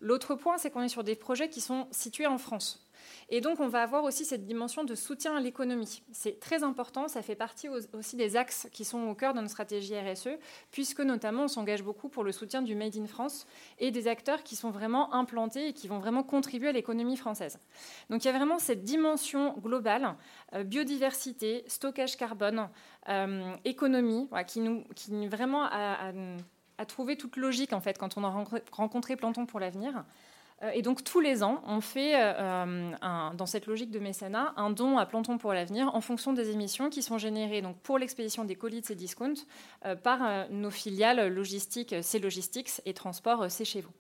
L'autre 0.01 0.35
point, 0.35 0.59
c'est 0.59 0.71
qu'on 0.71 0.83
est 0.83 0.89
sur 0.89 1.05
des 1.05 1.15
projets 1.15 1.49
qui 1.49 1.61
sont 1.61 1.87
situés 1.93 2.27
en 2.27 2.39
France. 2.39 2.84
Et 3.29 3.41
donc, 3.41 3.61
on 3.61 3.69
va 3.69 3.83
avoir 3.83 4.05
aussi 4.05 4.25
cette 4.25 4.45
dimension 4.45 4.85
de 4.85 4.95
soutien 4.95 5.37
à 5.37 5.41
l'économie. 5.41 6.03
C'est 6.13 6.41
très 6.41 6.63
important, 6.63 7.09
ça 7.09 7.23
fait 7.23 7.35
partie 7.35 7.69
aussi 7.69 8.17
des 8.17 8.37
axes 8.37 8.69
qui 8.73 8.85
sont 8.85 9.09
au 9.09 9.15
cœur 9.15 9.33
de 9.33 9.39
notre 9.39 9.51
stratégie 9.51 9.95
RSE, 9.99 10.29
puisque 10.71 11.01
notamment 11.01 11.45
on 11.45 11.49
s'engage 11.49 11.83
beaucoup 11.83 12.09
pour 12.09 12.25
le 12.25 12.33
soutien 12.33 12.63
du 12.63 12.75
Made 12.75 12.97
in 12.97 13.07
France 13.07 13.47
et 13.79 13.91
des 13.91 14.09
acteurs 14.09 14.43
qui 14.43 14.57
sont 14.57 14.71
vraiment 14.71 15.15
implantés 15.15 15.69
et 15.69 15.73
qui 15.73 15.89
vont 15.89 15.99
vraiment 15.99 16.23
contribuer 16.23 16.69
à 16.69 16.73
l'économie 16.73 17.17
française. 17.17 17.59
Donc, 18.11 18.25
il 18.25 18.29
y 18.29 18.31
a 18.31 18.37
vraiment 18.37 18.59
cette 18.59 18.85
dimension 18.85 19.55
globale, 19.59 20.15
euh, 20.55 20.65
biodiversité, 20.65 21.65
stockage 21.67 22.17
carbone, 22.17 22.69
euh, 23.09 23.55
économie, 23.65 24.29
qui 24.47 24.61
nous, 24.61 24.85
qui 24.95 25.27
vraiment 25.29 25.65
a, 25.65 26.13
a, 26.79 26.85
trouvé 26.87 27.17
toute 27.17 27.37
logique 27.37 27.73
en 27.73 27.81
fait 27.81 27.99
quand 27.99 28.17
on 28.17 28.25
a 28.25 28.45
rencontré 28.73 29.17
Planton 29.17 29.47
pour 29.47 29.61
l'avenir. 29.61 30.05
Euh, 30.65 30.71
et 30.73 30.83
donc 30.83 31.05
tous 31.05 31.21
les 31.21 31.43
ans, 31.43 31.63
on 31.67 31.81
fait, 31.81 32.15
euh, 32.17 32.33
euh, 33.03 33.35
dans 33.35 33.47
cette 33.47 33.67
logique 33.67 33.91
de 33.91 33.99
mécénat, 33.99 34.55
un 34.57 34.71
don 34.71 34.99
à 34.99 35.07
Planton 35.07 35.39
pour 35.39 35.53
l'avenir 35.53 35.95
en 35.95 36.01
fonction 36.01 36.33
des 36.33 36.51
émissions 36.51 36.91
qui 36.91 37.03
sont 37.03 37.19
générées 37.19 37.63
donc, 37.63 37.77
pour 37.79 37.99
l'expédition 37.99 38.45
des 38.45 38.55
colis 38.55 38.81
de 38.81 38.87
ces 38.87 38.95
discounts 38.95 39.47
par 40.03 40.49
nos 40.51 40.71
filiales 40.71 41.29
logistiques 41.29 41.95
C 42.03 42.19
Logistics 42.19 42.81
et 42.87 42.95
Transport 42.95 43.51
C'est 43.51 43.65
chez 43.65 43.81
vous. 43.81 43.93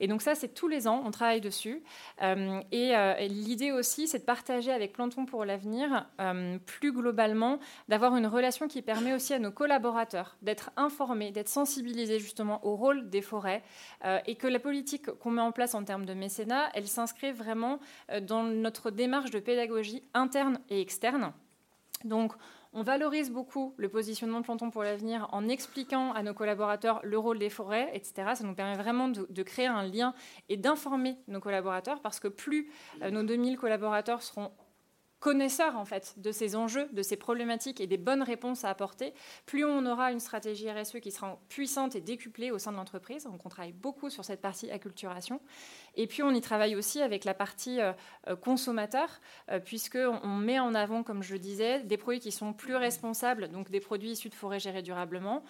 Et 0.00 0.06
donc 0.06 0.22
ça, 0.22 0.34
c'est 0.34 0.48
tous 0.48 0.68
les 0.68 0.86
ans, 0.86 1.02
on 1.04 1.10
travaille 1.10 1.40
dessus. 1.40 1.82
Euh, 2.22 2.60
euh, 2.72 3.14
et, 3.18 3.28
l'idée 3.28 3.72
aussi, 3.72 4.08
c'est 4.08 4.20
de 4.20 4.24
partager 4.24 4.72
avec 4.72 4.92
Planton 4.92 5.26
pour 5.26 5.44
l'avenir, 5.44 6.06
euh, 6.20 6.58
plus 6.58 6.92
globalement, 6.92 7.58
d'avoir 7.88 8.16
une 8.16 8.26
relation 8.26 8.68
qui 8.68 8.82
permet 8.82 9.12
aussi 9.12 9.34
à 9.34 9.38
nos 9.38 9.50
collaborateurs 9.50 10.36
d'être 10.42 10.70
informés, 10.76 11.30
d'être 11.30 11.48
sensibilisés 11.48 12.18
justement 12.18 12.64
au 12.64 12.76
rôle 12.76 13.08
des 13.10 13.22
forêts, 13.22 13.62
et 14.26 14.36
que 14.36 14.46
la 14.46 14.58
politique 14.58 15.10
qu'on 15.10 15.30
met 15.30 15.42
en 15.42 15.52
place 15.52 15.74
en 15.74 15.84
termes 15.84 16.04
de 16.04 16.14
mécénat, 16.14 16.70
elle 16.74 16.86
s'inscrit 16.86 17.32
vraiment 17.32 17.78
dans 18.22 18.42
notre 18.42 18.90
démarche 18.90 19.30
de 19.30 19.38
pédagogie 19.38 20.02
interne 20.14 20.60
et 20.68 20.80
externe. 20.80 21.32
Donc, 22.04 22.32
on 22.72 22.82
valorise 22.82 23.30
beaucoup 23.30 23.74
le 23.76 23.88
positionnement 23.88 24.40
de 24.40 24.44
Planton 24.44 24.70
pour 24.70 24.82
l'avenir 24.82 25.28
en 25.32 25.48
expliquant 25.48 26.12
à 26.12 26.22
nos 26.22 26.34
collaborateurs 26.34 27.00
le 27.02 27.18
rôle 27.18 27.38
des 27.38 27.50
forêts, 27.50 27.90
etc. 27.94 28.32
Ça 28.34 28.44
nous 28.44 28.54
permet 28.54 28.76
vraiment 28.76 29.08
de, 29.08 29.42
créer 29.42 29.66
un 29.66 29.82
lien 29.82 30.14
et 30.48 30.56
d'informer 30.56 31.16
nos 31.28 31.40
collaborateurs 31.40 32.00
parce 32.00 32.20
que 32.20 32.28
plus 32.28 32.70
euh, 33.02 33.10
nos 33.10 33.22
2000 33.22 33.56
collaborateurs 33.56 34.22
seront 34.22 34.52
connaisseurs 35.20 35.76
en 35.76 35.84
fait 35.84 36.14
de 36.18 36.30
ces 36.30 36.54
enjeux, 36.54 36.88
de 36.92 37.02
ces 37.02 37.16
problématiques 37.16 37.80
et 37.80 37.86
des 37.86 37.96
bonnes 37.96 38.22
réponses 38.22 38.64
à 38.64 38.70
apporter, 38.70 39.14
plus 39.46 39.64
on 39.64 39.84
aura 39.86 40.12
une 40.12 40.20
stratégie 40.20 40.70
RSE 40.70 41.00
qui 41.00 41.10
sera 41.10 41.40
puissante 41.48 41.96
et 41.96 42.00
décuplée 42.00 42.50
au 42.50 42.58
sein 42.58 42.72
de 42.72 42.76
l'entreprise. 42.76 43.24
Donc 43.24 43.44
on 43.44 43.48
travaille 43.48 43.72
beaucoup 43.72 44.10
sur 44.10 44.24
cette 44.24 44.40
partie 44.40 44.70
acculturation. 44.70 45.40
Et 45.98 46.06
puis 46.06 46.22
on 46.22 46.30
y 46.30 46.40
travaille 46.40 46.76
aussi 46.76 47.02
avec 47.02 47.24
la 47.24 47.34
partie 47.34 47.80
euh, 47.80 47.92
euh, 48.28 48.36
consommateur, 48.36 49.20
euh, 49.50 49.58
puisqu'on 49.58 50.28
met 50.28 50.60
en 50.60 50.72
avant, 50.74 51.02
comme 51.02 51.24
je 51.24 51.32
le 51.32 51.40
disais, 51.40 51.80
des 51.80 51.96
produits 51.96 52.20
qui 52.20 52.30
sont 52.30 52.52
plus 52.52 52.76
responsables, 52.76 53.48
donc 53.48 53.68
des 53.70 53.80
produits 53.80 54.12
issus 54.12 54.28
de 54.28 54.34
forêts 54.34 54.60
gérées 54.60 54.82
durablement. 54.82 55.42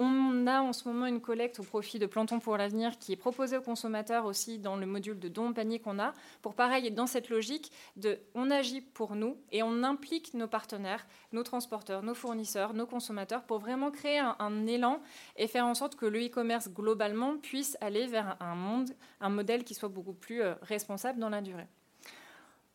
on 0.00 0.46
a 0.48 0.60
en 0.60 0.72
ce 0.72 0.88
moment 0.88 1.06
une 1.06 1.20
collecte 1.20 1.60
au 1.60 1.62
profit 1.62 2.00
de 2.00 2.06
Planton 2.06 2.40
pour 2.40 2.56
l'avenir 2.56 2.98
qui 2.98 3.12
est 3.12 3.16
proposée 3.16 3.56
aux 3.56 3.62
consommateurs 3.62 4.24
aussi 4.24 4.58
dans 4.58 4.74
le 4.74 4.86
module 4.86 5.20
de 5.20 5.28
don 5.28 5.52
panier 5.52 5.78
qu'on 5.78 6.00
a, 6.00 6.12
pour 6.42 6.54
pareil, 6.54 6.90
dans 6.90 7.06
cette 7.06 7.28
logique 7.28 7.70
de 7.96 8.18
on 8.34 8.50
agit 8.50 8.80
pour 8.80 9.14
nous 9.14 9.36
et 9.52 9.62
on 9.62 9.84
implique 9.84 10.34
nos 10.34 10.48
partenaires, 10.48 11.06
nos 11.30 11.44
transporteurs, 11.44 12.02
nos 12.02 12.14
fournisseurs, 12.14 12.74
nos 12.74 12.86
consommateurs 12.86 13.44
pour 13.44 13.58
vraiment 13.58 13.92
créer 13.92 14.18
un 14.18 14.66
élan 14.66 15.00
et 15.36 15.46
faire 15.46 15.66
en 15.66 15.74
sorte 15.74 15.94
que 15.94 16.06
le 16.06 16.26
e-commerce 16.26 16.68
globalement 16.70 17.36
puisse 17.36 17.76
aller 17.80 18.06
vers 18.06 18.36
un 18.40 18.56
monde, 18.56 18.90
un 19.20 19.30
modèle 19.30 19.62
qui 19.62 19.74
soit 19.74 19.91
beaucoup 19.92 20.12
plus 20.12 20.42
euh, 20.42 20.54
responsable 20.62 21.18
dans 21.18 21.28
la 21.28 21.40
durée. 21.40 21.66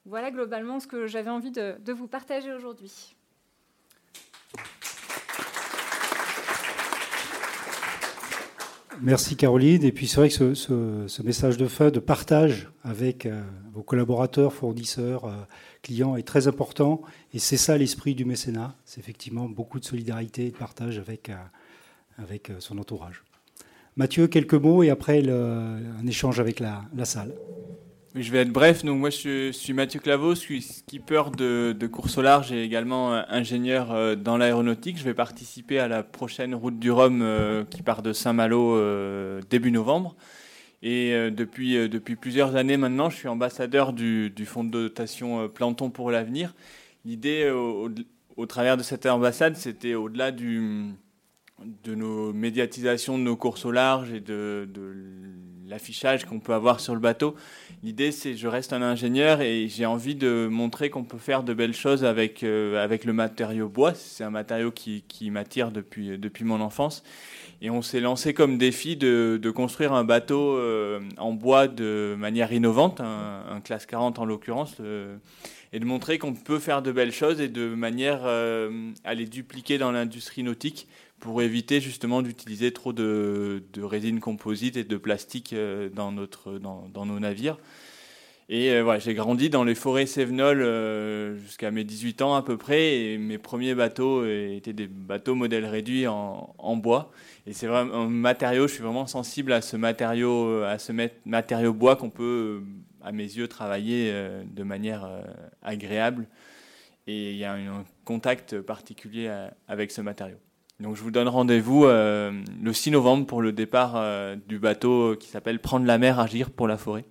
Voilà 0.05 0.31
globalement 0.31 0.79
ce 0.79 0.87
que 0.87 1.05
j'avais 1.05 1.29
envie 1.29 1.51
de, 1.51 1.91
vous 1.91 2.07
partager 2.07 2.53
aujourd'hui. 2.53 3.15
Merci 9.01 9.35
Caroline. 9.35 9.83
Et 9.83 9.91
puis 9.91 10.07
c'est 10.07 10.17
vrai 10.17 10.29
que 10.29 10.53
ce, 10.53 11.21
message 11.21 11.57
de 11.57 11.67
fin, 11.67 11.89
de 11.91 11.99
partage 11.99 12.71
avec 12.83 13.25
euh, 13.25 13.43
vos 13.73 13.83
collaborateurs, 13.83 14.53
fournisseurs, 14.53 15.25
euh, 15.25 15.33
clients 15.81 16.15
est 16.15 16.25
très 16.25 16.47
important. 16.47 17.01
Et 17.33 17.39
c'est 17.39 17.57
ça 17.57 17.77
l'esprit 17.77 18.15
du 18.15 18.23
mécénat. 18.23 18.75
C'est 18.85 19.01
effectivement 19.01 19.49
beaucoup 19.49 19.79
de 19.79 19.85
solidarité 19.85 20.47
et 20.47 20.51
de 20.51 20.57
partage 20.57 20.99
avec, 20.99 21.29
avec 22.17 22.51
son 22.59 22.77
entourage. 22.77 23.23
Mathieu, 23.97 24.27
quelques 24.27 24.53
mots 24.53 24.83
et 24.83 24.91
après 24.91 25.27
un 25.27 26.05
échange 26.05 26.39
avec 26.39 26.59
la, 26.59 26.85
salle. 27.03 27.33
Je 28.13 28.31
vais 28.31 28.39
être 28.39 28.51
bref. 28.51 28.85
Donc 28.85 28.99
moi, 28.99 29.09
je 29.09 29.51
suis 29.51 29.73
Mathieu 29.73 29.99
Claveau, 29.99 30.35
je 30.35 30.39
suis 30.39 30.61
skipper 30.61 31.23
de, 31.35 31.87
course 31.87 32.19
au 32.19 32.21
large 32.21 32.51
et 32.51 32.63
également 32.63 33.15
euh, 33.15 33.21
ingénieur 33.27 33.91
euh, 33.91 34.15
dans 34.15 34.37
l'aéronautique. 34.37 34.99
Je 34.99 35.03
vais 35.03 35.15
participer 35.15 35.79
à 35.79 35.87
la 35.87 36.03
prochaine 36.03 36.53
route 36.53 36.77
du 36.77 36.91
Rhum 36.91 37.23
euh, 37.23 37.63
qui 37.65 37.81
part 37.81 38.03
de 38.03 38.13
Saint-Malo 38.13 38.79
début 39.49 39.71
novembre. 39.71 40.15
Et 40.83 41.31
depuis, 41.31 41.89
depuis 41.89 42.15
plusieurs 42.15 42.55
années 42.55 42.77
maintenant, 42.77 43.09
je 43.09 43.15
suis 43.15 43.27
ambassadeur 43.27 43.93
du, 43.93 44.31
fonds 44.45 44.63
de 44.63 44.69
dotation 44.69 45.49
Planton 45.49 45.89
pour 45.89 46.11
l'avenir. 46.11 46.53
L'idée 47.03 47.49
au, 47.49 48.45
travers 48.45 48.77
de 48.77 48.83
cette 48.83 49.07
ambassade, 49.07 49.55
c'était 49.55 49.95
au-delà 49.95 50.31
du, 50.31 50.93
de 51.65 51.95
nos 51.95 52.33
médiatisations 52.33 53.17
de 53.17 53.23
nos 53.23 53.35
courses 53.35 53.65
au 53.65 53.71
large 53.71 54.13
et 54.13 54.19
de, 54.19 54.67
l'affichage 55.67 56.23
qu'on 56.23 56.39
peut 56.39 56.53
avoir 56.53 56.79
sur 56.79 56.93
le 56.93 57.01
bateau. 57.01 57.35
L'idée, 57.83 58.13
c'est 58.13 58.35
je 58.35 58.47
reste 58.47 58.71
un 58.71 58.81
ingénieur 58.81 59.41
et 59.41 59.67
j'ai 59.67 59.85
envie 59.85 60.15
de 60.15 60.47
montrer 60.49 60.89
qu'on 60.89 61.03
peut 61.03 61.17
faire 61.17 61.43
de 61.43 61.53
belles 61.53 61.73
choses 61.73 62.05
avec, 62.05 62.43
euh, 62.43 62.81
avec 62.81 63.03
le 63.03 63.11
matériau 63.11 63.67
bois. 63.67 63.93
C'est 63.93 64.23
un 64.23 64.29
matériau 64.29 64.71
qui, 64.71 65.03
qui 65.09 65.29
m'attire 65.29 65.71
depuis, 65.71 66.17
depuis 66.17 66.45
mon 66.45 66.61
enfance. 66.61 67.03
Et 67.61 67.69
on 67.69 67.81
s'est 67.81 67.99
lancé 67.99 68.33
comme 68.33 68.57
défi 68.57 68.95
de, 68.95 69.37
de 69.41 69.51
construire 69.51 69.91
un 69.91 70.05
bateau 70.05 70.55
euh, 70.55 71.01
en 71.17 71.33
bois 71.33 71.67
de 71.67 72.15
manière 72.17 72.53
innovante, 72.53 73.01
un, 73.01 73.59
classe 73.61 73.85
40 73.85 74.19
en 74.19 74.25
l'occurrence, 74.25 74.75
euh, 74.79 75.17
et 75.73 75.79
de 75.79 75.85
montrer 75.85 76.17
qu'on 76.17 76.33
peut 76.33 76.59
faire 76.59 76.81
de 76.81 76.93
belles 76.93 77.11
choses 77.11 77.41
et 77.41 77.49
de 77.49 77.67
manière 77.67 78.25
à 78.25 79.13
les 79.13 79.25
dupliquer 79.25 79.77
dans 79.77 79.91
l'industrie 79.91 80.43
nautique 80.43 80.87
pour 81.19 81.41
éviter 81.41 81.81
justement 81.81 82.21
d'utiliser 82.21 82.71
trop 82.71 82.93
de, 82.93 83.63
de, 83.73 83.83
résine 83.83 84.19
composite 84.19 84.77
et 84.77 84.83
de 84.83 84.97
plastique 84.97 85.53
euh, 85.53 85.89
dans, 85.89 86.11
notre, 86.11 86.59
dans, 86.59 87.05
nos 87.05 87.19
navires. 87.19 87.57
Et 88.49 88.71
euh, 88.71 88.83
voilà, 88.83 88.99
j'ai 88.99 89.13
grandi 89.13 89.49
dans 89.49 89.63
les 89.63 89.75
forêts 89.75 90.05
cévenoles 90.05 90.61
euh, 90.61 91.37
jusqu'à 91.37 91.71
mes 91.71 91.83
18 91.83 92.21
ans 92.21 92.35
à 92.35 92.43
peu 92.43 92.55
près. 92.55 92.99
Et 92.99 93.17
mes 93.17 93.37
premiers 93.37 93.73
bateaux 93.75 94.25
étaient 94.25 94.73
des 94.73 94.87
bateaux 94.87 95.35
modèle 95.35 95.65
réduit 95.65 96.07
en, 96.07 96.53
en 96.57 96.75
bois. 96.77 97.11
Et 97.47 97.53
c'est 97.53 97.67
vraiment 97.67 97.93
un 97.95 98.09
matériau, 98.09 98.67
je 98.67 98.73
suis 98.73 98.83
vraiment 98.83 99.07
sensible 99.07 99.51
à 99.53 99.61
ce 99.61 99.75
matériau, 99.75 100.63
à 100.63 100.77
ce 100.77 100.93
matériau 101.25 101.73
bois 101.73 101.95
qu'on 101.95 102.09
peut, 102.09 102.61
à 103.03 103.11
mes 103.11 103.23
yeux, 103.23 103.47
travailler 103.47 104.13
de 104.45 104.63
manière 104.63 105.09
agréable. 105.61 106.27
Et 107.07 107.31
il 107.31 107.37
y 107.37 107.45
a 107.45 107.53
un 107.53 107.85
contact 108.05 108.59
particulier 108.61 109.33
avec 109.67 109.91
ce 109.91 110.01
matériau. 110.01 110.37
Donc 110.79 110.95
je 110.95 111.01
vous 111.01 111.11
donne 111.11 111.27
rendez-vous 111.27 111.85
euh, 111.85 112.31
le 112.61 112.73
6 112.73 112.91
novembre 112.91 113.25
pour 113.25 113.41
le 113.41 113.51
départ 113.51 113.93
euh, 113.95 114.35
du 114.47 114.59
bateau 114.59 115.15
qui 115.15 115.27
s'appelle 115.27 115.59
Prendre 115.59 115.85
la 115.87 115.97
mer, 115.97 116.19
agir 116.19 116.51
pour 116.51 116.67
la 116.67 116.77
forêt. 116.77 117.05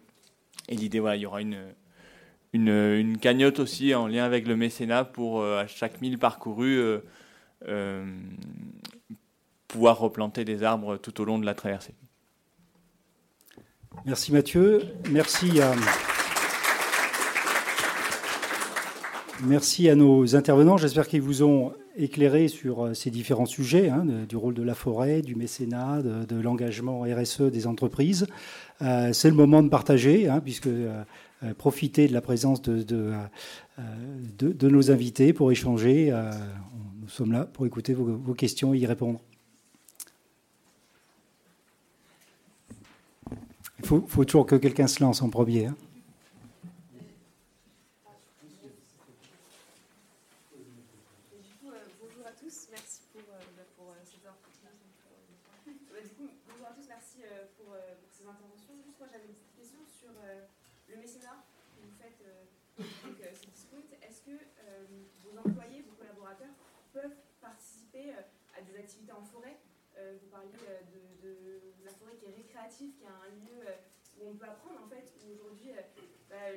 Et 0.68 0.76
l'idée, 0.76 1.00
voilà, 1.00 1.16
il 1.16 1.22
y 1.22 1.26
aura 1.26 1.40
une, 1.42 3.18
cagnotte 3.18 3.58
aussi 3.58 3.94
en 3.94 4.06
lien 4.06 4.24
avec 4.24 4.46
le 4.46 4.56
mécénat 4.56 5.04
pour 5.04 5.40
euh, 5.40 5.62
à 5.62 5.66
chaque 5.66 6.00
mille 6.00 6.18
parcourus 6.18 6.80
pouvoir 9.66 9.98
replanter 9.98 10.44
des 10.44 10.62
arbres 10.62 10.96
tout 10.96 11.20
au 11.20 11.24
long 11.24 11.38
de 11.38 11.46
la 11.46 11.54
traversée. 11.54 11.94
Merci 14.04 14.32
Mathieu. 14.32 14.82
Merci 15.10 15.60
merci 19.44 19.88
à 19.88 19.94
nos 19.94 20.36
intervenants. 20.36 20.76
J'espère 20.76 21.08
qu'ils 21.08 21.22
vous 21.22 21.42
ont 21.42 21.72
éclairé 21.96 22.48
sur 22.48 22.84
euh, 22.86 22.94
ces 22.94 23.10
différents 23.10 23.46
sujets, 23.46 23.88
hein, 23.88 24.04
du 24.28 24.36
rôle 24.36 24.54
de 24.54 24.62
la 24.62 24.74
forêt, 24.74 25.22
du 25.22 25.34
mécénat, 25.34 26.02
de, 26.02 26.40
l'engagement 26.40 27.02
RSE 27.02 27.42
des 27.42 27.66
entreprises. 27.66 28.26
Euh, 28.82 29.12
c'est 29.12 29.30
le 29.30 29.36
moment 29.36 29.62
de 29.62 29.68
partager, 29.68 30.28
hein, 30.28 30.40
puisque 30.40 30.66
euh, 30.66 31.02
profiter 31.58 32.08
de 32.08 32.12
la 32.12 32.20
présence 32.20 32.62
de, 32.62 33.12
nos 34.62 34.90
invités 34.90 35.32
pour 35.32 35.52
échanger. 35.52 36.10
nous 37.00 37.08
sommes 37.08 37.32
là 37.32 37.44
pour 37.44 37.66
écouter 37.66 37.94
vos, 37.94 38.34
questions 38.34 38.74
et 38.74 38.78
y 38.78 38.86
répondre. 38.86 39.20
Il 43.80 43.86
faut, 43.86 44.04
faut 44.08 44.24
toujours 44.24 44.46
que 44.46 44.56
quelqu'un 44.56 44.86
se 44.86 45.02
lance 45.02 45.20
en 45.20 45.28
premier. 45.28 45.66
Hein. 45.66 45.76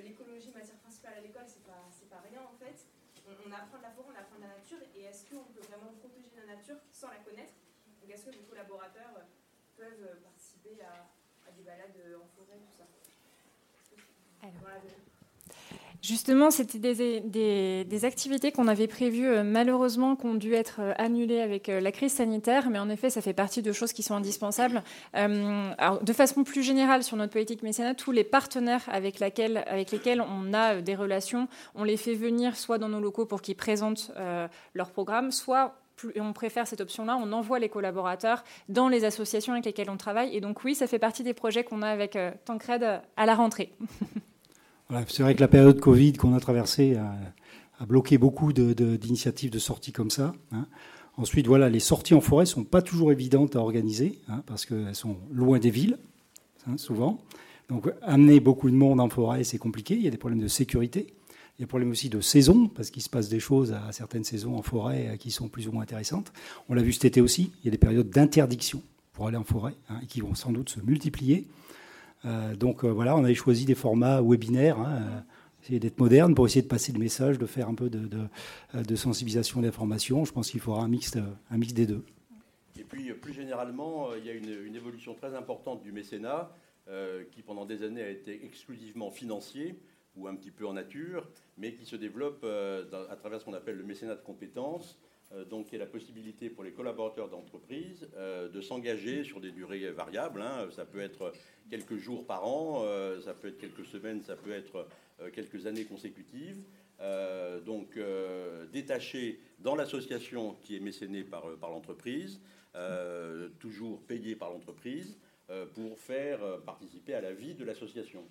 L'écologie 0.03 0.51
matière 0.51 0.77
principale 0.77 1.13
à 1.17 1.21
l'école, 1.21 1.47
c'est 1.47 1.63
pas, 1.63 1.89
pas 2.09 2.21
rien 2.21 2.41
en 2.41 2.55
fait. 2.57 2.87
On, 3.27 3.51
apprend 3.51 3.77
de 3.77 3.83
la 3.83 3.91
forêt, 3.91 4.09
on 4.15 4.19
apprend 4.19 4.37
de 4.37 4.41
la 4.41 4.57
nature, 4.57 4.79
et 4.95 5.03
est-ce 5.03 5.29
qu'on 5.29 5.43
peut 5.53 5.61
vraiment 5.61 5.91
protéger 5.99 6.31
la 6.35 6.55
nature 6.55 6.77
sans 6.91 7.09
la 7.09 7.19
connaître? 7.19 7.53
Donc 8.01 8.09
est-ce 8.09 8.25
que 8.25 8.35
vos 8.35 8.43
collaborateurs 8.49 9.27
peuvent 9.77 10.19
participer 10.23 10.81
à, 10.81 11.05
à 11.47 11.51
des 11.51 11.63
balades 11.63 11.99
en 12.15 12.25
forêt, 12.33 12.57
tout 12.57 12.77
ça? 12.77 12.87
Justement, 16.01 16.49
c'était 16.49 16.79
des, 16.79 18.05
activités 18.05 18.53
qu'on 18.53 18.69
avait 18.69 18.87
prévues, 18.87 19.27
euh, 19.27 19.43
malheureusement, 19.43 20.15
qui 20.15 20.25
ont 20.27 20.35
dû 20.35 20.53
être 20.53 20.77
euh, 20.79 20.93
annulées 20.97 21.41
avec 21.41 21.67
euh, 21.67 21.81
la 21.81 21.91
crise 21.91 22.13
sanitaire, 22.13 22.69
mais 22.69 22.79
en 22.79 22.89
effet, 22.89 23.09
ça 23.09 23.21
fait 23.21 23.33
partie 23.33 23.61
de 23.61 23.73
choses 23.73 23.91
qui 23.91 24.01
sont 24.01 24.15
indispensables. 24.15 24.81
de 25.15 26.13
façon 26.13 26.43
plus 26.43 26.63
générale, 26.63 27.03
sur 27.03 27.17
notre 27.17 27.33
politique 27.33 27.63
mécénat, 27.63 27.95
tous 27.95 28.11
les 28.11 28.23
partenaires 28.23 28.83
avec, 28.87 29.19
lesquels 29.19 30.21
on 30.21 30.53
a 30.53 30.81
des 30.81 30.95
relations, 30.95 31.47
on 31.75 31.83
les 31.83 31.97
fait 31.97 32.13
venir 32.13 32.55
soit 32.55 32.77
dans 32.77 32.89
nos 32.89 33.01
locaux 33.01 33.25
pour 33.25 33.41
qu'ils 33.41 33.55
présentent 33.55 34.11
leur 34.73 34.91
programme, 34.91 35.31
soit 35.31 35.75
on 36.17 36.33
préfère 36.33 36.67
cette 36.67 36.81
option-là, 36.81 37.17
on 37.21 37.31
envoie 37.33 37.59
les 37.59 37.69
collaborateurs 37.69 38.43
dans 38.69 38.87
les 38.87 39.03
associations 39.03 39.53
avec 39.53 39.65
lesquelles 39.65 39.89
on 39.89 39.97
travaille. 39.97 40.35
Et 40.35 40.41
donc 40.41 40.63
oui, 40.63 40.75
ça 40.75 40.87
fait 40.87 40.99
partie 40.99 41.23
des 41.23 41.33
projets 41.33 41.63
qu'on 41.63 41.81
a 41.81 41.89
avec 41.89 42.17
Tancred 42.45 43.01
à 43.17 43.25
la 43.25 43.35
rentrée. 43.35 43.73
c'est 45.07 45.23
vrai 45.23 45.35
que 45.35 45.41
la 45.41 45.47
période 45.47 45.79
Covid 45.79 46.13
qu'on 46.13 46.33
a 46.33 46.39
traversée 46.39 46.95
a, 46.95 47.15
bloqué 47.85 48.17
beaucoup 48.17 48.51
d'initiatives 48.51 49.49
de, 49.49 49.55
de, 49.55 49.59
sortie 49.59 49.93
comme 49.93 50.09
ça. 50.09 50.33
Hein. 50.51 50.67
Ensuite, 51.15 51.47
voilà, 51.47 51.69
les 51.69 51.79
sorties 51.79 52.13
en 52.13 52.21
forêt 52.21 52.45
sont 52.45 52.63
pas 52.63 52.81
toujours 52.81 53.11
évidentes 53.11 53.55
à 53.55 53.59
organiser 53.59 54.19
hein, 54.27 54.43
parce 54.45 54.65
qu'elles 54.65 54.95
sont 54.95 55.17
loin 55.31 55.59
des 55.59 55.69
villes, 55.69 55.97
hein, 56.67 56.77
souvent. 56.77 57.21
Donc, 57.69 57.89
amener 58.01 58.39
beaucoup 58.39 58.69
de 58.69 58.75
monde 58.75 58.99
en 58.99 59.09
forêt, 59.09 59.43
c'est 59.43 59.57
compliqué. 59.57 59.95
Il 59.95 60.01
y 60.01 60.07
a 60.07 60.11
des 60.11 60.17
problèmes 60.17 60.41
de 60.41 60.47
sécurité. 60.47 61.07
Il 61.57 61.61
y 61.61 61.63
a 61.63 61.65
des 61.65 61.67
problèmes 61.67 61.91
aussi 61.91 62.09
de 62.09 62.19
saison, 62.19 62.67
parce 62.67 62.89
qu'il 62.89 63.03
se 63.03 63.09
passe 63.09 63.29
des 63.29 63.39
choses 63.39 63.73
à 63.73 63.91
certaines 63.91 64.23
saisons 64.23 64.57
en 64.57 64.61
forêt 64.61 65.09
euh, 65.09 65.17
qui 65.17 65.29
sont 65.29 65.49
plus 65.49 65.67
ou 65.67 65.71
moins 65.71 65.83
intéressantes. 65.83 66.33
On 66.67 66.73
l'a 66.73 66.81
vu 66.81 66.93
cet 66.93 67.05
été 67.05 67.21
aussi. 67.21 67.51
Il 67.61 67.65
y 67.65 67.67
a 67.67 67.71
des 67.71 67.77
périodes 67.77 68.09
d'interdiction 68.09 68.81
pour 69.13 69.27
aller 69.27 69.37
en 69.37 69.43
forêt, 69.43 69.75
et 70.01 70.05
qui 70.05 70.21
vont 70.21 70.35
sans 70.35 70.51
doute 70.51 70.69
se 70.69 70.79
multiplier. 70.79 71.47
Euh, 72.25 72.55
donc 72.55 72.83
euh, 72.83 72.89
voilà, 72.89 73.15
on 73.15 73.23
avait 73.23 73.35
choisi 73.35 73.65
des 73.65 73.75
formats 73.75 74.21
webinaires, 74.21 74.79
hein, 74.79 75.01
euh, 75.01 75.19
essayer 75.63 75.79
d'être 75.79 75.99
moderne 75.99 76.35
pour 76.35 76.45
essayer 76.45 76.61
de 76.61 76.67
passer 76.67 76.91
le 76.91 76.99
message, 76.99 77.37
de 77.37 77.45
faire 77.45 77.69
un 77.69 77.75
peu 77.75 77.89
de, 77.89 78.95
sensibilisation 78.95 79.61
d'information. 79.61 80.25
Je 80.25 80.33
pense 80.33 80.51
qu'il 80.51 80.59
faudra 80.59 80.83
un 80.83 80.87
mix, 80.87 81.15
un 81.49 81.57
mix 81.57 81.73
des 81.73 81.85
deux. 81.85 82.03
Et 82.77 82.83
puis 82.83 83.13
plus 83.13 83.33
généralement, 83.33 84.13
il 84.15 84.25
y 84.25 84.29
a 84.29 84.33
une, 84.33 84.75
évolution 84.75 85.13
très 85.13 85.35
importante 85.35 85.81
du 85.81 85.91
mécénat 85.91 86.51
qui 87.31 87.43
pendant 87.43 87.65
des 87.65 87.83
années 87.83 88.01
a 88.01 88.09
été 88.09 88.45
exclusivement 88.45 89.11
financier 89.11 89.79
ou 90.15 90.27
un 90.27 90.35
petit 90.35 90.49
peu 90.49 90.65
en 90.65 90.73
nature, 90.73 91.27
mais 91.57 91.73
qui 91.73 91.85
se 91.85 91.95
développe 91.95 92.43
à 92.45 93.15
travers 93.17 93.41
ce 93.41 93.45
qu'on 93.45 93.53
appelle 93.53 93.75
le 93.75 93.83
mécénat 93.83 94.15
de 94.15 94.21
compétences, 94.21 94.97
donc 95.49 95.67
il 95.69 95.73
y 95.73 95.75
a 95.75 95.79
la 95.79 95.89
possibilité 95.89 96.49
pour 96.49 96.63
les 96.63 96.71
collaborateurs 96.71 97.29
d'entreprise 97.29 98.07
euh, 98.15 98.49
de 98.49 98.61
s'engager 98.61 99.23
sur 99.23 99.39
des 99.39 99.51
durées 99.51 99.91
variables. 99.91 100.41
Hein. 100.41 100.67
Ça 100.75 100.85
peut 100.85 100.99
être 100.99 101.33
quelques 101.69 101.97
jours 101.97 102.25
par 102.25 102.47
an, 102.47 102.81
euh, 102.83 103.21
ça 103.21 103.33
peut 103.33 103.49
être 103.49 103.59
quelques 103.59 103.85
semaines, 103.85 104.21
ça 104.21 104.35
peut 104.35 104.51
être 104.51 104.87
quelques 105.33 105.65
années 105.65 105.83
consécutives. 105.83 106.63
donc 107.65 107.99
détaché 108.71 109.39
dans 109.59 109.75
l'association 109.75 110.55
qui 110.61 110.77
est 110.77 110.79
mécénée 110.79 111.23
par, 111.25 111.43
par 111.57 111.71
l'entreprise, 111.71 112.39
toujours 113.59 114.01
payé 114.03 114.37
par 114.37 114.49
l'entreprise, 114.49 115.17
pour 115.73 115.99
faire 115.99 116.39
participer 116.65 117.15
à 117.15 117.21
la 117.21 117.33
vie 117.33 117.53
de 117.53 117.65
l'association. 117.65 118.23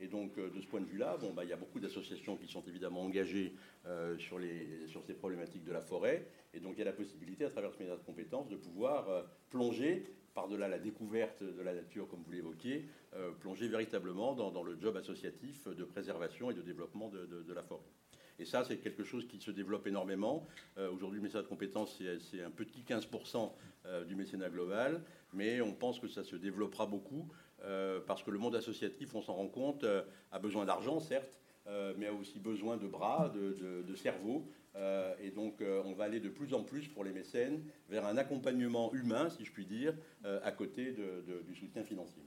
Et 0.00 0.08
donc, 0.08 0.36
de 0.36 0.60
ce 0.60 0.66
point 0.66 0.80
de 0.80 0.86
vue-là, 0.86 1.16
bon, 1.18 1.32
bah, 1.32 1.44
il 1.44 1.50
y 1.50 1.52
a 1.52 1.56
beaucoup 1.56 1.80
d'associations 1.80 2.36
qui 2.36 2.46
sont 2.46 2.62
évidemment 2.68 3.02
engagées 3.02 3.54
sur, 4.18 4.38
les, 4.38 4.86
sur 4.88 5.02
ces 5.04 5.14
problématiques 5.14 5.64
de 5.64 5.72
la 5.72 5.80
forêt. 5.80 6.26
Et 6.56 6.60
donc 6.60 6.72
il 6.76 6.78
y 6.78 6.82
a 6.82 6.86
la 6.86 6.92
possibilité, 6.92 7.44
à 7.44 7.50
travers 7.50 7.72
ce 7.74 7.78
média 7.78 7.94
de 7.94 8.02
compétences, 8.02 8.48
de 8.48 8.56
pouvoir 8.56 9.08
euh, 9.10 9.22
plonger, 9.50 10.06
par-delà 10.34 10.68
la 10.68 10.78
découverte 10.78 11.42
de 11.42 11.62
la 11.62 11.74
nature, 11.74 12.08
comme 12.08 12.22
vous 12.22 12.32
l'évoquiez, 12.32 12.88
euh, 13.14 13.30
plonger 13.32 13.68
véritablement 13.68 14.34
dans, 14.34 14.62
le 14.62 14.78
job 14.80 14.96
associatif 14.96 15.68
de 15.68 15.84
préservation 15.84 16.50
et 16.50 16.54
de 16.54 16.62
développement 16.62 17.10
de, 17.10 17.52
la 17.52 17.62
forêt. 17.62 17.84
Et 18.38 18.44
ça, 18.44 18.64
c'est 18.64 18.78
quelque 18.78 19.04
chose 19.04 19.26
qui 19.26 19.38
se 19.38 19.50
développe 19.50 19.86
énormément. 19.86 20.46
Aujourd'hui, 20.92 21.20
le 21.20 21.22
mécénat 21.22 21.42
de 21.42 21.48
compétences, 21.48 21.98
c'est 22.30 22.42
un 22.42 22.50
petit 22.50 22.84
15% 22.86 23.50
du 24.06 24.14
mécénat 24.14 24.50
global, 24.50 25.02
mais 25.32 25.62
on 25.62 25.72
pense 25.72 25.98
que 26.00 26.08
ça 26.08 26.22
se 26.22 26.36
développera 26.36 26.84
beaucoup 26.84 27.30
parce 28.06 28.22
que 28.22 28.30
le 28.30 28.38
monde 28.38 28.54
associatif, 28.54 29.14
on 29.14 29.22
s'en 29.22 29.34
rend 29.34 29.48
compte, 29.48 29.84
a 30.32 30.38
besoin 30.38 30.64
d'argent, 30.64 31.00
certes, 31.00 31.40
mais 31.96 32.06
a 32.06 32.12
aussi 32.12 32.38
besoin 32.38 32.76
de 32.76 32.86
bras, 32.86 33.32
de, 33.34 33.94
cerveaux. 33.96 34.46
et 35.20 35.30
donc, 35.30 35.62
on 35.84 35.92
va 35.92 36.04
aller 36.04 36.20
de 36.20 36.28
plus 36.28 36.54
en 36.54 36.62
plus 36.62 36.88
pour 36.88 37.04
les 37.04 37.12
mécènes 37.12 37.64
vers 37.88 38.06
un 38.06 38.16
accompagnement 38.16 38.92
humain, 38.92 39.30
si 39.30 39.44
je 39.44 39.52
puis 39.52 39.66
dire, 39.66 39.94
à 40.44 40.52
côté 40.52 40.94
du 41.46 41.54
soutien 41.54 41.82
financier. 41.82 42.22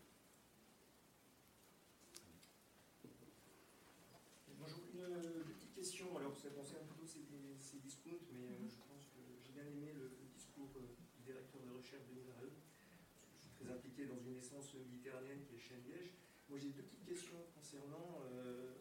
Moi, 16.50 16.58
j'ai 16.58 16.70
deux 16.70 16.82
petites 16.82 17.06
questions 17.06 17.38
concernant 17.54 18.26
euh, 18.26 18.74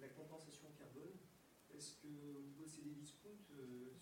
la 0.00 0.08
compensation 0.08 0.72
carbone. 0.78 1.20
Est-ce 1.68 2.00
que 2.00 2.08
au 2.08 2.40
niveau 2.40 2.64
de 2.64 2.70
ces 2.70 2.80
discounts, 2.96 3.44
euh, 3.52 3.92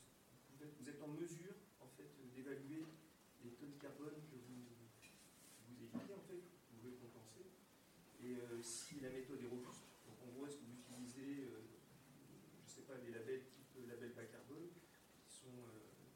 vous, 0.55 0.89
êtes, 0.89 1.03
en 1.03 1.09
mesure 1.09 1.55
en 1.81 1.89
fait, 1.99 2.15
d'évaluer 2.33 2.87
les 3.43 3.51
tonnes 3.59 3.73
de 3.75 3.83
carbone 3.83 4.23
que 4.31 4.37
vous, 4.37 4.71
vous 5.67 5.83
évitez, 5.83 6.15
en 6.15 6.23
fait, 6.31 6.39
que 6.39 6.75
vous 6.75 6.81
voulez 6.81 6.95
compenser? 6.95 7.51
Et 8.23 8.39
euh, 8.39 8.63
si 8.63 9.01
la 9.01 9.11
méthode 9.11 9.43
est 9.43 9.51
donc 9.51 9.67
en 9.67 10.31
gros, 10.31 10.47
est-ce 10.47 10.59
que 10.59 10.65
vous 10.65 10.79
utilisez, 10.79 11.43
je 11.43 12.63
ne 12.63 12.71
sais 12.71 12.83
pas, 12.83 12.99
des 12.99 13.11
labels 13.11 13.47
type 13.51 13.75
label 13.89 14.13
bas 14.15 14.27
carbone 14.27 14.71
qui 15.27 15.35
sont, 15.35 15.59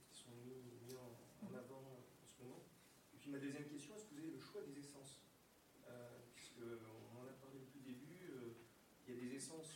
qui 0.08 0.22
sont 0.22 0.30
mis, 0.46 0.54
mis 0.86 0.96
en, 0.96 1.18
en, 1.46 1.54
avant 1.54 1.82
en 2.22 2.26
ce 2.26 2.42
moment 2.44 2.62
Et 3.12 3.16
puis 3.18 3.30
ma 3.30 3.38
deuxième 3.38 3.66
question, 3.66 3.96
est-ce 3.96 4.04
que 4.06 4.14
vous 4.14 4.20
avez 4.20 4.30
le 4.30 4.38
choix 4.38 4.62
des 4.62 4.78
essences 4.78 5.22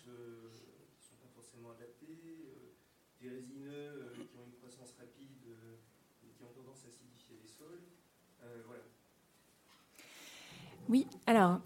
euh, 0.08 0.48
qui 0.90 0.98
ne 0.98 1.02
sont 1.02 1.16
pas 1.16 1.28
forcément 1.34 1.70
adaptés, 1.72 2.46
euh, 2.46 2.72
des 3.20 3.28
résineux 3.28 3.68
euh, 3.70 4.14
qui 4.14 4.36
ont 4.38 4.44
une 4.46 4.54
croissance 4.54 4.92
rapide 4.98 5.48
et 6.22 6.30
qui 6.30 6.42
ont 6.42 6.52
tendance 6.52 6.84
à 6.84 6.90
voilà. 8.66 8.82
Oui, 10.88 11.06
alors, 11.26 11.60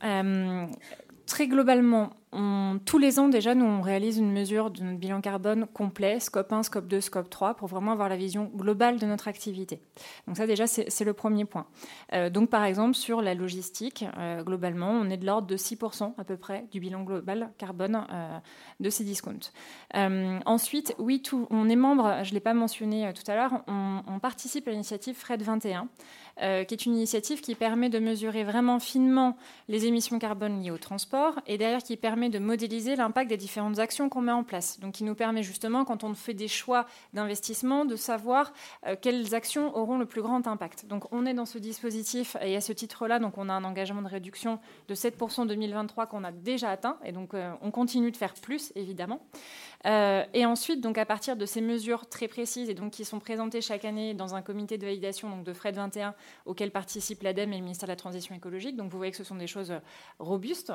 très 1.26 1.48
globalement, 1.48 2.10
tous 2.32 2.98
les 2.98 3.18
ans 3.18 3.28
déjà, 3.28 3.54
nous 3.54 3.64
on 3.64 3.80
réalise 3.80 4.18
une 4.18 4.30
mesure 4.32 4.70
de 4.70 4.82
notre 4.84 4.98
bilan 4.98 5.20
carbone 5.20 5.66
complet, 5.66 6.20
scope 6.20 6.52
1, 6.52 6.62
scope 6.62 6.86
2, 6.86 7.00
scope 7.00 7.28
3, 7.28 7.54
pour 7.54 7.66
vraiment 7.66 7.92
avoir 7.92 8.08
la 8.08 8.16
vision 8.16 8.50
globale 8.54 8.98
de 8.98 9.06
notre 9.06 9.26
activité. 9.26 9.80
Donc 10.26 10.36
ça 10.36 10.46
déjà, 10.46 10.66
c'est 10.66 11.04
le 11.04 11.12
premier 11.12 11.44
point. 11.44 11.66
Euh, 12.12 12.30
donc 12.30 12.48
par 12.48 12.64
exemple, 12.64 12.94
sur 12.94 13.20
la 13.20 13.34
logistique, 13.34 14.04
euh, 14.16 14.44
globalement, 14.44 14.90
on 14.90 15.10
est 15.10 15.16
de 15.16 15.26
l'ordre 15.26 15.48
de 15.48 15.56
6% 15.56 16.14
à 16.16 16.24
peu 16.24 16.36
près 16.36 16.66
du 16.70 16.78
bilan 16.78 17.02
global 17.02 17.50
carbone 17.58 18.06
euh, 18.12 18.38
de 18.78 18.90
ces 18.90 19.02
discounts. 19.04 19.50
ensuite, 19.94 20.94
oui, 20.98 21.22
tout, 21.22 21.48
on 21.50 21.68
est 21.68 21.76
membre, 21.76 22.20
je 22.22 22.30
ne 22.30 22.34
l'ai 22.34 22.40
pas 22.40 22.54
mentionné 22.54 23.12
tout 23.12 23.28
à 23.28 23.34
l'heure, 23.34 23.64
on, 23.66 24.02
on, 24.06 24.18
participe 24.20 24.68
à 24.68 24.70
l'initiative 24.70 25.16
FRED 25.16 25.42
21, 25.42 25.88
qui 26.36 26.74
est 26.74 26.86
une 26.86 26.94
initiative 26.94 27.40
qui 27.40 27.54
permet 27.54 27.88
de 27.88 27.98
mesurer 27.98 28.44
vraiment 28.44 28.78
finement 28.78 29.36
les 29.68 29.86
émissions 29.86 30.18
carbone 30.18 30.62
liées 30.62 30.70
au 30.70 30.78
transport 30.78 31.40
et 31.46 31.58
derrière 31.58 31.82
qui 31.82 31.96
permet 31.96 32.19
de 32.28 32.38
modéliser 32.38 32.96
l'impact 32.96 33.30
des 33.30 33.36
différentes 33.36 33.78
actions 33.78 34.08
qu'on 34.08 34.20
met 34.20 34.32
en 34.32 34.44
place. 34.44 34.78
Donc, 34.80 34.94
qui 34.94 35.04
nous 35.04 35.14
permet 35.14 35.42
justement, 35.42 35.84
quand 35.84 36.04
on 36.04 36.14
fait 36.14 36.34
des 36.34 36.48
choix 36.48 36.86
d'investissement, 37.14 37.84
de 37.84 37.96
savoir 37.96 38.52
euh, 38.86 38.96
quelles 39.00 39.34
actions 39.34 39.76
auront 39.76 39.98
le 39.98 40.06
plus 40.06 40.22
grand 40.22 40.46
impact. 40.46 40.86
Donc, 40.86 41.12
on 41.12 41.26
est 41.26 41.34
dans 41.34 41.46
ce 41.46 41.58
dispositif 41.58 42.36
et 42.42 42.56
à 42.56 42.60
ce 42.60 42.72
titre-là, 42.72 43.18
donc 43.18 43.38
on 43.38 43.48
a 43.48 43.52
un 43.52 43.64
engagement 43.64 44.02
de 44.02 44.08
réduction 44.08 44.58
de 44.88 44.94
7% 44.94 45.40
en 45.40 45.46
2023 45.46 46.06
qu'on 46.06 46.24
a 46.24 46.32
déjà 46.32 46.70
atteint 46.70 46.98
et 47.04 47.12
donc 47.12 47.34
euh, 47.34 47.52
on 47.62 47.70
continue 47.70 48.10
de 48.10 48.16
faire 48.16 48.34
plus, 48.34 48.72
évidemment. 48.74 49.20
Euh, 49.86 50.24
et 50.34 50.44
ensuite, 50.44 50.80
donc 50.80 50.98
à 50.98 51.06
partir 51.06 51.36
de 51.36 51.46
ces 51.46 51.60
mesures 51.60 52.06
très 52.08 52.28
précises 52.28 52.68
et 52.68 52.74
donc 52.74 52.92
qui 52.92 53.04
sont 53.04 53.18
présentées 53.18 53.60
chaque 53.60 53.84
année 53.84 54.12
dans 54.12 54.34
un 54.34 54.42
comité 54.42 54.76
de 54.76 54.84
validation 54.84 55.30
donc 55.30 55.44
de 55.44 55.52
FRED 55.52 55.76
21 55.76 56.14
auquel 56.44 56.70
participent 56.70 57.22
l'ADEME 57.22 57.52
et 57.52 57.56
le 57.56 57.62
ministère 57.62 57.86
de 57.86 57.92
la 57.92 57.96
Transition 57.96 58.34
écologique. 58.34 58.76
Donc 58.76 58.90
vous 58.90 58.98
voyez 58.98 59.10
que 59.10 59.16
ce 59.16 59.24
sont 59.24 59.36
des 59.36 59.46
choses 59.46 59.72
robustes. 60.18 60.72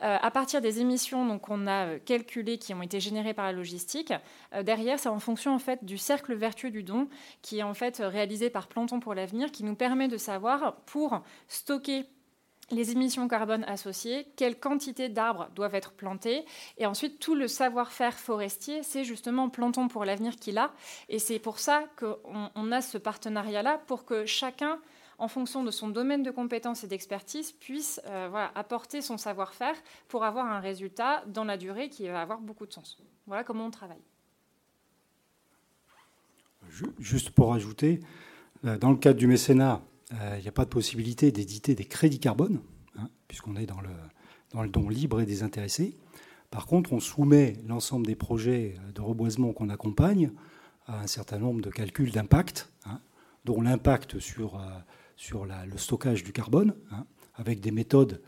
à 0.00 0.30
partir 0.30 0.60
des 0.60 0.80
émissions 0.80 0.87
donc 0.88 1.42
qu'on 1.42 1.66
a 1.66 1.86
euh, 1.86 1.98
calculées, 1.98 2.58
qui 2.58 2.74
ont 2.74 2.82
été 2.82 3.00
générées 3.00 3.34
par 3.34 3.46
la 3.46 3.52
logistique. 3.52 4.12
Euh, 4.54 4.62
derrière, 4.62 4.98
c'est 4.98 5.08
en 5.08 5.18
fonction 5.18 5.54
en 5.54 5.58
fait 5.58 5.84
du 5.84 5.98
cercle 5.98 6.34
vertueux 6.34 6.70
du 6.70 6.82
don, 6.82 7.08
qui 7.42 7.58
est 7.58 7.62
en 7.62 7.74
fait 7.74 7.98
réalisé 8.04 8.50
par 8.50 8.68
Planton 8.68 9.00
pour 9.00 9.14
l'avenir, 9.14 9.50
qui 9.50 9.64
nous 9.64 9.74
permet 9.74 10.08
de 10.08 10.16
savoir 10.16 10.76
pour 10.86 11.22
stocker 11.48 12.04
les 12.70 12.90
émissions 12.90 13.28
carbone 13.28 13.64
associées, 13.64 14.26
quelle 14.36 14.58
quantité 14.58 15.08
d'arbres 15.08 15.48
doivent 15.54 15.74
être 15.74 15.92
plantés, 15.92 16.44
et 16.76 16.84
ensuite 16.84 17.18
tout 17.18 17.34
le 17.34 17.48
savoir-faire 17.48 18.18
forestier, 18.18 18.82
c'est 18.82 19.04
justement 19.04 19.48
Planton 19.48 19.88
pour 19.88 20.04
l'avenir 20.04 20.36
qu'il 20.36 20.58
a, 20.58 20.72
et 21.08 21.18
c'est 21.18 21.38
pour 21.38 21.58
ça 21.60 21.84
qu'on 21.96 22.72
a 22.72 22.80
ce 22.82 22.98
partenariat-là, 22.98 23.80
pour 23.86 24.04
que 24.04 24.26
chacun 24.26 24.78
en 25.18 25.26
fonction 25.26 25.64
de 25.64 25.70
son 25.70 25.88
domaine 25.88 26.22
de 26.22 26.30
compétences 26.30 26.84
et 26.84 26.86
d'expertise, 26.86 27.52
puisse 27.52 28.00
euh, 28.06 28.46
apporter 28.54 29.02
son 29.02 29.18
savoir-faire 29.18 29.74
pour 30.06 30.24
avoir 30.24 30.46
un 30.46 30.60
résultat 30.60 31.24
dans 31.26 31.44
la 31.44 31.56
durée 31.56 31.88
qui 31.88 32.06
va 32.08 32.22
avoir 32.22 32.40
beaucoup 32.40 32.66
de 32.66 32.72
sens. 32.72 32.98
Voilà 33.26 33.42
comment 33.42 33.66
on 33.66 33.70
travaille. 33.70 34.02
Juste 36.98 37.30
pour 37.30 37.52
ajouter, 37.52 38.00
euh, 38.64 38.78
dans 38.78 38.90
le 38.90 38.96
cadre 38.96 39.18
du 39.18 39.26
mécénat, 39.26 39.82
euh, 40.12 40.36
il 40.38 40.42
n'y 40.42 40.48
a 40.48 40.52
pas 40.52 40.64
de 40.64 40.70
possibilité 40.70 41.32
d'éditer 41.32 41.74
des 41.74 41.84
crédits 41.84 42.20
carbone, 42.20 42.60
hein, 42.96 43.08
puisqu'on 43.26 43.56
est 43.56 43.66
dans 43.66 43.80
le, 43.80 44.68
don 44.68 44.88
libre 44.88 45.20
et 45.20 45.26
désintéressé. 45.26 45.96
Par 46.50 46.66
contre, 46.66 46.92
on 46.92 47.00
soumet 47.00 47.56
l'ensemble 47.66 48.06
des 48.06 48.16
projets 48.16 48.76
de 48.94 49.00
reboisement 49.00 49.52
qu'on 49.52 49.68
accompagne 49.68 50.30
à 50.86 51.00
un 51.00 51.06
certain 51.06 51.38
nombre 51.38 51.60
de 51.60 51.70
calculs 51.70 52.12
d'impact, 52.12 52.70
hein, 52.86 53.00
dont 53.44 53.60
l'impact 53.60 54.18
sur 54.18 54.58
sur 55.18 55.44
le 55.44 55.76
stockage 55.76 56.22
du 56.22 56.32
carbone, 56.32 56.74
hein, 56.92 57.04
avec 57.34 57.60
des 57.60 57.72
méthodes 57.72 58.22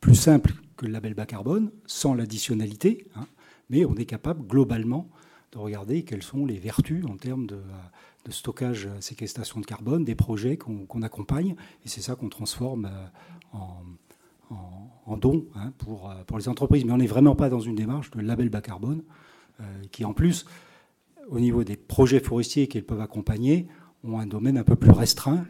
plus 0.00 0.14
simples 0.14 0.54
que 0.76 0.86
le 0.86 0.92
label 0.92 1.14
bas 1.14 1.26
carbone, 1.26 1.72
sans 1.84 2.14
l'additionnalité, 2.14 3.08
hein, 3.16 3.26
mais 3.70 3.84
on 3.84 3.96
est 3.96 4.06
capable 4.06 4.46
globalement 4.46 5.10
de 5.50 5.58
regarder 5.58 6.04
quelles 6.04 6.22
sont 6.22 6.46
les 6.46 6.58
vertus 6.58 7.04
en 7.06 7.16
termes 7.16 7.46
de, 7.46 7.60
stockage, 8.30 8.88
séquestration 9.00 9.60
de 9.60 9.66
carbone, 9.66 10.04
des 10.04 10.14
projets 10.14 10.56
qu'on 10.56 11.02
accompagne, 11.02 11.56
et 11.84 11.88
c'est 11.88 12.00
ça 12.00 12.14
qu'on 12.14 12.28
transforme 12.28 12.88
euh, 13.54 13.58
en, 15.06 15.16
dons 15.16 15.44
hein, 15.56 15.72
pour, 15.78 16.08
euh, 16.08 16.38
les 16.38 16.48
entreprises. 16.48 16.84
Mais 16.84 16.92
on 16.92 16.98
n'est 16.98 17.06
vraiment 17.06 17.34
pas 17.34 17.48
dans 17.48 17.60
une 17.60 17.74
démarche 17.74 18.12
de 18.12 18.20
label 18.20 18.48
bas 18.48 18.60
carbone, 18.60 19.02
euh, 19.60 19.64
qui 19.90 20.04
en 20.04 20.12
plus, 20.14 20.46
au 21.28 21.40
niveau 21.40 21.64
des 21.64 21.76
projets 21.76 22.20
forestiers 22.20 22.68
qu'ils 22.68 22.84
peuvent 22.84 23.00
accompagner, 23.00 23.66
ont 24.04 24.20
un 24.20 24.26
domaine 24.26 24.56
un 24.56 24.64
peu 24.64 24.76
plus 24.76 24.92
restreint 24.92 25.44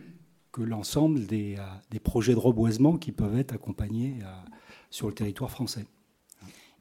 que 0.52 0.62
l'ensemble 0.62 1.26
des, 1.26 1.56
euh, 1.58 1.62
des, 1.90 1.98
projets 1.98 2.34
de 2.34 2.38
reboisement 2.38 2.98
qui 2.98 3.10
peuvent 3.10 3.38
être 3.38 3.54
accompagnés 3.54 4.18
euh, 4.22 4.26
sur 4.90 5.08
le 5.08 5.14
territoire 5.14 5.50
français. 5.50 5.86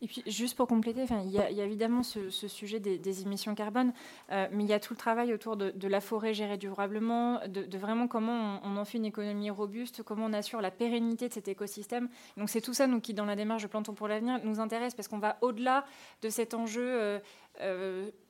Et 0.03 0.07
puis, 0.07 0.23
juste 0.25 0.57
pour 0.57 0.67
compléter, 0.67 1.05
il, 1.25 1.31
y 1.31 1.39
a, 1.39 1.49
évidemment 1.49 2.01
ce, 2.01 2.29
sujet 2.29 2.79
des, 2.79 3.21
émissions 3.21 3.53
carbone, 3.53 3.93
euh, 4.31 4.47
mais 4.51 4.63
il 4.63 4.69
y 4.69 4.73
a 4.73 4.79
tout 4.79 4.93
le 4.93 4.97
travail 4.97 5.31
autour 5.31 5.57
de, 5.57 5.87
la 5.87 6.01
forêt 6.01 6.33
gérée 6.33 6.57
durablement, 6.57 7.39
de, 7.47 7.77
vraiment 7.77 8.07
comment 8.07 8.59
on, 8.63 8.77
en 8.77 8.85
fait 8.85 8.97
une 8.97 9.05
économie 9.05 9.51
robuste, 9.51 10.01
comment 10.01 10.25
on 10.25 10.33
assure 10.33 10.59
la 10.59 10.71
pérennité 10.71 11.27
de 11.27 11.33
cet 11.33 11.47
écosystème. 11.47 12.09
Donc, 12.35 12.49
c'est 12.49 12.61
tout 12.61 12.73
ça, 12.73 12.87
nous, 12.87 12.99
qui, 12.99 13.13
dans 13.13 13.25
la 13.25 13.35
démarche 13.35 13.61
de 13.61 13.67
Plantons 13.67 13.93
pour 13.93 14.07
l'avenir, 14.07 14.39
nous 14.43 14.59
intéresse 14.59 14.95
parce 14.95 15.07
qu'on 15.07 15.19
va 15.19 15.37
au-delà 15.41 15.85
de 16.23 16.29
cet 16.29 16.55
enjeu 16.55 17.21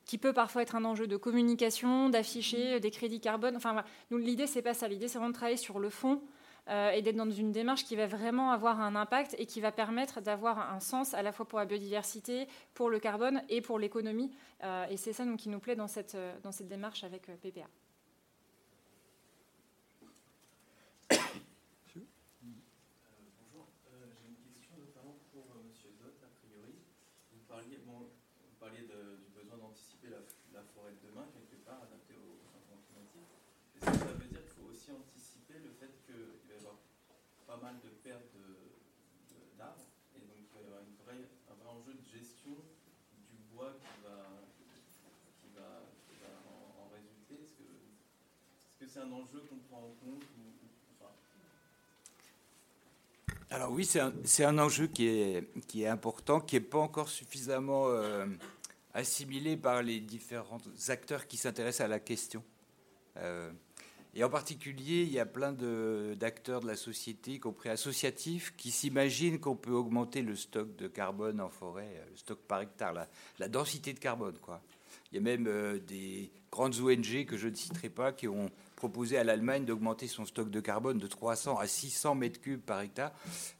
qui 0.04 0.18
peut 0.18 0.32
parfois 0.34 0.62
être 0.62 0.74
un 0.74 0.84
enjeu 0.84 1.06
de 1.06 1.16
communication, 1.16 2.10
d'afficher 2.10 2.80
des 2.80 2.90
crédits 2.90 3.20
carbone. 3.20 3.56
Enfin, 3.56 3.82
nous, 4.10 4.18
l'idée, 4.18 4.46
c'est 4.46 4.60
pas 4.60 4.74
ça. 4.74 4.88
L'idée, 4.88 5.08
c'est 5.08 5.16
vraiment 5.16 5.30
de 5.30 5.34
travailler 5.34 5.56
sur 5.56 5.78
le 5.78 5.88
fond 5.88 6.20
euh, 6.68 6.90
et 6.90 7.02
d'être 7.02 7.16
dans 7.16 7.30
une 7.30 7.50
démarche 7.50 7.84
qui 7.84 7.96
va 7.96 8.06
vraiment 8.06 8.52
avoir 8.52 8.80
un 8.80 8.94
impact 8.94 9.34
et 9.38 9.46
qui 9.46 9.60
va 9.60 9.72
permettre 9.72 10.20
d'avoir 10.20 10.72
un 10.72 10.78
sens 10.78 11.12
à 11.12 11.22
la 11.22 11.32
fois 11.32 11.46
pour 11.46 11.58
la 11.58 11.64
biodiversité, 11.64 12.46
pour 12.74 12.88
le 12.88 13.00
carbone 13.00 13.42
et 13.48 13.60
pour 13.60 13.78
l'économie. 13.78 14.30
Euh, 14.62 14.86
et 14.88 14.96
c'est 14.96 15.12
ça 15.12 15.24
qui 15.36 15.48
nous 15.48 15.58
plaît 15.58 15.76
dans 15.76 15.88
cette, 15.88 16.16
dans 16.42 16.52
cette 16.52 16.68
démarche 16.68 17.02
avec 17.04 17.28
euh, 17.28 17.36
PPA. 17.36 17.66
C'est 48.92 49.00
-ce 49.00 49.04
c'est 49.04 49.08
un 49.08 49.12
enjeu 49.12 49.42
qu'on 49.48 49.56
prend 49.70 49.78
en 49.78 49.94
compte. 50.04 50.22
Alors 53.50 53.70
oui, 53.70 53.84
c'est 53.84 54.44
un, 54.44 54.58
enjeu 54.58 54.86
qui 54.86 55.06
est, 55.06 55.86
important, 55.86 56.40
qui 56.40 56.56
n'est 56.56 56.60
pas 56.60 56.78
encore 56.78 57.10
suffisamment 57.10 57.88
euh, 57.88 58.24
assimilé 58.94 59.58
par 59.58 59.82
les 59.82 60.00
différents 60.00 60.60
acteurs 60.88 61.26
qui 61.26 61.36
s'intéressent 61.36 61.84
à 61.84 61.88
la 61.88 62.00
question. 62.00 62.42
Euh, 63.18 63.52
et 64.14 64.24
en 64.24 64.30
particulier, 64.30 65.02
il 65.02 65.12
y 65.12 65.18
a 65.18 65.26
plein 65.26 65.52
d'acteurs 65.52 66.62
de, 66.62 66.66
la 66.66 66.76
société, 66.76 67.32
y 67.32 67.40
compris 67.40 67.68
associatifs, 67.68 68.54
qui 68.56 68.70
s'imaginent 68.70 69.38
qu'on 69.38 69.56
peut 69.56 69.72
augmenter 69.72 70.22
le 70.22 70.34
stock 70.34 70.74
de 70.76 70.88
carbone 70.88 71.38
en 71.38 71.50
forêt, 71.50 72.06
le 72.10 72.16
stock 72.16 72.38
par 72.48 72.62
hectare, 72.62 72.94
la, 73.38 73.48
densité 73.48 73.92
de 73.92 73.98
carbone. 73.98 74.38
Quoi. 74.40 74.62
Il 75.10 75.16
y 75.16 75.18
a 75.18 75.22
même 75.22 75.46
euh, 75.46 75.78
des 75.78 76.30
grandes 76.50 76.78
ONG 76.80 77.26
que 77.26 77.36
je 77.36 77.48
ne 77.48 77.54
citerai 77.54 77.90
pas 77.90 78.12
qui 78.12 78.28
ont 78.28 78.50
proposé 78.82 79.16
à 79.16 79.22
l'Allemagne 79.22 79.64
d'augmenter 79.64 80.08
son 80.08 80.26
stock 80.26 80.50
de 80.50 80.58
carbone 80.58 80.98
de 80.98 81.06
300 81.06 81.56
à 81.56 81.68
600 81.68 82.16
mètres 82.16 82.40
cubes 82.40 82.60
par 82.60 82.80
hectare, 82.80 83.12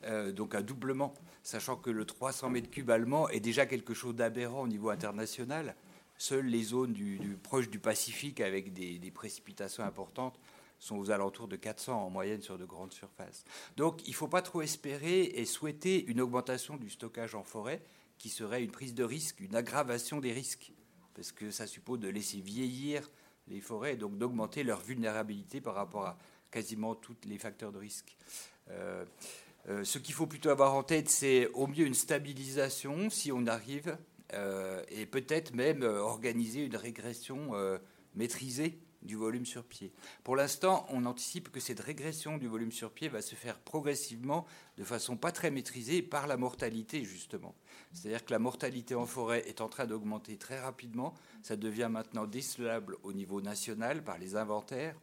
euh, 0.02 0.32
donc 0.32 0.56
un 0.56 0.62
doublement, 0.62 1.14
sachant 1.44 1.76
que 1.76 1.90
le 1.90 2.04
300 2.04 2.50
mètres 2.50 2.68
cubes 2.68 2.90
allemand 2.90 3.28
est 3.28 3.38
déjà 3.38 3.64
quelque 3.64 3.94
chose 3.94 4.16
d'aberrant 4.16 4.62
au 4.62 4.66
niveau 4.66 4.90
international. 4.90 5.76
Seules 6.18 6.46
les 6.46 6.64
zones 6.64 6.92
du, 6.92 7.20
du 7.20 7.36
proche 7.36 7.70
du 7.70 7.78
Pacifique 7.78 8.40
avec 8.40 8.72
des, 8.72 8.98
des, 8.98 9.10
précipitations 9.12 9.84
importantes 9.84 10.40
sont 10.80 10.96
aux 10.96 11.12
alentours 11.12 11.46
de 11.46 11.54
400 11.54 12.04
en 12.04 12.10
moyenne 12.10 12.42
sur 12.42 12.58
de 12.58 12.64
grandes 12.64 12.92
surfaces. 12.92 13.44
Donc 13.76 14.04
il 14.08 14.10
ne 14.10 14.16
faut 14.16 14.26
pas 14.26 14.42
trop 14.42 14.60
espérer 14.60 15.22
et 15.22 15.44
souhaiter 15.44 16.04
une 16.06 16.20
augmentation 16.20 16.76
du 16.76 16.90
stockage 16.90 17.36
en 17.36 17.44
forêt 17.44 17.80
qui 18.18 18.28
serait 18.28 18.64
une 18.64 18.72
prise 18.72 18.92
de 18.92 19.04
risque, 19.04 19.38
une 19.38 19.54
aggravation 19.54 20.18
des 20.18 20.32
risques, 20.32 20.72
parce 21.14 21.30
que 21.30 21.52
ça 21.52 21.68
suppose 21.68 22.00
de 22.00 22.08
laisser 22.08 22.40
vieillir 22.40 23.08
les 23.48 23.60
forêts 23.60 23.94
et 23.94 23.96
donc 23.96 24.18
d'augmenter 24.18 24.64
leur 24.64 24.80
vulnérabilité 24.80 25.60
par 25.60 25.74
rapport 25.74 26.06
à 26.06 26.18
quasiment 26.50 26.94
tous 26.94 27.16
les 27.26 27.38
facteurs 27.38 27.72
de 27.72 27.78
risque. 27.78 28.16
Euh, 28.70 29.04
euh, 29.68 29.84
ce 29.84 29.98
qu'il 29.98 30.14
faut 30.14 30.26
plutôt 30.26 30.50
avoir 30.50 30.74
en 30.74 30.82
tête, 30.82 31.08
c'est 31.08 31.48
au 31.48 31.66
mieux 31.66 31.86
une 31.86 31.94
stabilisation 31.94 33.10
si 33.10 33.32
on 33.32 33.46
arrive 33.46 33.96
euh, 34.34 34.82
et 34.88 35.06
peut-être 35.06 35.54
même 35.54 35.82
organiser 35.82 36.64
une 36.64 36.76
régression 36.76 37.52
maîtrisée 38.14 38.78
du 39.02 39.16
volume 39.16 39.46
sur 39.46 39.64
pied. 39.64 39.92
Pour 40.24 40.36
l'instant, 40.36 40.86
on 40.90 41.04
anticipe 41.04 41.50
que 41.50 41.60
cette 41.60 41.80
régression 41.80 42.38
du 42.38 42.48
volume 42.48 42.72
sur 42.72 42.90
pied 42.90 43.08
va 43.08 43.22
se 43.22 43.34
faire 43.34 43.58
progressivement, 43.58 44.46
de 44.78 44.84
façon 44.84 45.16
pas 45.16 45.32
très 45.32 45.50
maîtrisée, 45.50 46.02
par 46.02 46.26
la 46.26 46.36
mortalité, 46.36 47.04
justement. 47.04 47.54
C'est-à-dire 47.92 48.24
que 48.24 48.32
la 48.32 48.38
mortalité 48.38 48.94
en 48.94 49.06
forêt 49.06 49.44
est 49.48 49.60
en 49.60 49.68
train 49.68 49.86
d'augmenter 49.86 50.36
très 50.36 50.60
rapidement. 50.60 51.14
Ça 51.42 51.56
devient 51.56 51.88
maintenant 51.90 52.26
décelable 52.26 52.96
au 53.02 53.12
niveau 53.12 53.40
national 53.40 54.04
par 54.04 54.18
les 54.18 54.36
inventaires, 54.36 54.96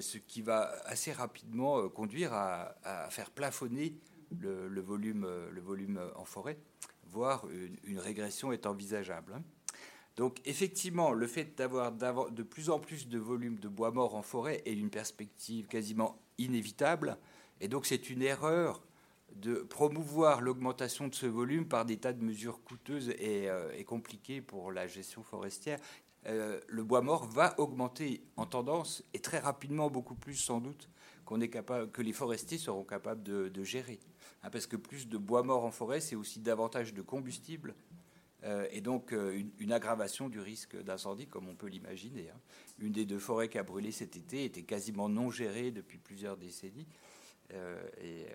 ce 0.00 0.18
qui 0.18 0.42
va 0.42 0.72
assez 0.84 1.12
rapidement 1.12 1.88
conduire 1.88 2.32
à, 2.32 3.08
faire 3.10 3.30
plafonner 3.30 3.94
le, 4.40 4.80
volume, 4.80 5.28
le 5.50 5.60
volume 5.60 6.00
en 6.16 6.24
forêt 6.24 6.58
voire 7.08 7.48
une, 7.50 7.76
une 7.84 7.98
régression 7.98 8.52
est 8.52 8.66
envisageable. 8.66 9.40
Donc 10.16 10.40
effectivement, 10.46 11.12
le 11.12 11.26
fait 11.26 11.56
d'avoir 11.56 11.92
de 11.92 12.42
plus 12.42 12.70
en 12.70 12.78
plus 12.78 13.08
de 13.08 13.18
volume 13.18 13.58
de 13.58 13.68
bois 13.68 13.90
mort 13.90 14.14
en 14.14 14.22
forêt 14.22 14.62
est 14.64 14.72
une 14.72 14.90
perspective 14.90 15.66
quasiment 15.66 16.18
inévitable. 16.38 17.18
Et 17.60 17.68
donc 17.68 17.86
c'est 17.86 18.08
une 18.08 18.22
erreur 18.22 18.82
de 19.34 19.56
promouvoir 19.56 20.40
l'augmentation 20.40 21.08
de 21.08 21.14
ce 21.14 21.26
volume 21.26 21.68
par 21.68 21.84
des 21.84 21.98
tas 21.98 22.12
de 22.12 22.24
mesures 22.24 22.62
coûteuses 22.62 23.10
et, 23.18 23.50
euh, 23.50 23.82
compliquées 23.84 24.40
pour 24.40 24.72
la 24.72 24.86
gestion 24.86 25.22
forestière. 25.22 25.78
Euh, 26.26 26.60
le 26.68 26.82
bois 26.82 27.02
mort 27.02 27.26
va 27.26 27.54
augmenter 27.60 28.22
en 28.36 28.46
tendance 28.46 29.04
et 29.14 29.20
très 29.20 29.38
rapidement, 29.38 29.90
beaucoup 29.90 30.14
plus 30.14 30.34
sans 30.34 30.60
doute, 30.60 30.88
que 31.26 32.02
les 32.02 32.12
forestiers 32.12 32.58
seront 32.58 32.84
capables 32.84 33.22
de, 33.22 33.64
gérer. 33.64 34.00
Hein, 34.42 34.50
parce 34.50 34.66
que 34.66 34.76
plus 34.76 35.08
de 35.08 35.18
bois 35.18 35.42
mort 35.42 35.64
en 35.64 35.70
forêt, 35.70 36.00
c'est 36.00 36.16
aussi 36.16 36.38
davantage 36.40 36.94
de 36.94 37.02
combustible, 37.02 37.74
et 38.70 38.80
donc 38.80 39.12
euh, 39.12 39.42
une, 39.58 39.72
aggravation 39.72 40.28
du 40.28 40.40
risque 40.40 40.80
d'incendie, 40.82 41.26
comme 41.26 41.48
on 41.48 41.54
peut 41.54 41.66
l'imaginer. 41.66 42.30
Hein. 42.30 42.40
Une 42.78 42.92
des 42.92 43.04
deux 43.04 43.18
forêts 43.18 43.48
qui 43.48 43.58
a 43.58 43.62
brûlé 43.62 43.90
cet 43.92 44.16
été 44.16 44.44
était 44.44 44.62
quasiment 44.62 45.08
non 45.08 45.30
gérée 45.30 45.70
depuis 45.70 45.98
plusieurs 45.98 46.36
décennies, 46.36 46.86
euh, 47.52 47.82
et, 48.02 48.26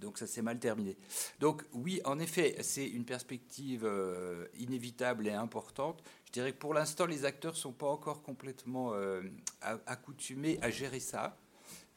donc 0.00 0.18
ça 0.18 0.26
s'est 0.26 0.42
mal 0.42 0.58
terminé. 0.58 0.96
Donc 1.38 1.62
oui, 1.72 2.00
en 2.04 2.18
effet, 2.18 2.56
c'est 2.60 2.86
une 2.86 3.04
perspective 3.04 3.84
euh, 3.84 4.46
inévitable 4.58 5.28
et 5.28 5.32
importante. 5.32 6.02
Je 6.24 6.32
dirais 6.32 6.52
que 6.52 6.58
pour 6.58 6.74
l'instant, 6.74 7.06
les 7.06 7.24
acteurs 7.24 7.52
ne 7.52 7.58
sont 7.58 7.72
pas 7.72 7.86
encore 7.86 8.22
complètement 8.22 8.94
euh, 8.94 9.22
accoutumés 9.60 10.58
à 10.60 10.70
gérer 10.70 11.00
ça. 11.00 11.38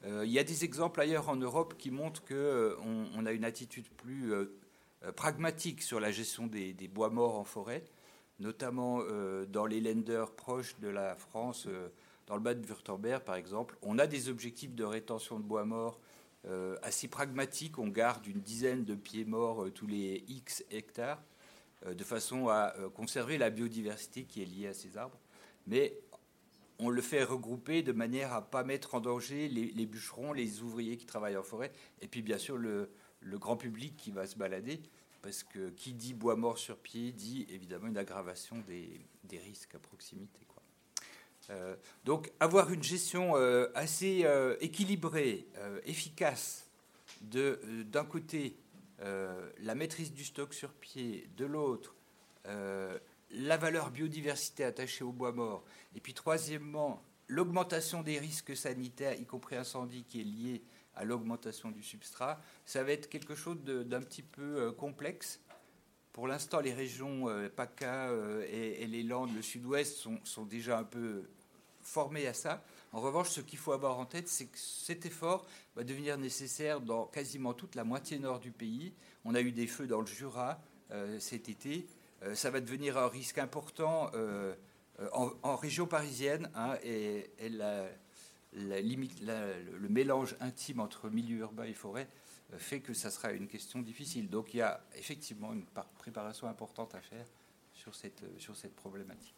Euh, 0.05 0.23
il 0.25 0.31
y 0.31 0.39
a 0.39 0.43
des 0.43 0.63
exemples 0.63 1.01
ailleurs 1.01 1.29
en 1.29 1.35
Europe 1.35 1.75
qui 1.77 1.91
montrent 1.91 2.23
qu'on 2.23 2.35
euh, 2.35 2.75
on 3.15 3.25
a 3.25 3.31
une 3.31 3.43
attitude 3.43 3.89
plus 3.89 4.33
euh, 4.33 4.57
pragmatique 5.15 5.81
sur 5.81 5.99
la 5.99 6.11
gestion 6.11 6.47
des, 6.47 6.73
bois 6.87 7.09
morts 7.09 7.37
en 7.37 7.43
forêt, 7.43 7.83
notamment 8.39 8.99
euh, 9.01 9.45
dans 9.45 9.65
les 9.65 9.81
lenders 9.81 10.31
proches 10.31 10.77
de 10.79 10.87
la 10.87 11.15
France, 11.15 11.65
euh, 11.67 11.89
dans 12.27 12.35
le 12.35 12.41
bas 12.41 12.53
de 12.53 12.65
Württemberg 12.65 13.23
par 13.23 13.35
exemple. 13.35 13.77
On 13.81 13.97
a 13.99 14.07
des 14.07 14.29
objectifs 14.29 14.73
de 14.75 14.83
rétention 14.83 15.39
de 15.39 15.43
bois 15.43 15.65
morts 15.65 15.99
euh, 16.45 16.77
assez 16.83 17.07
pragmatiques. 17.07 17.77
On 17.79 17.87
garde 17.87 18.25
une 18.27 18.41
dizaine 18.41 18.85
de 18.85 18.95
pieds 18.95 19.25
morts 19.25 19.67
tous 19.73 19.87
les 19.87 20.23
X 20.27 20.63
hectares, 20.71 21.21
de 21.85 22.03
façon 22.03 22.49
à 22.49 22.73
conserver 22.93 23.37
la 23.37 23.49
biodiversité 23.49 24.25
qui 24.25 24.41
est 24.41 24.45
liée 24.45 24.67
à 24.67 24.73
ces 24.73 24.97
arbres. 24.97 25.17
Mais 25.65 25.97
on 26.77 26.89
le 26.89 27.01
fait 27.01 27.23
regrouper 27.23 27.83
de 27.83 27.93
manière 27.93 28.33
à 28.33 28.41
ne 28.41 28.45
pas 28.45 28.63
mettre 28.63 28.95
en 28.95 28.99
danger 28.99 29.47
les, 29.47 29.67
les, 29.67 29.85
bûcherons, 29.85 30.33
les 30.33 30.61
ouvriers 30.61 30.97
qui 30.97 31.05
travaillent 31.05 31.37
en 31.37 31.43
forêt, 31.43 31.71
et 32.01 32.07
puis 32.07 32.21
bien 32.21 32.37
sûr 32.37 32.57
le, 32.57 32.89
le, 33.21 33.37
grand 33.37 33.57
public 33.57 33.95
qui 33.97 34.11
va 34.11 34.27
se 34.27 34.35
balader, 34.35 34.81
parce 35.21 35.43
que 35.43 35.69
qui 35.71 35.93
dit 35.93 36.13
bois 36.13 36.35
mort 36.35 36.57
sur 36.57 36.77
pied 36.77 37.11
dit 37.11 37.45
évidemment 37.49 37.87
une 37.87 37.97
aggravation 37.97 38.57
des, 38.67 39.01
des 39.25 39.39
risques 39.39 39.75
à 39.75 39.79
proximité. 39.79 40.39
Euh, 41.49 41.75
donc 42.05 42.31
avoir 42.39 42.71
une 42.71 42.83
gestion 42.83 43.35
euh, 43.35 43.67
assez 43.73 44.21
euh, 44.23 44.55
équilibrée, 44.61 45.47
efficace, 45.85 46.67
euh, 47.35 47.83
d'un 47.85 48.05
côté 48.05 48.55
la 49.61 49.75
maîtrise 49.75 50.11
du 50.11 50.25
stock 50.25 50.53
sur 50.53 50.73
pied, 50.73 51.29
de 51.37 51.45
l'autre 51.45 51.95
la 53.31 53.57
valeur 53.57 53.91
biodiversité 53.91 54.63
attachée 54.63 55.03
au 55.03 55.11
bois 55.11 55.31
mort, 55.31 55.63
et 55.95 56.01
puis 56.01 56.13
troisièmement, 56.13 57.01
l'augmentation 57.27 58.01
des 58.01 58.17
risques 58.17 58.57
sanitaires, 58.57 59.13
y 59.19 59.25
compris 59.25 59.55
incendie, 59.55 60.03
qui 60.03 60.21
est 60.21 60.23
liée 60.23 60.63
à 60.99 61.05
l'augmentation 61.05 61.71
du 61.71 61.81
substrat, 61.81 62.39
ça 62.65 62.83
va 62.83 62.91
être 62.91 63.09
quelque 63.09 63.33
chose 63.33 63.57
d'un 63.63 64.01
petit 64.01 64.21
peu 64.21 64.61
euh, 64.61 64.71
complexe. 64.71 65.39
Pour 66.11 66.27
l'instant, 66.27 66.59
les 66.59 66.73
régions 66.73 67.29
euh, 67.29 67.47
PACA 67.47 68.09
euh, 68.09 68.45
et, 68.51 68.85
les 68.85 69.03
Landes, 69.03 69.33
le 69.33 69.41
sud-ouest, 69.41 70.05
sont, 70.23 70.45
déjà 70.45 70.77
un 70.77 70.83
peu 70.83 71.23
formées 71.81 72.27
à 72.27 72.33
ça. 72.33 72.61
En 72.91 72.99
revanche, 72.99 73.29
ce 73.29 73.39
qu'il 73.39 73.57
faut 73.57 73.71
avoir 73.71 73.97
en 73.97 74.05
tête, 74.05 74.27
c'est 74.27 74.47
que 74.47 74.57
cet 74.57 75.05
effort 75.05 75.47
va 75.77 75.85
devenir 75.85 76.17
nécessaire 76.17 76.81
dans 76.81 77.05
quasiment 77.05 77.53
toute 77.53 77.75
la 77.75 77.85
moitié 77.85 78.19
nord 78.19 78.39
du 78.39 78.51
pays. 78.51 78.93
On 79.23 79.35
a 79.35 79.41
eu 79.41 79.53
des 79.53 79.67
feux 79.67 79.87
dans 79.87 80.01
le 80.01 80.07
Jura 80.07 80.59
cet 81.19 81.49
été 81.49 81.85
ça 82.33 82.49
va 82.49 82.61
devenir 82.61 82.97
un 82.97 83.07
risque 83.07 83.37
important 83.37 84.11
en, 85.13 85.55
région 85.55 85.85
parisienne 85.85 86.49
hein, 86.55 86.77
et 86.83 87.29
la, 87.47 87.85
le 88.53 89.89
mélange 89.89 90.35
intime 90.39 90.79
entre 90.79 91.09
milieu 91.09 91.37
urbain 91.39 91.65
et 91.65 91.73
forêt 91.73 92.07
euh, 92.53 92.57
fait 92.57 92.79
que 92.79 92.93
ça 92.93 93.09
sera 93.11 93.31
une 93.31 93.47
question 93.47 93.81
difficile. 93.81 94.29
Donc 94.29 94.53
il 94.53 94.57
y 94.57 94.61
a 94.61 94.83
effectivement 94.97 95.53
une 95.53 95.65
préparation 95.97 96.47
importante 96.47 96.95
à 96.95 97.01
faire 97.01 97.25
sur 97.73 97.95
cette, 97.95 98.23
cette 98.55 98.75
problématique. 98.75 99.35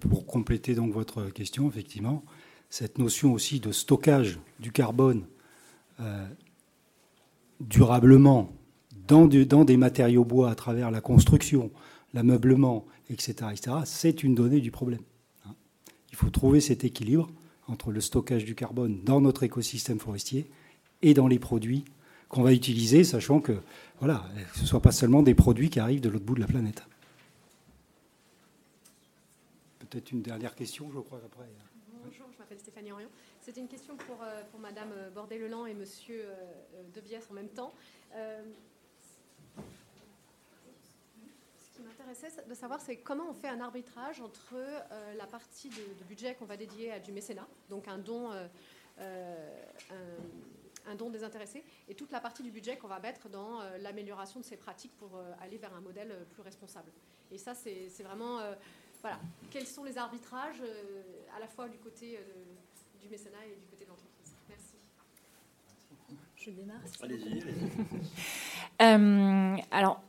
Pour 0.00 0.26
compléter 0.26 0.74
donc 0.74 0.92
votre 0.92 1.26
question, 1.26 1.68
effectivement, 1.68 2.24
cette 2.70 2.98
notion 2.98 3.32
aussi 3.32 3.60
de 3.60 3.72
stockage 3.72 4.38
du 4.58 4.72
carbone 4.72 5.26
euh, 6.00 6.26
durablement 7.60 8.52
dans, 9.06 9.26
dans, 9.26 9.64
des 9.64 9.76
matériaux 9.76 10.24
bois 10.24 10.50
à 10.50 10.54
travers 10.54 10.90
la 10.90 11.00
construction, 11.00 11.70
l'ameublement, 12.14 12.86
etc., 13.10 13.50
etc., 13.52 13.76
c'est 13.84 14.22
une 14.22 14.34
donnée 14.34 14.60
du 14.60 14.70
problème. 14.70 15.02
Il 16.10 16.16
faut 16.16 16.30
trouver 16.30 16.60
cet 16.60 16.84
équilibre 16.84 17.28
entre 17.68 17.90
le 17.90 18.00
stockage 18.00 18.44
du 18.44 18.54
carbone 18.54 19.02
dans 19.04 19.20
notre 19.20 19.42
écosystème 19.42 19.98
forestier 19.98 20.50
et 21.02 21.14
dans 21.14 21.26
les 21.26 21.38
produits 21.38 21.84
qu'on 22.28 22.42
va 22.42 22.52
utiliser, 22.52 23.04
sachant 23.04 23.40
que 23.40 23.60
voilà, 24.00 24.24
ce 24.54 24.62
ne 24.62 24.66
soit 24.66 24.80
pas 24.80 24.92
seulement 24.92 25.22
des 25.22 25.34
produits 25.34 25.70
qui 25.70 25.80
arrivent 25.80 26.00
de 26.00 26.08
l'autre 26.08 26.24
bout 26.24 26.34
de 26.34 26.40
la 26.40 26.46
planète. 26.46 26.82
Peut-être 29.78 30.10
une 30.10 30.22
dernière 30.22 30.54
question, 30.54 30.90
je 30.92 30.98
crois, 30.98 31.20
après. 31.24 31.46
Bonjour, 32.04 32.26
je 32.32 32.38
m'appelle 32.38 32.58
Stéphanie 32.58 32.92
Orion. 32.92 33.08
C'était 33.40 33.60
une 33.60 33.68
question 33.68 33.96
pour, 33.96 34.22
euh, 34.22 34.42
pour 34.50 34.58
Madame 34.58 34.90
Bordet-Leland 35.14 35.66
et 35.66 35.74
Monsieur 35.74 36.24
euh, 36.24 36.82
Debiès 36.94 37.22
en 37.30 37.34
même 37.34 37.48
temps. 37.48 37.72
Euh, 38.14 38.42
Ce 41.56 41.65
qui 41.76 41.82
m'intéressait 41.82 42.30
de 42.48 42.54
savoir, 42.54 42.80
c'est 42.80 42.96
comment 42.96 43.28
on 43.28 43.34
fait 43.34 43.48
un 43.48 43.60
arbitrage 43.60 44.20
entre 44.20 44.54
euh, 44.54 45.14
la 45.14 45.26
partie 45.26 45.68
de, 45.68 45.74
de 45.98 46.04
budget 46.08 46.34
qu'on 46.34 46.46
va 46.46 46.56
dédier 46.56 46.92
à 46.92 46.98
du 46.98 47.12
mécénat, 47.12 47.46
donc 47.68 47.86
un 47.86 47.98
don, 47.98 48.32
euh, 48.32 48.46
euh, 48.98 49.66
un, 50.86 50.92
un 50.92 50.94
don 50.94 51.10
des 51.10 51.22
intéressés, 51.22 51.62
et 51.88 51.94
toute 51.94 52.10
la 52.12 52.20
partie 52.20 52.42
du 52.42 52.50
budget 52.50 52.78
qu'on 52.78 52.88
va 52.88 52.98
mettre 52.98 53.28
dans 53.28 53.60
euh, 53.60 53.78
l'amélioration 53.78 54.40
de 54.40 54.44
ces 54.44 54.56
pratiques 54.56 54.96
pour 54.96 55.16
euh, 55.16 55.32
aller 55.42 55.58
vers 55.58 55.74
un 55.74 55.80
modèle 55.80 56.26
plus 56.32 56.42
responsable. 56.42 56.90
Et 57.30 57.38
ça, 57.38 57.54
c'est 57.54 57.88
c'est 57.90 58.04
vraiment, 58.04 58.38
euh, 58.38 58.54
voilà, 59.02 59.18
quels 59.50 59.66
sont 59.66 59.84
les 59.84 59.98
arbitrages 59.98 60.62
euh, 60.62 61.02
à 61.36 61.40
la 61.40 61.48
fois 61.48 61.68
du 61.68 61.78
côté 61.78 62.16
euh, 62.16 62.22
du 63.02 63.08
mécénat 63.08 63.44
et 63.44 63.56
du 63.56 63.66
côté 63.66 63.84
de 63.84 63.90
l'entreprise? 63.90 64.32
Merci. 64.48 64.74
Je 66.36 66.50
démarre. 66.52 66.80
Allez-y, 67.02 67.42
allez-y. 67.42 67.70
Euh, 68.82 69.56
alors, 69.70 70.02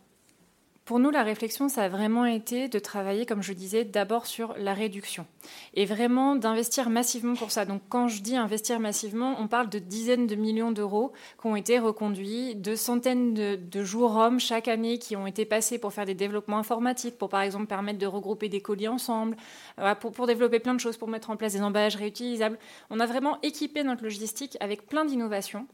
pour 0.88 1.00
nous, 1.00 1.12
la 1.12 1.24
réflexion, 1.24 1.68
ça 1.68 1.84
a 1.84 1.90
vraiment 1.90 2.26
été 2.26 2.70
de 2.70 2.80
travailler, 2.80 3.26
comme 3.26 3.44
je 3.44 3.52
disais, 3.52 3.84
d'abord 3.84 4.26
sur 4.26 4.56
la 4.58 4.74
réduction 4.74 5.28
et 5.74 5.84
vraiment 5.84 6.38
d'investir 6.38 6.90
massivement 6.90 7.36
pour 7.36 7.52
ça. 7.52 7.66
Donc, 7.66 7.82
quand 7.90 8.08
je 8.08 8.22
dis 8.22 8.38
investir 8.38 8.80
massivement, 8.80 9.36
on 9.38 9.50
parle 9.50 9.68
de 9.68 9.80
dizaines 9.80 10.28
de 10.28 10.36
millions 10.36 10.72
d'euros 10.72 11.12
qui 11.42 11.48
ont 11.48 11.58
été 11.58 11.78
reconduits, 11.78 12.56
de 12.56 12.76
centaines 12.76 13.34
de, 13.34 13.84
jours 13.84 14.16
hommes 14.16 14.40
chaque 14.40 14.70
année 14.70 14.98
qui 14.98 15.18
ont 15.18 15.28
été 15.28 15.44
passés 15.44 15.78
pour 15.78 15.92
faire 15.92 16.06
des 16.06 16.14
développements 16.14 16.60
informatiques, 16.60 17.18
pour 17.18 17.28
par 17.28 17.42
exemple 17.42 17.66
permettre 17.66 18.00
de 18.00 18.08
regrouper 18.08 18.48
des 18.48 18.62
colis 18.62 18.88
ensemble, 18.88 19.36
euh, 19.80 19.94
pour, 19.94 20.14
pour 20.14 20.26
développer 20.26 20.60
plein 20.60 20.74
de 20.74 20.80
choses, 20.80 20.96
pour 20.96 21.10
mettre 21.10 21.32
en 21.32 21.36
place 21.36 21.52
des 21.52 21.62
emballages 21.62 21.98
réutilisables. 21.98 22.58
On 22.90 23.02
a 23.02 23.06
vraiment 23.06 23.40
équipé 23.42 23.84
notre 23.84 24.04
logistique 24.04 24.56
avec 24.62 24.88
plein 24.88 25.04
d'innovations 25.04 25.68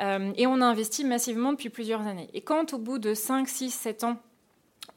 euh, 0.00 0.30
et 0.36 0.46
on 0.46 0.60
a 0.60 0.66
investi 0.66 1.06
massivement 1.06 1.52
depuis 1.52 1.70
plusieurs 1.70 2.06
années. 2.06 2.28
Et 2.34 2.42
quand 2.42 2.74
au 2.74 2.78
bout 2.78 2.98
de 2.98 3.14
5, 3.14 3.48
6, 3.48 3.70
7 3.70 4.04
ans, 4.04 4.18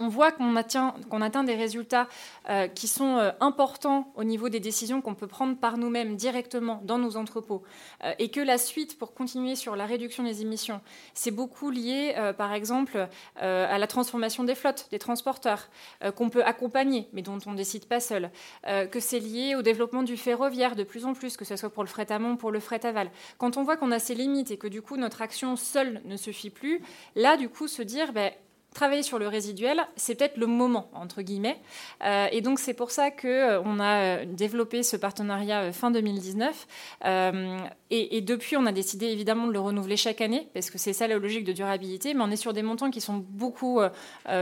on 0.01 0.07
voit 0.07 0.31
qu'on 0.31 0.55
atteint, 0.55 1.43
des 1.43 1.55
résultats 1.55 2.07
euh, 2.49 2.67
qui 2.67 2.87
sont 2.87 3.17
euh, 3.17 3.31
importants 3.39 4.11
au 4.15 4.23
niveau 4.23 4.49
des 4.49 4.59
décisions 4.59 5.01
qu'on 5.01 5.13
peut 5.13 5.27
prendre 5.27 5.55
par 5.55 5.77
nous-mêmes 5.77 6.15
directement 6.15 6.81
dans 6.83 6.97
nos 6.97 7.17
entrepôts, 7.17 7.61
euh, 8.03 8.13
et 8.17 8.29
que 8.29 8.41
la 8.41 8.57
suite 8.57 8.97
pour 8.97 9.13
continuer 9.13 9.55
sur 9.55 9.75
la 9.75 9.85
réduction 9.85 10.23
des 10.23 10.41
émissions, 10.41 10.81
c'est 11.13 11.31
beaucoup 11.31 11.69
lié, 11.69 12.15
par 12.37 12.53
exemple, 12.53 13.07
à 13.35 13.77
la 13.77 13.87
transformation 13.87 14.43
des 14.43 14.55
flottes, 14.55 14.87
des 14.91 14.99
transporteurs, 14.99 15.69
qu'on 16.15 16.29
peut 16.29 16.43
accompagner, 16.43 17.07
mais 17.13 17.21
dont 17.21 17.37
on 17.45 17.51
ne 17.51 17.57
décide 17.57 17.85
pas 17.85 17.99
seul, 17.99 18.31
que 18.63 18.99
c'est 18.99 19.19
lié 19.19 19.55
au 19.55 19.61
développement 19.61 20.03
du 20.03 20.17
ferroviaire 20.17 20.75
de 20.75 20.83
plus 20.83 21.05
en 21.05 21.13
plus, 21.13 21.37
que 21.37 21.45
ce 21.45 21.55
soit 21.55 21.69
pour 21.69 21.83
le 21.83 21.89
fret 21.89 22.11
amont, 22.11 22.37
pour 22.37 22.51
le 22.51 22.59
fret 22.59 22.85
aval. 22.85 23.11
Quand 23.37 23.57
on 23.57 23.63
voit 23.63 23.77
qu'on 23.77 23.91
a 23.91 23.99
ces 23.99 24.15
limites 24.15 24.51
et 24.51 24.57
que 24.57 24.67
du 24.67 24.81
coup 24.81 24.97
notre 24.97 25.21
action 25.21 25.55
seule 25.55 26.01
ne 26.05 26.17
suffit 26.17 26.49
plus, 26.49 26.81
là 27.15 27.37
du 27.37 27.49
coup 27.49 27.67
se 27.67 27.81
dire, 27.81 28.13
ben, 28.13 28.31
travailler 28.73 29.03
sur 29.03 29.19
le 29.19 29.27
résiduel, 29.27 29.81
c'est 29.95 30.15
peut-être 30.15 30.37
le 30.37 30.47
moment, 30.47 30.89
entre 30.93 31.21
guillemets. 31.21 31.59
Euh, 32.03 32.27
et 32.31 32.41
donc, 32.41 32.59
c'est 32.59 32.73
pour 32.73 32.91
ça 32.91 33.11
qu'on 33.11 33.27
euh, 33.27 33.79
a 33.79 34.01
euh, 34.01 34.25
développé 34.25 34.81
ce 34.81 34.95
partenariat 34.95 35.63
euh, 35.63 35.71
fin 35.73 35.91
2019. 35.91 36.67
Euh, 37.05 37.57
et, 37.89 38.21
depuis, 38.21 38.55
on 38.55 38.65
a 38.65 38.71
décidé 38.71 39.07
évidemment 39.07 39.47
de 39.47 39.51
le 39.51 39.59
renouveler 39.59 39.97
chaque 39.97 40.21
année, 40.21 40.47
parce 40.53 40.69
que 40.69 40.77
c'est 40.77 40.93
ça 40.93 41.07
la 41.07 41.17
logique 41.17 41.43
de 41.43 41.51
durabilité. 41.51 42.13
Mais 42.13 42.23
on 42.23 42.31
est 42.31 42.37
sur 42.37 42.53
des 42.53 42.61
montants 42.61 42.89
qui 42.89 43.01
sont 43.01 43.25
beaucoup 43.29 43.81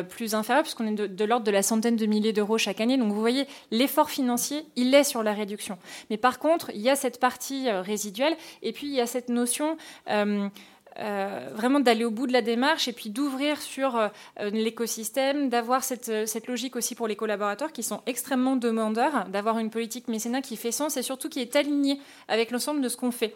plus 0.10 0.36
inférieurs, 0.36 0.62
puisqu'on 0.62 0.86
est 0.86 0.94
de, 0.94 1.08
de 1.08 1.26
l'ordre 1.26 1.46
de 1.46 1.52
la 1.52 1.64
centaine 1.64 1.96
de 1.96 2.06
milliers 2.06 2.32
d'euros 2.32 2.60
chaque 2.60 2.80
année. 2.80 2.96
Donc, 2.98 3.12
vous 3.12 3.20
voyez, 3.20 3.48
l'effort 3.72 4.12
financier, 4.12 4.68
il 4.76 4.94
est 4.94 5.04
sur 5.04 5.24
la 5.24 5.34
réduction. 5.34 5.80
Mais 6.12 6.18
par 6.18 6.38
contre, 6.38 6.70
il 6.76 6.82
y 6.82 6.92
a 6.92 6.96
cette 6.96 7.20
partie 7.20 7.72
résiduelle, 7.72 8.38
et 8.62 8.72
puis 8.72 8.86
il 8.86 8.94
y 8.94 9.02
a 9.02 9.08
cette 9.08 9.30
notion... 9.30 9.78
Euh, 11.00 11.50
vraiment 11.54 11.80
d'aller 11.80 12.04
au 12.04 12.12
bout 12.12 12.28
de 12.28 12.34
la 12.34 12.42
démarche 12.42 12.90
et 12.90 12.94
puis 12.94 13.10
d'ouvrir 13.10 13.62
sur 13.62 13.96
euh, 13.96 14.10
l'écosystème, 14.52 15.48
d'avoir 15.48 15.84
cette, 15.84 16.10
euh, 16.10 16.26
cette, 16.26 16.48
logique 16.48 16.76
aussi 16.76 16.94
pour 16.94 17.08
les 17.08 17.16
collaborateurs 17.16 17.72
qui 17.72 17.84
sont 17.84 18.02
extrêmement 18.06 18.58
demandeurs, 18.58 19.26
d'avoir 19.30 19.60
une 19.60 19.70
politique 19.70 20.10
mécénat 20.10 20.42
qui 20.42 20.58
fait 20.58 20.74
sens 20.74 20.98
et 20.98 21.02
surtout 21.02 21.30
qui 21.30 21.40
est 21.40 21.56
alignée 21.56 22.02
avec 22.28 22.52
l'ensemble 22.52 22.82
de 22.82 22.90
ce 22.90 22.98
qu'on 22.98 23.12
fait. 23.12 23.34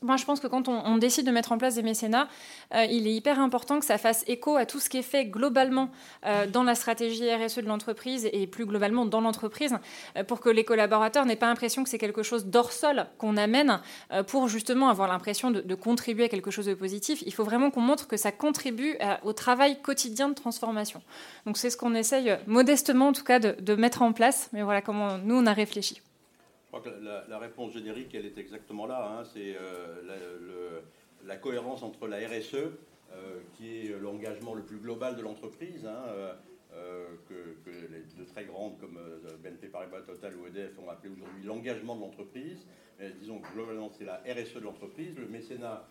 Moi, 0.00 0.16
je 0.16 0.24
pense 0.24 0.38
que 0.38 0.46
quand 0.46 0.68
on, 0.68 0.96
décide 0.98 1.26
de 1.26 1.32
mettre 1.32 1.50
en 1.50 1.58
place 1.58 1.74
des 1.74 1.82
mécénats, 1.82 2.28
euh, 2.72 2.84
il 2.84 3.08
est 3.08 3.12
hyper 3.12 3.40
important 3.40 3.80
que 3.80 3.84
ça 3.84 3.98
fasse 3.98 4.22
écho 4.28 4.56
à 4.56 4.64
tout 4.64 4.78
ce 4.78 4.88
qui 4.88 4.98
est 4.98 5.02
fait 5.02 5.24
globalement 5.24 5.90
euh, 6.24 6.46
dans 6.46 6.62
la 6.62 6.76
stratégie 6.76 7.28
RSE 7.34 7.56
de 7.56 7.66
l'entreprise 7.66 8.28
et 8.32 8.46
plus 8.46 8.64
globalement 8.64 9.06
dans 9.06 9.20
l'entreprise, 9.20 9.76
euh, 10.16 10.22
pour 10.22 10.38
que 10.40 10.50
les 10.50 10.62
collaborateurs 10.62 11.26
n'aient 11.26 11.36
pas 11.36 11.46
l'impression 11.46 11.82
que 11.82 11.90
c'est 11.90 11.98
quelque 11.98 12.22
chose 12.22 12.46
d'hors 12.46 12.70
sol 12.70 13.06
qu'on 13.18 13.36
amène 13.36 13.80
pour 14.28 14.48
justement 14.48 14.88
avoir 14.88 15.08
l'impression 15.08 15.50
de, 15.50 15.74
contribuer 15.74 16.24
à 16.24 16.28
quelque 16.28 16.50
chose 16.50 16.66
de 16.66 16.74
positif. 16.74 17.22
Il 17.26 17.34
faut 17.34 17.44
vraiment 17.44 17.70
qu'on 17.70 17.80
montre 17.80 18.06
que 18.06 18.16
ça 18.16 18.30
contribue 18.32 18.96
au 19.24 19.32
travail 19.32 19.80
quotidien 19.80 20.28
de 20.28 20.34
transformation. 20.34 21.02
Donc 21.46 21.56
c'est 21.56 21.70
ce 21.70 21.76
qu'on 21.76 21.94
essaye 21.94 22.36
modestement, 22.46 23.08
en 23.08 23.12
tout 23.12 23.24
cas, 23.24 23.38
de, 23.38 23.56
de 23.60 23.74
mettre 23.74 24.02
en 24.02 24.12
place. 24.12 24.48
Mais 24.52 24.62
voilà 24.62 24.82
comment 24.82 25.18
nous 25.18 25.36
on 25.36 25.46
a 25.46 25.52
réfléchi. 25.52 26.00
Je 26.70 26.76
crois 26.76 26.92
que 26.92 27.30
la, 27.30 27.38
réponse 27.38 27.72
générique, 27.72 28.14
elle 28.14 28.26
est 28.26 28.36
exactement 28.36 28.84
là. 28.84 29.10
Hein. 29.10 29.24
C'est 29.24 29.56
euh, 29.58 30.80
la, 31.24 31.36
cohérence 31.36 31.82
entre 31.82 32.06
la 32.06 32.18
RSE, 32.18 32.56
euh, 32.56 33.40
qui 33.54 33.78
est 33.78 33.98
l'engagement 33.98 34.52
le 34.52 34.62
plus 34.62 34.76
global 34.76 35.16
de 35.16 35.22
l'entreprise, 35.22 35.86
hein, 35.86 36.04
euh, 36.74 37.06
que, 37.26 37.34
que, 37.64 37.70
les 37.70 38.02
deux 38.18 38.26
très 38.26 38.44
grandes 38.44 38.78
comme 38.78 39.00
BNP 39.42 39.68
Paribas, 39.68 40.02
Total 40.02 40.34
ou 40.36 40.46
EDF 40.46 40.78
ont 40.78 40.90
appelé 40.90 41.10
aujourd'hui 41.10 41.42
l'engagement 41.42 41.96
de 41.96 42.02
l'entreprise. 42.02 42.66
disons 43.18 43.38
que 43.38 43.50
globalement, 43.54 43.90
c'est 43.96 44.04
la 44.04 44.16
RSE 44.16 44.56
de 44.56 44.60
l'entreprise. 44.60 45.16
Le 45.16 45.26
mécénat 45.26 45.88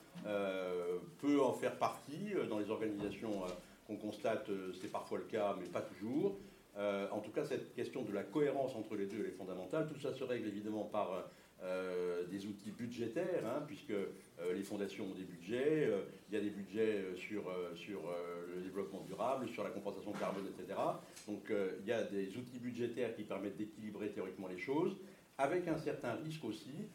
peut 1.18 1.42
en 1.42 1.54
faire 1.54 1.76
partie 1.78 2.36
dans 2.50 2.60
les 2.60 2.70
organisations 2.70 3.42
qu'on 3.88 3.96
constate, 3.96 4.48
c'est 4.80 4.92
parfois 4.92 5.18
le 5.18 5.24
cas, 5.24 5.56
mais 5.60 5.66
pas 5.66 5.82
toujours. 5.82 6.38
Euh, 6.78 7.08
en 7.12 7.20
tout 7.20 7.32
cas, 7.32 7.44
cette 7.44 7.74
question 7.74 8.04
de 8.04 8.14
la 8.14 8.24
cohérence 8.24 8.76
entre 8.76 8.96
les 8.96 9.06
deux 9.06 9.26
est 9.26 9.38
fondamentale. 9.38 9.88
Tout 9.88 10.00
ça 10.00 10.14
se 10.14 10.24
règle 10.24 10.48
évidemment 10.48 10.84
par 10.84 11.30
euh, 11.64 12.24
des 12.28 12.46
outils 12.46 12.72
budgétaires, 12.72 13.44
hein, 13.46 13.64
puisque 13.66 13.92
euh, 13.92 14.06
les 14.54 14.62
fondations 14.62 15.06
ont 15.06 15.16
des 15.16 15.24
budgets. 15.24 15.90
il 16.30 16.36
y 16.36 16.38
a 16.38 16.42
des 16.42 16.52
budgets 16.52 17.04
sur, 17.16 17.44
sur 17.76 18.02
le 18.54 18.62
développement 18.62 19.02
durable, 19.08 19.48
sur 19.50 19.64
la 19.64 19.72
compensation 19.72 20.12
carbone, 20.12 20.46
etc. 20.48 20.80
Donc 21.28 21.52
il 21.52 21.88
y 21.88 21.92
a 21.92 22.04
des 22.04 22.28
outils 22.38 22.60
budgétaires 22.60 23.16
qui 23.16 23.24
permettent 23.24 23.58
d'équilibrer 23.58 24.10
théoriquement 24.10 24.48
les 24.48 24.60
choses, 24.60 24.96
avec 25.38 25.68
un 25.68 25.78
certain 25.78 26.14
risque 26.14 26.44
aussi. 26.44 26.90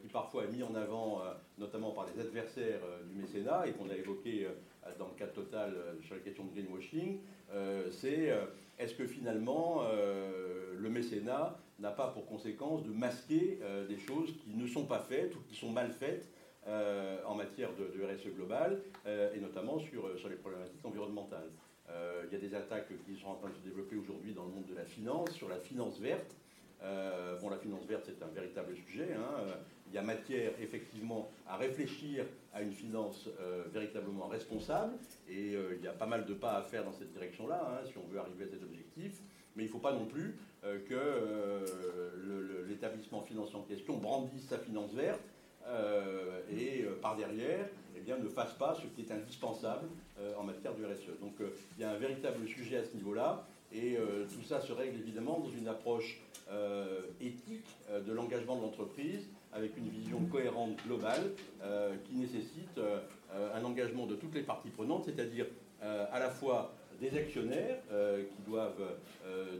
qui 0.00 0.08
parfois 0.08 0.44
est 0.44 0.52
mis 0.52 0.62
en 0.62 0.74
avant, 0.74 1.20
notamment 1.58 1.90
par 1.90 2.06
les 2.06 2.18
adversaires 2.18 2.80
du 3.10 3.20
mécénat, 3.20 3.66
et 3.66 3.72
qu'on 3.72 3.90
a 3.90 3.94
évoqué 3.94 4.46
dans 4.98 5.08
le 5.08 5.14
cadre 5.18 5.32
total 5.32 5.74
sur 6.06 6.14
la 6.14 6.22
question 6.22 6.44
de 6.44 6.52
greenwashing, 6.52 7.18
c'est 7.90 8.32
est-ce 8.80 8.94
que 8.94 9.06
finalement 9.06 9.82
euh, 9.82 10.74
le 10.76 10.88
mécénat 10.88 11.58
n'a 11.78 11.90
pas 11.90 12.08
pour 12.08 12.26
conséquence 12.26 12.82
de 12.82 12.90
masquer 12.90 13.58
euh, 13.62 13.86
des 13.86 13.98
choses 13.98 14.34
qui 14.42 14.54
ne 14.56 14.66
sont 14.66 14.86
pas 14.86 14.98
faites 14.98 15.34
ou 15.36 15.40
qui 15.48 15.54
sont 15.54 15.70
mal 15.70 15.90
faites 15.92 16.28
euh, 16.66 17.18
en 17.26 17.34
matière 17.34 17.70
de, 17.74 17.96
de 17.96 18.04
RSE 18.04 18.34
globale 18.34 18.80
et 19.34 19.40
notamment 19.40 19.78
sur, 19.78 20.18
sur 20.18 20.28
les 20.28 20.36
problématiques 20.36 20.84
environnementales 20.84 21.50
Il 22.26 22.32
y 22.32 22.36
a 22.36 22.38
des 22.38 22.54
attaques 22.54 22.88
qui 23.06 23.16
sont 23.16 23.28
en 23.28 23.34
train 23.34 23.48
de 23.48 23.54
se 23.54 23.60
développer 23.60 23.96
aujourd'hui 23.96 24.32
dans 24.32 24.44
le 24.44 24.50
monde 24.50 24.66
de 24.66 24.74
la 24.74 24.84
finance, 24.84 25.30
sur 25.32 25.48
la 25.48 25.58
finance 25.58 25.98
verte. 25.98 26.36
Bon, 27.40 27.50
la 27.50 27.58
finance 27.58 27.84
verte, 27.86 28.04
c'est 28.06 28.22
un 28.22 28.28
véritable 28.28 28.74
sujet. 28.76 29.08
Hein. 29.14 29.46
Il 29.90 29.96
y 29.96 29.98
a 29.98 30.02
matière, 30.02 30.52
effectivement, 30.60 31.28
à 31.48 31.56
réfléchir 31.56 32.24
à 32.54 32.62
une 32.62 32.72
finance 32.72 33.28
euh, 33.40 33.64
véritablement 33.72 34.28
responsable. 34.28 34.92
Et 35.28 35.56
euh, 35.56 35.74
il 35.76 35.84
y 35.84 35.88
a 35.88 35.92
pas 35.92 36.06
mal 36.06 36.26
de 36.26 36.34
pas 36.34 36.56
à 36.56 36.62
faire 36.62 36.84
dans 36.84 36.92
cette 36.92 37.12
direction-là, 37.12 37.60
hein, 37.68 37.84
si 37.86 37.98
on 37.98 38.06
veut 38.06 38.20
arriver 38.20 38.44
à 38.44 38.48
cet 38.48 38.62
objectif. 38.62 39.18
Mais 39.56 39.64
il 39.64 39.66
ne 39.66 39.72
faut 39.72 39.78
pas 39.78 39.92
non 39.92 40.06
plus 40.06 40.36
euh, 40.64 40.78
que 40.88 42.68
l'établissement 42.68 43.22
financier 43.22 43.56
en 43.56 43.62
question 43.62 43.96
brandisse 43.96 44.46
sa 44.48 44.58
finance 44.58 44.92
verte 44.92 45.20
et 46.50 46.84
par 47.02 47.16
derrière 47.16 47.66
eh 47.96 48.00
bien, 48.00 48.16
ne 48.16 48.28
fasse 48.28 48.54
pas 48.54 48.74
ce 48.74 48.86
qui 48.86 49.02
est 49.02 49.12
indispensable 49.12 49.88
en 50.36 50.42
matière 50.42 50.74
de 50.74 50.84
RSE. 50.84 51.18
Donc 51.20 51.34
il 51.40 51.82
y 51.82 51.84
a 51.84 51.90
un 51.90 51.96
véritable 51.96 52.46
sujet 52.48 52.78
à 52.78 52.84
ce 52.84 52.94
niveau-là. 52.96 53.44
Et 53.72 53.96
tout 54.34 54.42
ça 54.42 54.60
se 54.60 54.72
règle 54.72 54.98
évidemment 54.98 55.38
dans 55.38 55.50
une 55.50 55.68
approche 55.68 56.20
éthique 57.20 57.66
de 57.88 58.12
l'engagement 58.12 58.56
de 58.56 58.62
l'entreprise 58.62 59.28
avec 59.52 59.76
une 59.76 59.88
vision 59.88 60.20
cohérente 60.30 60.76
globale 60.86 61.32
euh, 61.62 61.96
qui 62.04 62.16
nécessite 62.16 62.78
euh, 62.78 63.00
un 63.54 63.64
engagement 63.64 64.06
de 64.06 64.14
toutes 64.14 64.34
les 64.34 64.42
parties 64.42 64.70
prenantes, 64.70 65.04
c'est-à-dire 65.04 65.46
euh, 65.82 66.06
à 66.12 66.18
la 66.18 66.30
fois 66.30 66.74
des 67.00 67.16
actionnaires 67.16 67.78
qui 67.88 68.42
doivent 68.50 68.98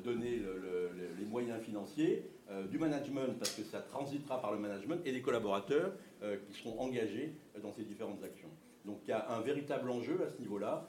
donner 0.05 0.37
le, 0.37 0.59
le, 0.59 0.91
les 1.19 1.25
moyens 1.25 1.59
financiers, 1.63 2.23
du 2.71 2.77
management 2.77 3.39
parce 3.39 3.53
que 3.53 3.63
ça 3.63 3.81
transitera 3.81 4.43
par 4.43 4.53
le 4.53 4.59
management 4.59 5.01
et 5.07 5.13
des 5.13 5.23
collaborateurs 5.23 5.91
qui 6.21 6.53
seront 6.53 6.79
engagés 6.79 7.33
dans 7.63 7.73
ces 7.73 7.85
différentes 7.85 8.23
actions. 8.23 8.51
Donc 8.85 9.01
il 9.05 9.11
y 9.11 9.13
a 9.13 9.31
un 9.31 9.41
véritable 9.41 9.91
enjeu 9.91 10.23
à 10.25 10.31
ce 10.31 10.39
niveau-là 10.39 10.89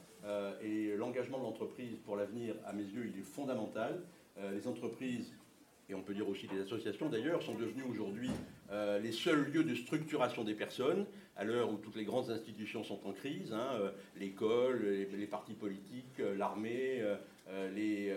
et 0.62 0.94
l'engagement 0.96 1.38
de 1.38 1.42
l'entreprise 1.42 1.96
pour 2.04 2.16
l'avenir, 2.16 2.54
à 2.64 2.72
mes 2.72 2.84
yeux, 2.84 3.10
il 3.12 3.18
est 3.18 3.24
fondamental. 3.24 4.02
les 4.52 4.68
entreprises 4.68 5.34
et 5.92 5.94
on 5.94 6.02
peut 6.02 6.14
dire 6.14 6.28
aussi 6.28 6.48
les 6.52 6.60
associations 6.60 7.08
d'ailleurs, 7.08 7.42
sont 7.42 7.54
devenus 7.54 7.84
aujourd'hui 7.88 8.30
euh, 8.70 8.98
les 8.98 9.12
seuls 9.12 9.50
lieux 9.52 9.64
de 9.64 9.74
structuration 9.74 10.44
des 10.44 10.54
personnes, 10.54 11.04
à 11.36 11.44
l'heure 11.44 11.70
où 11.70 11.76
toutes 11.76 11.96
les 11.96 12.04
grandes 12.04 12.30
institutions 12.30 12.82
sont 12.82 13.00
en 13.06 13.12
crise, 13.12 13.52
hein, 13.52 13.68
euh, 13.74 13.90
l'école, 14.16 14.82
les, 14.84 15.26
partis 15.26 15.54
politiques, 15.54 16.20
euh, 16.20 16.36
l'armée, 16.36 17.02
les, 17.74 18.14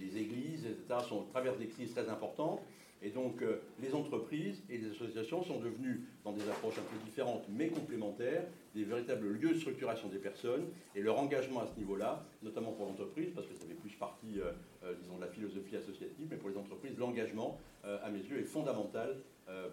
les, 0.00 0.18
églises, 0.18 0.66
etc., 0.66 1.00
sont, 1.08 1.24
traversent 1.24 1.58
des 1.58 1.68
crises 1.68 1.92
très 1.92 2.08
importantes. 2.08 2.60
Et 3.02 3.10
donc, 3.10 3.42
euh, 3.42 3.60
les 3.80 3.94
entreprises 3.94 4.62
et 4.68 4.78
les 4.78 4.90
associations 4.90 5.42
sont 5.42 5.60
devenues, 5.60 6.04
dans 6.24 6.32
des 6.32 6.48
approches 6.48 6.78
un 6.78 6.82
peu 6.82 7.04
différentes 7.04 7.44
mais 7.48 7.68
complémentaires, 7.68 8.44
des 8.74 8.84
véritables 8.84 9.28
lieux 9.28 9.54
de 9.54 9.58
structuration 9.58 10.08
des 10.08 10.18
personnes. 10.18 10.66
Et 10.94 11.02
leur 11.02 11.18
engagement 11.18 11.60
à 11.60 11.66
ce 11.66 11.78
niveau-là, 11.78 12.24
notamment 12.42 12.72
pour 12.72 12.86
l'entreprise, 12.86 13.30
parce 13.34 13.46
que 13.46 13.54
ça 13.54 13.66
fait 13.66 13.74
plus 13.74 13.94
partie, 13.94 14.40
euh, 14.40 14.52
euh, 14.84 14.94
disons, 15.00 15.16
de 15.16 15.20
la 15.20 15.28
philosophie 15.28 15.76
associative, 15.76 16.26
mais 16.30 16.36
pour 16.36 16.48
les 16.48 16.56
entreprises, 16.56 16.98
l'engagement, 16.98 17.58
à 17.84 18.10
mes 18.10 18.18
yeux, 18.18 18.40
est 18.40 18.44
fondamental 18.44 19.16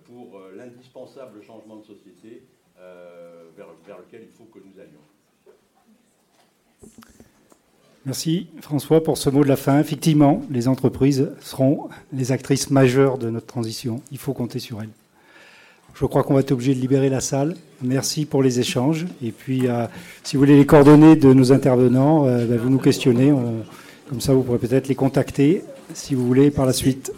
pour 0.05 0.39
l'indispensable 0.55 1.41
changement 1.41 1.78
de 1.78 1.84
société 1.84 2.43
vers, 2.78 3.73
vers 3.86 3.97
lequel 3.97 4.21
il 4.23 4.30
faut 4.30 4.45
que 4.45 4.59
nous 4.59 4.80
allions. 4.80 5.01
Merci 8.05 8.47
François 8.61 9.03
pour 9.03 9.17
ce 9.17 9.31
mot 9.31 9.43
de 9.43 9.49
la 9.49 9.55
fin. 9.55 9.79
Effectivement, 9.79 10.43
les 10.51 10.67
entreprises 10.67 11.31
seront 11.41 11.89
les 12.13 12.31
actrices 12.31 12.69
majeures 12.69 13.17
de 13.17 13.31
notre 13.31 13.47
transition. 13.47 14.01
Il 14.11 14.19
faut 14.19 14.33
compter 14.33 14.59
sur 14.59 14.79
elles. 14.81 14.89
Je 15.95 16.05
crois 16.05 16.23
qu'on 16.23 16.35
va 16.35 16.41
être 16.41 16.51
obligé 16.51 16.75
de 16.75 16.79
libérer 16.79 17.09
la 17.09 17.21
salle. 17.21 17.55
Merci 17.81 18.25
pour 18.25 18.43
les 18.43 18.59
échanges. 18.59 19.07
Et 19.23 19.31
puis, 19.31 19.67
euh, 19.67 19.87
si 20.23 20.35
vous 20.35 20.41
voulez 20.41 20.57
les 20.57 20.65
coordonnées 20.65 21.15
de 21.15 21.33
nos 21.33 21.51
intervenants, 21.51 22.27
euh, 22.27 22.45
ben, 22.45 22.57
vous 22.57 22.69
nous 22.69 22.79
questionnez. 22.79 23.33
comme 24.09 24.21
ça, 24.21 24.33
vous 24.33 24.43
pourrez 24.43 24.59
peut-être 24.59 24.87
les 24.87 24.95
contacter 24.95 25.63
si 25.93 26.13
vous 26.13 26.27
voulez 26.27 26.51
par 26.51 26.65
la 26.65 26.73
suite. 26.73 27.11